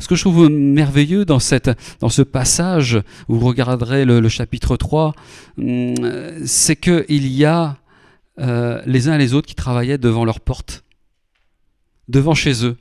Ce 0.00 0.08
que 0.08 0.14
je 0.14 0.22
trouve 0.22 0.48
merveilleux 0.48 1.24
dans, 1.24 1.38
ce 1.38 2.22
passage, 2.22 3.02
vous 3.28 3.40
regarderez 3.40 4.04
le, 4.04 4.28
chapitre 4.28 4.76
3, 4.76 5.14
hum, 5.58 5.94
c'est 6.46 6.76
qu'il 6.76 7.26
y 7.28 7.44
a 7.44 7.76
euh, 8.40 8.82
les 8.86 9.08
uns 9.08 9.14
et 9.14 9.18
les 9.18 9.34
autres 9.34 9.46
qui 9.46 9.54
travaillaient 9.54 9.98
devant 9.98 10.24
leur 10.24 10.40
porte, 10.40 10.84
devant 12.08 12.34
chez 12.34 12.64
eux. 12.64 12.76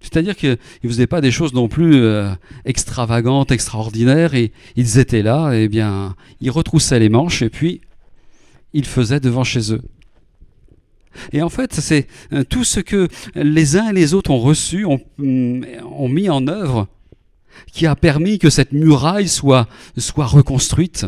C'est-à-dire 0.00 0.36
qu'ils 0.36 0.58
ne 0.84 0.88
faisaient 0.88 1.06
pas 1.06 1.20
des 1.20 1.30
choses 1.30 1.54
non 1.54 1.68
plus 1.68 1.96
euh, 1.96 2.30
extravagantes, 2.64 3.50
extraordinaires, 3.50 4.34
et 4.34 4.52
ils 4.76 4.98
étaient 4.98 5.22
là, 5.22 5.52
et 5.52 5.68
bien, 5.68 6.14
ils 6.40 6.50
retroussaient 6.50 6.98
les 6.98 7.08
manches, 7.08 7.42
et 7.42 7.50
puis 7.50 7.80
ils 8.72 8.86
faisaient 8.86 9.20
devant 9.20 9.44
chez 9.44 9.72
eux. 9.72 9.82
Et 11.32 11.42
en 11.42 11.48
fait, 11.48 11.74
c'est 11.74 12.06
euh, 12.32 12.44
tout 12.44 12.64
ce 12.64 12.80
que 12.80 13.08
les 13.34 13.76
uns 13.76 13.90
et 13.90 13.92
les 13.92 14.14
autres 14.14 14.30
ont 14.30 14.38
reçu, 14.38 14.84
ont, 14.84 15.00
mm, 15.18 15.64
ont 15.90 16.08
mis 16.08 16.28
en 16.28 16.46
œuvre, 16.46 16.86
qui 17.72 17.86
a 17.86 17.96
permis 17.96 18.38
que 18.38 18.50
cette 18.50 18.72
muraille 18.72 19.28
soit, 19.28 19.68
soit 19.96 20.26
reconstruite. 20.26 21.06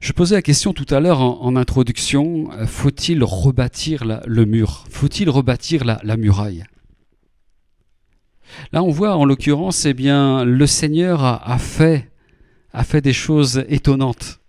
Je 0.00 0.12
posais 0.12 0.36
la 0.36 0.42
question 0.42 0.72
tout 0.72 0.86
à 0.90 1.00
l'heure 1.00 1.20
en, 1.20 1.56
introduction, 1.56 2.50
euh, 2.52 2.66
faut-il 2.66 3.24
rebâtir 3.24 4.04
le 4.26 4.44
mur? 4.44 4.84
Faut-il 4.90 5.28
rebâtir 5.28 5.84
la, 5.84 6.16
muraille? 6.16 6.64
Là, 8.72 8.82
on 8.82 8.90
voit 8.90 9.16
en 9.16 9.24
l'occurrence, 9.24 9.84
eh 9.86 9.94
bien, 9.94 10.44
le 10.44 10.66
Seigneur 10.66 11.24
a, 11.24 11.58
fait, 11.58 12.10
a 12.72 12.84
fait 12.84 13.00
des 13.00 13.12
choses 13.12 13.64
étonnantes. 13.68 14.40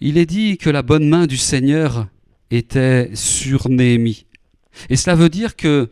Il 0.00 0.18
est 0.18 0.26
dit 0.26 0.58
que 0.58 0.70
la 0.70 0.82
bonne 0.82 1.08
main 1.08 1.26
du 1.26 1.36
Seigneur 1.36 2.08
était 2.50 3.10
sur 3.14 3.68
Néhémie. 3.68 4.26
Et 4.90 4.96
cela 4.96 5.14
veut 5.14 5.28
dire 5.28 5.54
que, 5.54 5.90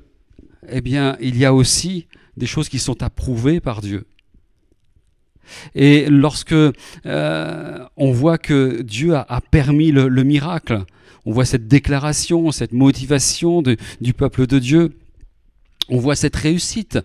eh 0.68 0.80
bien, 0.80 1.16
il 1.20 1.38
y 1.38 1.44
a 1.44 1.54
aussi 1.54 2.08
des 2.36 2.46
choses 2.46 2.68
qui 2.68 2.80
sont 2.80 3.02
approuvées 3.02 3.60
par 3.60 3.80
Dieu. 3.80 4.06
Et 5.74 6.06
lorsque 6.08 6.52
euh, 6.52 7.78
on 7.96 8.12
voit 8.12 8.38
que 8.38 8.82
Dieu 8.82 9.14
a, 9.14 9.40
permis 9.50 9.92
le, 9.92 10.08
miracle, 10.22 10.84
on 11.24 11.32
voit 11.32 11.44
cette 11.44 11.68
déclaration, 11.68 12.50
cette 12.52 12.72
motivation 12.72 13.62
du 13.62 14.12
peuple 14.12 14.46
de 14.46 14.58
Dieu, 14.58 14.92
on 15.88 15.98
voit 15.98 16.16
cette 16.16 16.36
réussite 16.36 16.98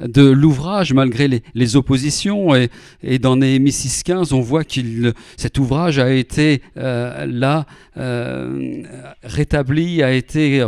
de 0.00 0.22
l'ouvrage 0.22 0.92
malgré 0.94 1.42
les, 1.54 1.76
oppositions 1.76 2.54
et, 3.02 3.18
dans 3.18 3.36
Néhémie 3.36 3.70
6.15 3.70 4.34
on 4.34 4.40
voit 4.40 4.64
que 4.64 5.14
cet 5.36 5.58
ouvrage 5.58 5.98
a 5.98 6.10
été 6.12 6.62
euh, 6.76 7.26
là 7.26 7.66
euh, 7.98 8.82
rétabli, 9.22 10.02
a 10.02 10.12
été 10.12 10.62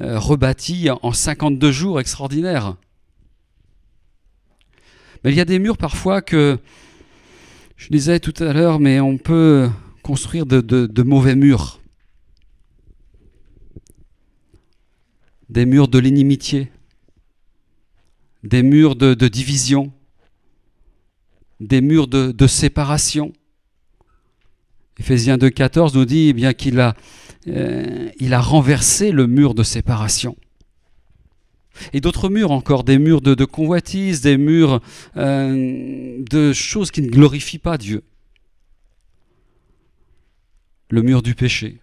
rebâti 0.00 0.88
en 1.02 1.12
52 1.12 1.72
jours 1.72 2.00
extraordinaires. 2.00 2.76
Mais 5.24 5.32
il 5.32 5.36
y 5.36 5.40
a 5.40 5.44
des 5.44 5.58
murs 5.58 5.76
parfois 5.76 6.22
que, 6.22 6.58
je 7.78 7.88
disais 7.90 8.18
tout 8.18 8.34
à 8.42 8.52
l'heure, 8.52 8.80
mais 8.80 8.98
on 9.00 9.18
peut 9.18 9.70
construire 10.02 10.46
de, 10.46 11.02
mauvais 11.02 11.36
murs. 11.36 11.80
Des 15.48 15.64
murs 15.64 15.88
de 15.88 15.98
l'inimitié, 15.98 16.70
des 18.42 18.62
murs 18.62 18.96
de, 18.96 19.14
division, 19.28 19.92
des 21.60 21.80
murs 21.80 22.08
de, 22.08 22.46
séparation. 22.46 23.32
Éphésiens 24.98 25.36
2.14 25.36 25.94
nous 25.94 26.04
dit 26.04 26.28
eh 26.28 26.32
bien 26.32 26.52
qu'il 26.52 26.80
euh, 27.46 28.10
a 28.30 28.40
renversé 28.40 29.12
le 29.12 29.28
mur 29.28 29.54
de 29.54 29.62
séparation. 29.62 30.36
Et 31.92 32.00
d'autres 32.00 32.28
murs 32.28 32.50
encore, 32.50 32.84
des 32.84 32.98
murs 32.98 33.20
de, 33.20 33.44
convoitise, 33.44 34.20
des 34.20 34.36
murs 34.36 34.80
euh, 35.16 36.22
de 36.30 36.52
choses 36.52 36.90
qui 36.90 37.02
ne 37.02 37.08
glorifient 37.08 37.58
pas 37.58 37.78
Dieu. 37.78 38.02
Le 40.90 41.02
mur 41.02 41.22
du 41.22 41.34
péché. 41.34 41.78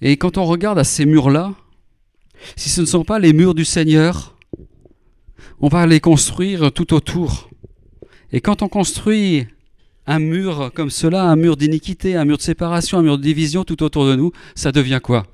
Et 0.00 0.16
quand 0.16 0.36
on 0.36 0.44
regarde 0.44 0.78
à 0.78 0.84
ces 0.84 1.06
murs-là, 1.06 1.54
si 2.56 2.68
ce 2.68 2.82
ne 2.82 2.86
sont 2.86 3.04
pas 3.04 3.18
les 3.18 3.32
murs 3.32 3.54
du 3.54 3.64
Seigneur, 3.64 4.36
on 5.60 5.68
va 5.68 5.86
les 5.86 6.00
construire 6.00 6.70
tout 6.70 6.92
autour. 6.92 7.48
Et 8.32 8.40
quand 8.40 8.62
on 8.62 8.68
construit 8.68 9.46
un 10.06 10.18
mur 10.18 10.70
comme 10.74 10.90
cela, 10.90 11.24
un 11.24 11.36
mur 11.36 11.56
d'iniquité, 11.56 12.16
un 12.16 12.24
mur 12.24 12.36
de 12.36 12.42
séparation, 12.42 12.98
un 12.98 13.02
mur 13.02 13.18
de 13.18 13.22
division 13.22 13.64
tout 13.64 13.82
autour 13.82 14.06
de 14.06 14.14
nous, 14.14 14.32
ça 14.54 14.72
devient 14.72 15.00
quoi? 15.02 15.26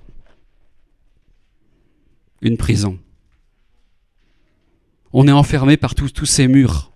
Une 2.42 2.56
prison. 2.56 2.98
On 5.12 5.28
est 5.28 5.32
enfermé 5.32 5.76
par 5.76 5.94
tous 5.94 6.26
ces 6.26 6.48
murs. 6.48 6.92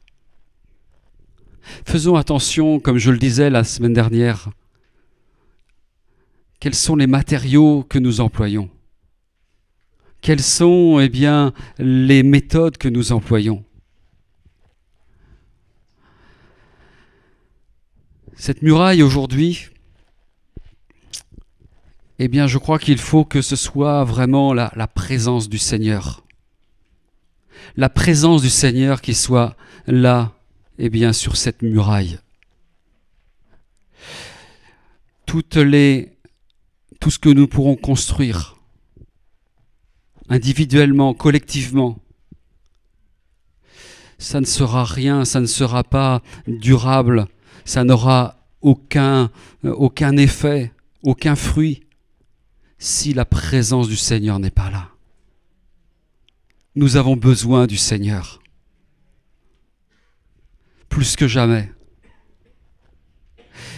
Faisons 1.84 2.16
attention, 2.16 2.80
comme 2.80 2.98
je 2.98 3.12
le 3.12 3.18
disais 3.18 3.48
la 3.48 3.62
semaine 3.62 3.92
dernière, 3.92 4.50
quels 6.58 6.74
sont 6.74 6.96
les 6.96 7.06
matériaux 7.06 7.84
que 7.88 7.98
nous 7.98 8.20
employons? 8.20 8.70
Quelles 10.20 10.42
sont 10.42 10.98
eh 11.00 11.08
bien, 11.08 11.52
les 11.78 12.24
méthodes 12.24 12.76
que 12.76 12.88
nous 12.88 13.12
employons? 13.12 13.64
Cette 18.34 18.62
muraille 18.62 19.02
aujourd'hui, 19.02 19.68
eh 22.18 22.28
bien, 22.28 22.46
je 22.46 22.58
crois 22.58 22.78
qu'il 22.78 22.98
faut 22.98 23.24
que 23.24 23.42
ce 23.42 23.56
soit 23.56 24.04
vraiment 24.04 24.54
la, 24.54 24.70
présence 24.86 25.48
du 25.48 25.58
Seigneur. 25.58 26.24
La 27.76 27.88
présence 27.88 28.42
du 28.42 28.50
Seigneur 28.50 29.00
qui 29.00 29.14
soit 29.14 29.56
là, 29.86 30.32
eh 30.78 30.88
bien, 30.88 31.12
sur 31.12 31.36
cette 31.36 31.62
muraille. 31.62 32.18
Toutes 35.26 35.56
les, 35.56 36.16
tout 37.00 37.10
ce 37.10 37.18
que 37.18 37.28
nous 37.28 37.48
pourrons 37.48 37.76
construire, 37.76 38.56
individuellement, 40.28 41.14
collectivement, 41.14 41.98
ça 44.18 44.40
ne 44.40 44.46
sera 44.46 44.84
rien, 44.84 45.24
ça 45.24 45.40
ne 45.40 45.46
sera 45.46 45.84
pas 45.84 46.22
durable 46.46 47.26
ça 47.66 47.84
n'aura 47.84 48.36
aucun, 48.62 49.30
euh, 49.64 49.72
aucun 49.72 50.16
effet, 50.16 50.72
aucun 51.02 51.36
fruit, 51.36 51.82
si 52.78 53.14
la 53.14 53.24
présence 53.24 53.88
du 53.88 53.96
Seigneur 53.96 54.38
n'est 54.38 54.50
pas 54.50 54.70
là. 54.70 54.90
Nous 56.74 56.96
avons 56.96 57.16
besoin 57.16 57.66
du 57.66 57.76
Seigneur, 57.76 58.40
plus 60.88 61.16
que 61.16 61.26
jamais. 61.26 61.72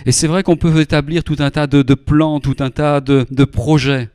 Et 0.04 0.12
c'est 0.12 0.26
vrai 0.26 0.42
qu'on 0.42 0.56
peut 0.56 0.80
établir 0.80 1.22
tout 1.22 1.36
un 1.38 1.50
tas 1.50 1.66
de, 1.66 1.82
plans, 1.94 2.40
tout 2.40 2.56
un 2.58 2.70
tas 2.70 3.00
de, 3.00 3.44
projets, 3.44 4.10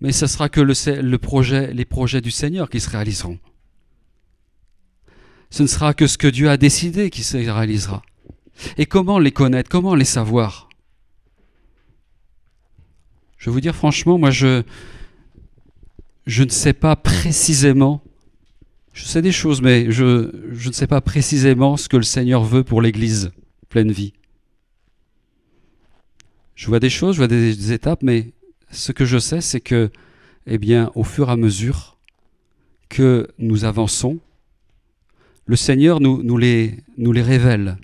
mais 0.00 0.12
ce 0.12 0.26
sera 0.26 0.48
que 0.48 0.60
le, 0.60 1.18
projet, 1.18 1.72
les 1.72 1.84
projets 1.84 2.20
du 2.20 2.30
Seigneur 2.30 2.68
qui 2.68 2.80
se 2.80 2.90
réaliseront. 2.90 3.38
Ce 5.50 5.62
ne 5.62 5.68
sera 5.68 5.94
que 5.94 6.06
ce 6.06 6.18
que 6.18 6.28
Dieu 6.28 6.48
a 6.48 6.56
décidé 6.56 7.10
qui 7.10 7.22
se 7.22 7.36
réalisera. 7.36 8.02
Et 8.78 8.86
comment 8.86 9.18
les 9.18 9.32
connaître 9.32 9.68
Comment 9.68 9.94
les 9.94 10.04
savoir? 10.04 10.68
Je 13.42 13.50
vais 13.50 13.54
vous 13.54 13.60
dire 13.60 13.74
franchement, 13.74 14.18
moi 14.18 14.30
je, 14.30 14.62
je 16.26 16.44
ne 16.44 16.48
sais 16.48 16.72
pas 16.72 16.94
précisément, 16.94 18.00
je 18.92 19.02
sais 19.02 19.20
des 19.20 19.32
choses, 19.32 19.60
mais 19.60 19.90
je, 19.90 20.30
ne 20.68 20.72
sais 20.72 20.86
pas 20.86 21.00
précisément 21.00 21.76
ce 21.76 21.88
que 21.88 21.96
le 21.96 22.04
Seigneur 22.04 22.44
veut 22.44 22.62
pour 22.62 22.80
l'Église 22.80 23.32
pleine 23.68 23.90
vie. 23.90 24.12
Je 26.54 26.68
vois 26.68 26.78
des 26.78 26.88
choses, 26.88 27.16
je 27.16 27.18
vois 27.18 27.26
des, 27.26 27.72
étapes, 27.72 28.04
mais 28.04 28.30
ce 28.70 28.92
que 28.92 29.04
je 29.04 29.18
sais, 29.18 29.40
c'est 29.40 29.60
que, 29.60 29.90
eh 30.46 30.58
bien, 30.58 30.92
au 30.94 31.02
fur 31.02 31.28
et 31.28 31.32
à 31.32 31.36
mesure 31.36 31.98
que 32.88 33.26
nous 33.40 33.64
avançons, 33.64 34.20
le 35.46 35.56
Seigneur 35.56 35.98
nous, 35.98 36.38
les, 36.38 36.76
nous 36.96 37.10
les 37.10 37.22
révèle. 37.22 37.76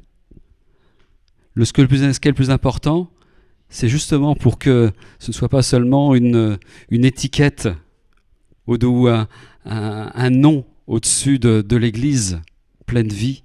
Le, 1.55 1.65
ce, 1.65 1.73
qui 1.73 1.81
est 1.81 2.27
le 2.29 2.33
plus 2.33 2.51
important, 2.51 3.11
c'est 3.69 3.89
justement 3.89 4.35
pour 4.35 4.59
que 4.59 4.93
ce 5.19 5.31
ne 5.31 5.35
soit 5.35 5.49
pas 5.49 5.63
seulement 5.63 6.15
une, 6.15 6.59
une 6.91 7.05
étiquette 7.05 7.69
ou 8.67 9.09
un, 9.09 9.29
un, 9.65 10.31
nom 10.31 10.67
au-dessus 10.87 11.39
de, 11.39 11.63
de 11.63 11.77
l'Église 11.77 12.41
pleine 12.87 13.09
vie, 13.09 13.45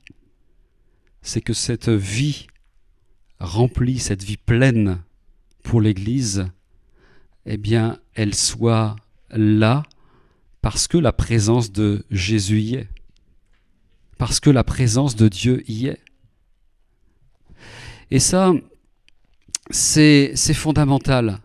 c'est 1.21 1.41
que 1.41 1.53
cette 1.53 1.89
vie 1.89 2.47
remplie, 3.39 3.99
cette 3.99 4.23
vie 4.23 4.37
pleine 4.37 5.01
pour 5.63 5.81
l'Église, 5.81 6.47
eh 7.45 7.57
bien, 7.57 7.99
elle 8.15 8.35
soit 8.35 8.95
là 9.29 9.83
parce 10.61 10.87
que 10.87 10.97
la 10.97 11.11
présence 11.11 11.71
de 11.71 12.05
Jésus 12.09 12.61
y 12.61 12.75
est, 12.75 12.89
parce 14.17 14.39
que 14.39 14.49
la 14.49 14.63
présence 14.63 15.15
de 15.15 15.27
Dieu 15.27 15.63
y 15.69 15.87
est. 15.87 15.99
Et 18.11 18.19
ça, 18.19 18.53
c'est 19.69 20.35
fondamental. 20.53 21.39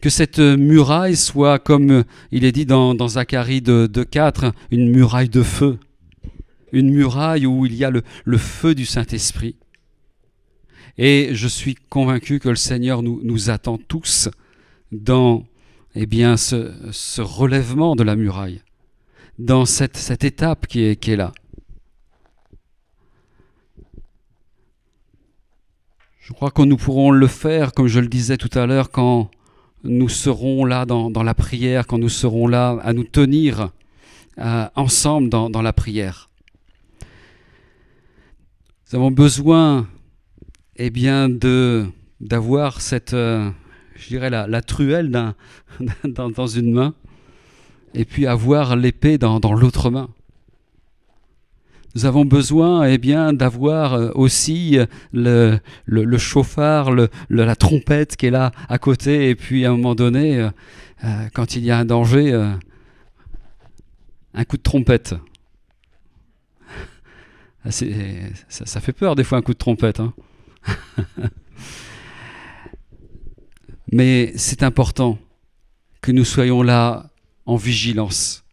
Que 0.00 0.10
cette 0.10 0.38
muraille 0.38 1.16
soit, 1.16 1.58
comme 1.58 2.04
il 2.30 2.44
est 2.44 2.52
dit 2.52 2.66
dans, 2.66 3.08
Zacharie 3.08 3.62
de, 3.62 3.86
4, 4.02 4.52
une 4.70 4.90
muraille 4.90 5.28
de 5.28 5.42
feu. 5.42 5.78
Une 6.72 6.90
muraille 6.90 7.46
où 7.46 7.66
il 7.66 7.74
y 7.74 7.84
a 7.84 7.90
le, 7.90 8.02
feu 8.38 8.74
du 8.74 8.84
Saint-Esprit. 8.84 9.56
Et 10.98 11.30
je 11.32 11.48
suis 11.48 11.74
convaincu 11.74 12.38
que 12.38 12.48
le 12.48 12.56
Seigneur 12.56 13.02
nous, 13.02 13.50
attend 13.50 13.78
tous 13.78 14.28
dans 14.92 15.44
eh 15.94 16.06
bien, 16.06 16.36
ce, 16.36 17.20
relèvement 17.20 17.96
de 17.96 18.02
la 18.02 18.16
muraille, 18.16 18.62
dans 19.38 19.64
cette, 19.64 20.24
étape 20.24 20.66
qui 20.66 20.82
est 20.82 21.16
là. 21.16 21.32
Je 26.24 26.32
crois 26.32 26.50
que 26.50 26.62
nous 26.62 26.78
pourrons 26.78 27.10
le 27.10 27.26
faire, 27.26 27.74
comme 27.74 27.86
je 27.86 28.00
le 28.00 28.06
disais 28.06 28.38
tout 28.38 28.48
à 28.58 28.64
l'heure, 28.64 28.90
quand 28.90 29.30
nous 29.82 30.08
serons 30.08 30.64
là 30.64 30.86
dans, 30.86 31.22
la 31.22 31.34
prière, 31.34 31.86
quand 31.86 31.98
nous 31.98 32.08
serons 32.08 32.46
là 32.46 32.78
à 32.82 32.94
nous 32.94 33.04
tenir 33.04 33.68
euh, 34.38 34.66
ensemble 34.74 35.28
dans, 35.28 35.60
la 35.60 35.74
prière. 35.74 36.30
Nous 38.86 38.98
avons 38.98 39.10
besoin, 39.10 39.86
eh 40.76 40.88
bien, 40.88 41.28
de 41.28 41.84
d'avoir 42.20 42.80
cette, 42.80 43.12
euh, 43.12 43.50
je 43.94 44.08
dirais, 44.08 44.30
la, 44.30 44.62
truelle 44.62 45.10
dans, 46.04 46.46
une 46.46 46.72
main, 46.72 46.94
et 47.92 48.06
puis 48.06 48.26
avoir 48.26 48.76
l'épée 48.76 49.18
dans 49.18 49.52
l'autre 49.52 49.90
main. 49.90 50.08
Nous 51.94 52.06
avons 52.06 52.24
besoin 52.24 52.84
eh 52.88 52.98
bien, 52.98 53.32
d'avoir 53.32 53.94
euh, 53.94 54.10
aussi 54.14 54.78
euh, 55.14 55.58
le, 55.86 56.18
chauffard, 56.18 56.90
la 57.30 57.56
trompette 57.56 58.16
qui 58.16 58.26
est 58.26 58.30
là 58.30 58.50
à 58.68 58.78
côté, 58.78 59.28
et 59.28 59.36
puis 59.36 59.64
à 59.64 59.70
un 59.70 59.76
moment 59.76 59.94
donné, 59.94 60.40
euh, 61.04 61.28
quand 61.34 61.54
il 61.54 61.64
y 61.64 61.70
a 61.70 61.78
un 61.78 61.84
danger, 61.84 62.32
un 64.34 64.44
coup 64.44 64.56
de 64.56 64.62
trompette. 64.62 65.14
Ah, 67.64 67.70
ça, 67.70 67.86
ça, 68.48 68.80
fait 68.80 68.92
peur 68.92 69.14
des 69.14 69.24
fois 69.24 69.38
un 69.38 69.42
coup 69.42 69.54
de 69.54 69.58
trompette. 69.58 70.00
Hein. 70.00 70.12
Mais 73.92 74.32
c'est 74.36 74.62
important 74.62 75.18
que 76.02 76.10
nous 76.12 76.24
soyons 76.24 76.62
là 76.62 77.10
en 77.46 77.56
vigilance 77.56 78.43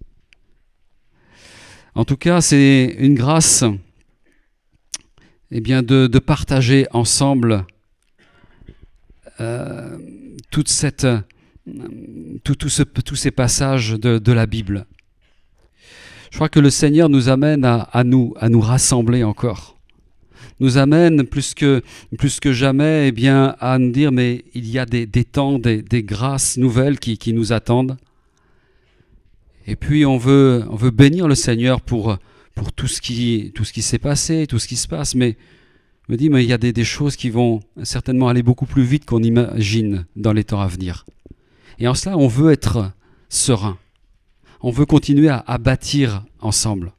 en 1.94 2.06
tout 2.06 2.18
cas, 2.18 2.40
c'est 2.42 2.96
une 3.00 3.16
grâce 3.16 3.66
eh 5.52 5.60
bien, 5.60 5.84
de, 5.84 6.08
partager 6.20 6.88
ensemble 6.92 7.66
euh, 9.42 9.98
tous 10.50 10.66
ces 13.16 13.32
passages 13.32 13.92
de, 13.92 14.32
la 14.32 14.46
Bible. 14.46 14.86
Je 16.32 16.38
crois 16.38 16.48
que 16.48 16.62
le 16.62 16.70
Seigneur 16.70 17.10
nous 17.10 17.28
amène 17.28 17.66
à, 17.66 18.04
nous, 18.06 18.34
rassembler 18.62 19.26
encore. 19.26 19.78
Nous 20.62 20.78
amène 20.78 21.26
plus 21.26 21.54
que, 21.54 21.82
jamais 22.54 23.10
eh 23.10 23.12
bien, 23.12 23.58
à 23.60 23.78
nous 23.78 23.92
dire 23.92 24.14
mais 24.14 24.46
il 24.54 24.70
y 24.70 24.80
a 24.80 24.86
des, 24.86 25.08
temps, 25.26 25.60
des, 25.60 26.04
grâces 26.04 26.56
nouvelles 26.56 27.00
qui 27.00 27.34
nous 27.34 27.52
attendent. 27.52 27.98
Et 29.68 29.76
puis 29.76 30.06
on 30.06 30.18
veut, 30.18 30.66
on 30.70 30.76
veut 30.76 30.92
bénir 30.92 31.28
le 31.28 31.36
Seigneur 31.36 31.82
pour, 31.82 32.18
pour 32.56 32.74
tout 32.74 32.88
ce 32.88 33.02
qui, 33.02 33.52
tout 33.56 33.64
ce 33.64 33.74
qui 33.74 33.82
s'est 33.82 34.00
passé, 34.00 34.48
tout 34.48 34.60
ce 34.60 34.68
qui 34.68 34.76
se 34.76 34.88
passe. 34.88 35.16
Mais 35.16 35.38
me 36.12 36.18
dit, 36.18 36.30
mais 36.30 36.44
il 36.44 36.50
y 36.50 36.54
a 36.54 36.58
des, 36.58 36.84
choses 36.84 37.16
qui 37.16 37.30
vont 37.30 37.62
certainement 37.84 38.28
aller 38.28 38.44
beaucoup 38.44 38.66
plus 38.66 38.84
vite 38.84 39.06
qu'on 39.06 39.24
imagine 39.24 40.06
dans 40.16 40.34
les 40.34 40.44
temps 40.44 40.60
à 40.60 40.68
venir. 40.68 41.06
Et 41.80 41.88
en 41.88 41.94
cela, 41.94 42.18
on 42.18 42.28
veut 42.28 42.52
être 42.52 42.92
serein. 43.30 43.78
On 44.62 44.72
veut 44.72 44.86
continuer 44.86 45.30
à, 45.30 45.58
bâtir 45.58 46.26
ensemble. 46.42 46.92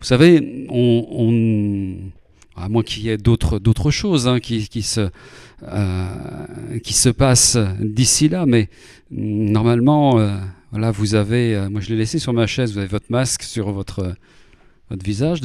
Vous 0.00 0.04
savez, 0.04 0.66
on, 0.68 1.96
à 2.56 2.68
moins 2.68 2.82
qu'il 2.82 3.04
y 3.04 3.08
ait 3.08 3.18
d'autres, 3.18 3.58
d'autres 3.58 3.90
choses 3.90 4.26
hein, 4.28 4.40
qui, 4.40 4.68
qui, 4.68 4.82
se, 4.82 5.08
euh, 5.62 6.78
qui 6.82 6.92
se 6.92 7.08
passent 7.08 7.56
d'ici 7.80 8.28
là, 8.28 8.46
mais 8.46 8.68
normalement, 9.10 10.18
euh, 10.18 10.36
voilà, 10.72 10.90
vous 10.90 11.14
avez, 11.14 11.54
euh, 11.54 11.68
moi 11.68 11.82
je 11.82 11.90
l'ai 11.90 11.96
laissé 11.96 12.18
sur 12.18 12.32
ma 12.32 12.46
chaise, 12.46 12.72
vous 12.72 12.78
avez 12.78 12.88
votre 12.88 13.10
masque 13.10 13.42
sur 13.42 13.70
votre, 13.70 14.14
votre 14.88 15.04
visage. 15.04 15.40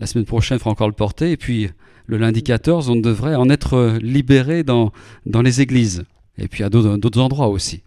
La 0.00 0.06
semaine 0.06 0.24
prochaine, 0.24 0.56
il 0.56 0.58
faudra 0.58 0.72
encore 0.72 0.88
le 0.88 0.94
porter, 0.94 1.30
et 1.30 1.36
puis 1.36 1.68
le 2.06 2.16
lundi 2.16 2.42
14, 2.42 2.88
on 2.88 2.96
devrait 2.96 3.34
en 3.34 3.50
être 3.50 3.98
libéré 4.00 4.62
dans, 4.62 4.92
dans 5.26 5.42
les 5.42 5.60
églises, 5.60 6.04
et 6.38 6.48
puis 6.48 6.64
à 6.64 6.70
d'autres, 6.70 7.20
endroits 7.20 7.48
aussi. 7.48 7.82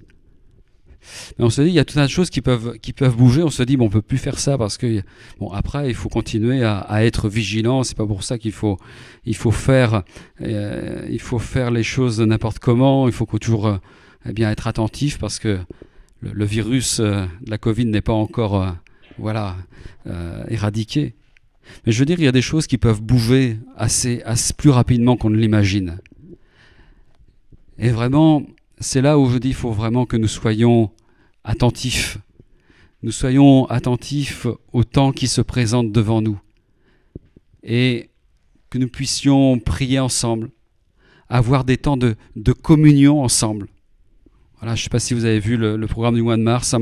Mais 1.39 1.45
on 1.45 1.49
se 1.49 1.63
dit, 1.63 1.70
il 1.70 1.74
y 1.74 1.80
a 1.80 1.86
tout 1.86 1.97
un 1.97 2.03
tas 2.03 2.07
de 2.07 2.11
choses 2.11 2.30
qui 2.30 2.41
peuvent, 2.41 2.78
qui 2.78 2.93
peuvent 2.93 3.15
bouger. 3.15 3.41
On 3.41 3.49
se 3.49 3.63
dit, 3.63 3.78
bon, 3.78 3.86
on 3.86 3.89
peut 3.89 4.01
plus 4.03 4.20
faire 4.20 4.38
ça 4.38 4.57
parce 4.59 4.78
que, 4.78 5.01
bon, 5.39 5.49
après, 5.49 5.88
il 5.88 5.95
faut 5.95 6.09
continuer 6.09 6.63
à, 6.63 7.03
être 7.03 7.30
vigilant. 7.30 7.84
C'est 7.84 7.97
pas 7.97 8.05
pour 8.05 8.22
ça 8.24 8.38
qu'il 8.38 8.51
faut, 8.51 8.78
il 9.26 9.36
faut 9.36 9.49
faire, 9.49 10.03
euh, 10.41 11.17
faut 11.17 11.39
faire 11.39 11.72
les 11.72 11.82
choses 11.82 12.20
n'importe 12.22 12.59
comment. 12.59 13.07
Il 13.07 13.13
faut 13.13 13.26
toujours, 13.26 13.67
euh, 13.67 13.78
eh 14.28 14.34
bien, 14.34 14.51
être 14.51 14.67
attentif 14.67 15.17
parce 15.17 15.39
que 15.39 15.57
le, 16.22 16.45
virus 16.45 16.99
euh, 16.99 17.26
de 17.41 17.49
la 17.49 17.57
Covid 17.57 17.86
n'est 17.86 18.01
pas 18.01 18.13
encore, 18.13 18.61
euh, 18.61 18.72
voilà, 19.17 19.57
euh, 20.07 20.43
éradiqué. 20.47 21.15
Mais 21.86 21.91
je 21.91 21.99
veux 21.99 22.05
dire, 22.05 22.20
il 22.20 22.26
y 22.26 22.28
a 22.28 22.32
des 22.32 22.41
choses 22.41 22.67
qui 22.67 22.78
peuvent 22.78 23.01
bouger 23.01 23.57
assez, 23.78 24.24
plus 24.57 24.70
rapidement 24.70 25.17
qu'on 25.17 25.30
ne 25.30 25.38
l'imagine. 25.38 25.99
Et 27.78 27.89
vraiment, 27.89 28.43
c'est 28.80 29.01
là 29.01 29.20
où 29.20 29.30
je 29.30 29.38
dis 29.38 29.49
il 29.49 29.53
faut 29.53 29.72
vraiment 29.72 30.05
que 30.05 30.17
nous 30.17 30.28
soyons 30.28 30.91
attentifs. 31.43 32.17
Nous 33.03 33.11
soyons 33.11 33.65
attentifs 33.67 34.47
au 34.74 34.84
temps 34.84 35.11
qui 35.11 35.28
se 35.28 35.41
présente 35.41 35.91
devant 35.91 36.22
nous. 36.22 36.39
Et 37.63 38.09
que 38.70 38.78
nous 38.78 38.89
puissions 38.89 39.59
prier 39.59 39.99
ensemble, 39.99 40.49
avoir 41.30 41.63
des 41.63 41.78
temps 41.78 41.97
de 41.97 42.15
communion 42.61 43.22
ensemble. 43.22 43.67
Voilà, 44.60 44.76
je 44.76 44.82
ne 44.82 44.84
sais 44.84 44.89
pas 44.89 44.99
si 44.99 45.14
vous 45.14 45.26
avez 45.26 45.39
vu 45.39 45.55
le, 45.57 45.88
programme 45.88 46.16
du 46.16 46.22
mois 46.22 46.38
de 46.38 46.41
mars. 46.41 46.76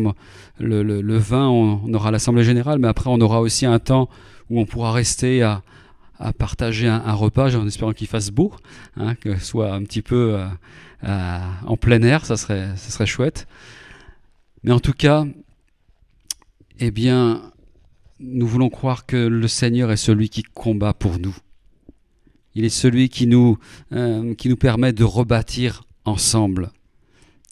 Le, 0.59 0.81
le, 0.81 1.01
le 1.01 1.17
20, 1.17 1.47
on, 1.47 1.93
aura 1.93 2.11
l'Assemblée 2.11 2.43
générale, 2.43 2.79
mais 2.79 2.87
après, 2.87 3.09
on 3.09 3.21
aura 3.21 3.41
aussi 3.41 3.65
un 3.65 3.79
temps 3.79 4.09
où 4.49 4.59
on 4.59 4.65
pourra 4.65 4.91
rester 4.91 5.43
à, 5.43 5.61
partager 6.39 6.87
un, 6.87 7.03
un 7.05 7.13
repas, 7.13 7.55
en 7.55 7.67
espérant 7.67 7.93
qu'il 7.93 8.07
fasse 8.07 8.31
beau, 8.31 8.51
hein, 8.95 9.13
que 9.15 9.37
ce 9.37 9.45
soit 9.45 9.73
un 9.73 9.83
petit 9.83 10.01
peu 10.01 10.35
euh, 10.35 10.47
euh, 11.03 11.39
en 11.65 11.77
plein 11.77 12.01
air, 12.01 12.25
ça 12.25 12.37
serait, 12.37 12.69
ça 12.75 12.89
serait 12.89 13.05
chouette. 13.05 13.47
Mais 14.63 14.71
en 14.71 14.79
tout 14.79 14.93
cas, 14.93 15.25
eh 16.79 16.89
bien, 16.89 17.51
nous 18.19 18.47
voulons 18.47 18.69
croire 18.69 19.05
que 19.05 19.15
le 19.15 19.47
Seigneur 19.47 19.91
est 19.91 19.97
celui 19.97 20.29
qui 20.29 20.43
combat 20.43 20.93
pour 20.93 21.19
nous. 21.19 21.35
Il 22.55 22.65
est 22.65 22.69
celui 22.69 23.09
qui 23.09 23.27
nous, 23.27 23.59
euh, 23.91 24.33
qui 24.33 24.49
nous 24.49 24.55
permet 24.55 24.93
de 24.93 25.03
rebâtir 25.03 25.83
ensemble, 26.05 26.71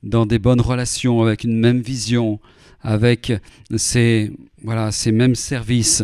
dans 0.05 0.25
des 0.25 0.39
bonnes 0.39 0.61
relations, 0.61 1.21
avec 1.21 1.43
une 1.43 1.59
même 1.59 1.81
vision, 1.81 2.39
avec 2.81 3.33
ces, 3.75 4.31
voilà, 4.63 4.91
ces 4.91 5.11
mêmes 5.11 5.35
services, 5.35 6.03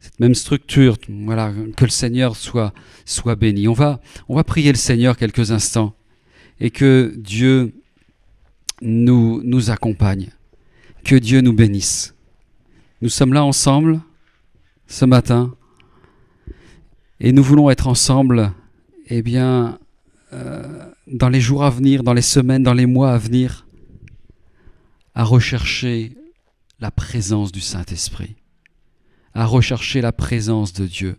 cette 0.00 0.20
même 0.20 0.34
structure. 0.34 0.96
Voilà, 1.08 1.52
que 1.76 1.84
le 1.84 1.90
Seigneur 1.90 2.36
soit, 2.36 2.72
soit 3.04 3.36
béni. 3.36 3.68
On 3.68 3.72
va, 3.72 4.00
on 4.28 4.36
va 4.36 4.44
prier 4.44 4.70
le 4.72 4.78
Seigneur 4.78 5.16
quelques 5.16 5.50
instants 5.50 5.94
et 6.60 6.70
que 6.70 7.12
Dieu 7.16 7.74
nous, 8.80 9.42
nous 9.42 9.70
accompagne, 9.70 10.30
que 11.04 11.16
Dieu 11.16 11.40
nous 11.40 11.52
bénisse. 11.52 12.14
Nous 13.02 13.08
sommes 13.08 13.32
là 13.32 13.44
ensemble 13.44 14.00
ce 14.86 15.04
matin 15.04 15.54
et 17.18 17.32
nous 17.32 17.42
voulons 17.42 17.70
être 17.70 17.88
ensemble, 17.88 18.52
eh 19.08 19.22
bien, 19.22 19.78
euh, 20.32 20.91
dans 21.06 21.28
les 21.28 21.40
jours 21.40 21.64
à 21.64 21.70
venir, 21.70 22.02
dans 22.02 22.12
les 22.12 22.22
semaines, 22.22 22.62
dans 22.62 22.74
les 22.74 22.86
mois 22.86 23.12
à 23.12 23.18
venir, 23.18 23.66
à 25.14 25.24
rechercher 25.24 26.16
la 26.80 26.90
présence 26.90 27.52
du 27.52 27.60
Saint-Esprit, 27.60 28.36
à 29.34 29.46
rechercher 29.46 30.00
la 30.00 30.12
présence 30.12 30.72
de 30.72 30.86
Dieu, 30.86 31.16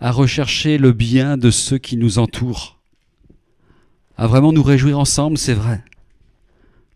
à 0.00 0.10
rechercher 0.10 0.78
le 0.78 0.92
bien 0.92 1.36
de 1.36 1.50
ceux 1.50 1.78
qui 1.78 1.96
nous 1.96 2.18
entourent, 2.18 2.80
à 4.16 4.26
vraiment 4.26 4.52
nous 4.52 4.62
réjouir 4.62 4.98
ensemble, 4.98 5.38
c'est 5.38 5.54
vrai, 5.54 5.84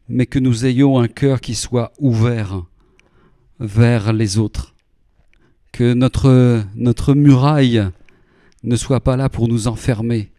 mais 0.08 0.26
que 0.26 0.38
nous 0.38 0.66
ayons 0.66 0.98
un 0.98 1.08
cœur 1.08 1.40
qui 1.40 1.54
soit 1.54 1.92
ouvert 1.98 2.64
vers 3.60 4.12
les 4.12 4.38
autres, 4.38 4.74
que 5.72 5.94
notre, 5.94 6.64
notre 6.74 7.14
muraille 7.14 7.88
ne 8.62 8.76
soit 8.76 9.00
pas 9.00 9.16
là 9.16 9.28
pour 9.28 9.48
nous 9.48 9.68
enfermer, 9.68 10.32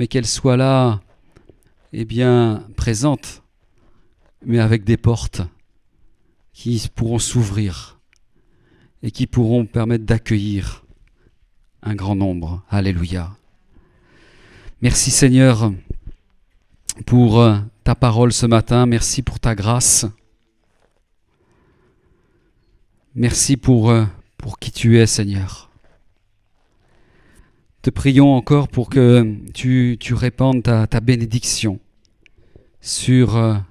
mais 0.00 0.08
qu'elle 0.08 0.26
soit 0.26 0.56
là, 0.56 1.02
eh 1.92 2.06
bien, 2.06 2.66
présente, 2.74 3.42
mais 4.46 4.58
avec 4.58 4.82
des 4.84 4.96
portes 4.96 5.42
qui 6.54 6.88
pourront 6.94 7.18
s'ouvrir 7.18 8.00
et 9.02 9.10
qui 9.10 9.26
pourront 9.26 9.66
permettre 9.66 10.06
d'accueillir 10.06 10.86
un 11.82 11.94
grand 11.94 12.16
nombre. 12.16 12.62
Alléluia. 12.70 13.36
Merci 14.80 15.10
Seigneur 15.10 15.70
pour 17.04 17.44
ta 17.84 17.94
parole 17.94 18.32
ce 18.32 18.46
matin. 18.46 18.86
Merci 18.86 19.20
pour 19.20 19.38
ta 19.38 19.54
grâce. 19.54 20.06
Merci 23.14 23.58
pour, 23.58 23.92
pour 24.38 24.58
qui 24.58 24.72
tu 24.72 24.98
es 24.98 25.06
Seigneur. 25.06 25.69
Te 27.82 27.88
prions 27.88 28.34
encore 28.34 28.68
pour 28.68 28.90
que 28.90 29.36
tu, 29.54 29.96
répandes 30.12 30.62
ta, 30.62 31.00
bénédiction 31.00 31.80
sur, 32.82 33.62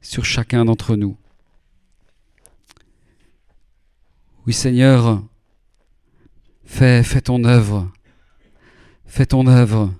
sur 0.00 0.24
chacun 0.24 0.64
d'entre 0.64 0.96
nous. 0.96 1.18
Oui 4.46 4.54
Seigneur, 4.54 5.22
fais, 6.64 7.02
ton 7.20 7.44
œuvre. 7.44 7.92
Fais 9.04 9.26
ton 9.26 9.46
œuvre. 9.46 9.92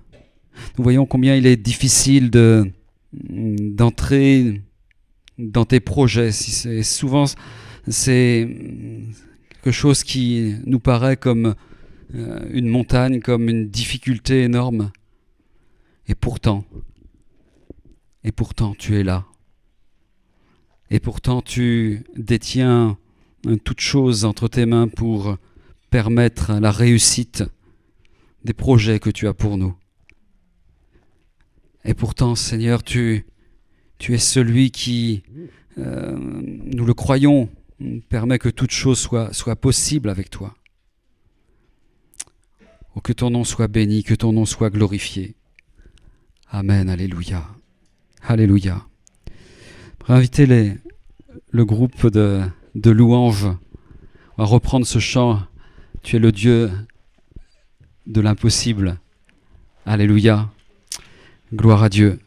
Nous 0.78 0.82
voyons 0.84 1.05
combien 1.05 1.36
il 1.36 1.46
est 1.46 1.57
difficile 1.57 2.30
de, 2.30 2.72
d'entrer 3.12 4.62
dans 5.36 5.66
tes 5.66 5.80
projets. 5.80 6.32
Souvent, 6.32 7.26
c'est 7.86 8.48
quelque 9.50 9.70
chose 9.70 10.05
qui 10.05 10.57
nous 10.64 10.80
paraît 10.80 11.18
comme 11.18 11.55
euh, 12.15 12.47
une 12.51 12.69
montagne, 12.69 13.21
comme 13.21 13.49
une 13.49 13.69
difficulté 13.69 14.43
énorme. 14.43 14.93
Et 16.09 16.15
pourtant, 16.15 16.65
et 18.25 18.33
pourtant, 18.33 18.75
tu 18.75 18.99
es 18.99 19.03
là. 19.03 19.27
Et 20.91 21.01
pourtant, 21.01 21.43
tu 21.43 22.05
détiens 22.17 22.99
toute 23.65 23.81
chose 23.81 24.25
entre 24.25 24.49
tes 24.49 24.67
mains 24.67 24.89
pour 24.89 25.37
permettre 25.91 26.53
la 26.61 26.71
réussite 26.71 27.45
des 28.45 28.53
projets 28.53 28.99
que 29.01 29.11
tu 29.11 29.27
as 29.27 29.35
pour 29.35 29.57
nous. 29.57 29.75
Et 31.85 31.95
pourtant, 31.95 32.35
Seigneur, 32.35 32.83
tu, 32.83 33.27
tu 33.99 34.15
es 34.15 34.19
celui 34.19 34.71
qui, 34.71 35.23
euh, 35.79 36.17
nous 36.19 36.85
le 36.85 36.95
croyons, 36.95 37.49
permet 38.09 38.39
que 38.39 38.49
toute 38.49 38.71
chose 38.71 38.99
soit, 38.99 39.33
soit 39.33 39.57
possible 39.57 40.09
avec 40.09 40.31
toi. 40.31 40.55
Oh, 42.95 43.01
que 43.01 43.12
ton 43.12 43.30
nom 43.30 43.45
soit 43.45 43.68
béni, 43.68 44.05
que 44.05 44.14
ton 44.14 44.32
nom 44.32 44.45
soit 44.45 44.70
glorifié. 44.70 45.34
Amen, 46.51 46.90
Alléluia. 46.90 47.49
Alléluia. 48.22 48.84
Pour 49.99 50.11
inviter 50.11 50.47
les, 50.47 50.74
le 51.51 51.64
groupe 51.64 52.07
de, 52.07 52.43
de 52.74 52.90
louanges, 52.90 53.49
va 54.36 54.45
reprendre 54.45 54.86
ce 54.86 54.99
chant. 54.99 55.43
Tu 56.03 56.16
es 56.16 56.18
le 56.18 56.32
Dieu 56.32 56.70
de 58.07 58.20
l'impossible. 58.20 58.99
Alléluia. 59.86 60.51
Gloire 61.55 61.82
à 61.82 61.88
Dieu. 61.88 62.18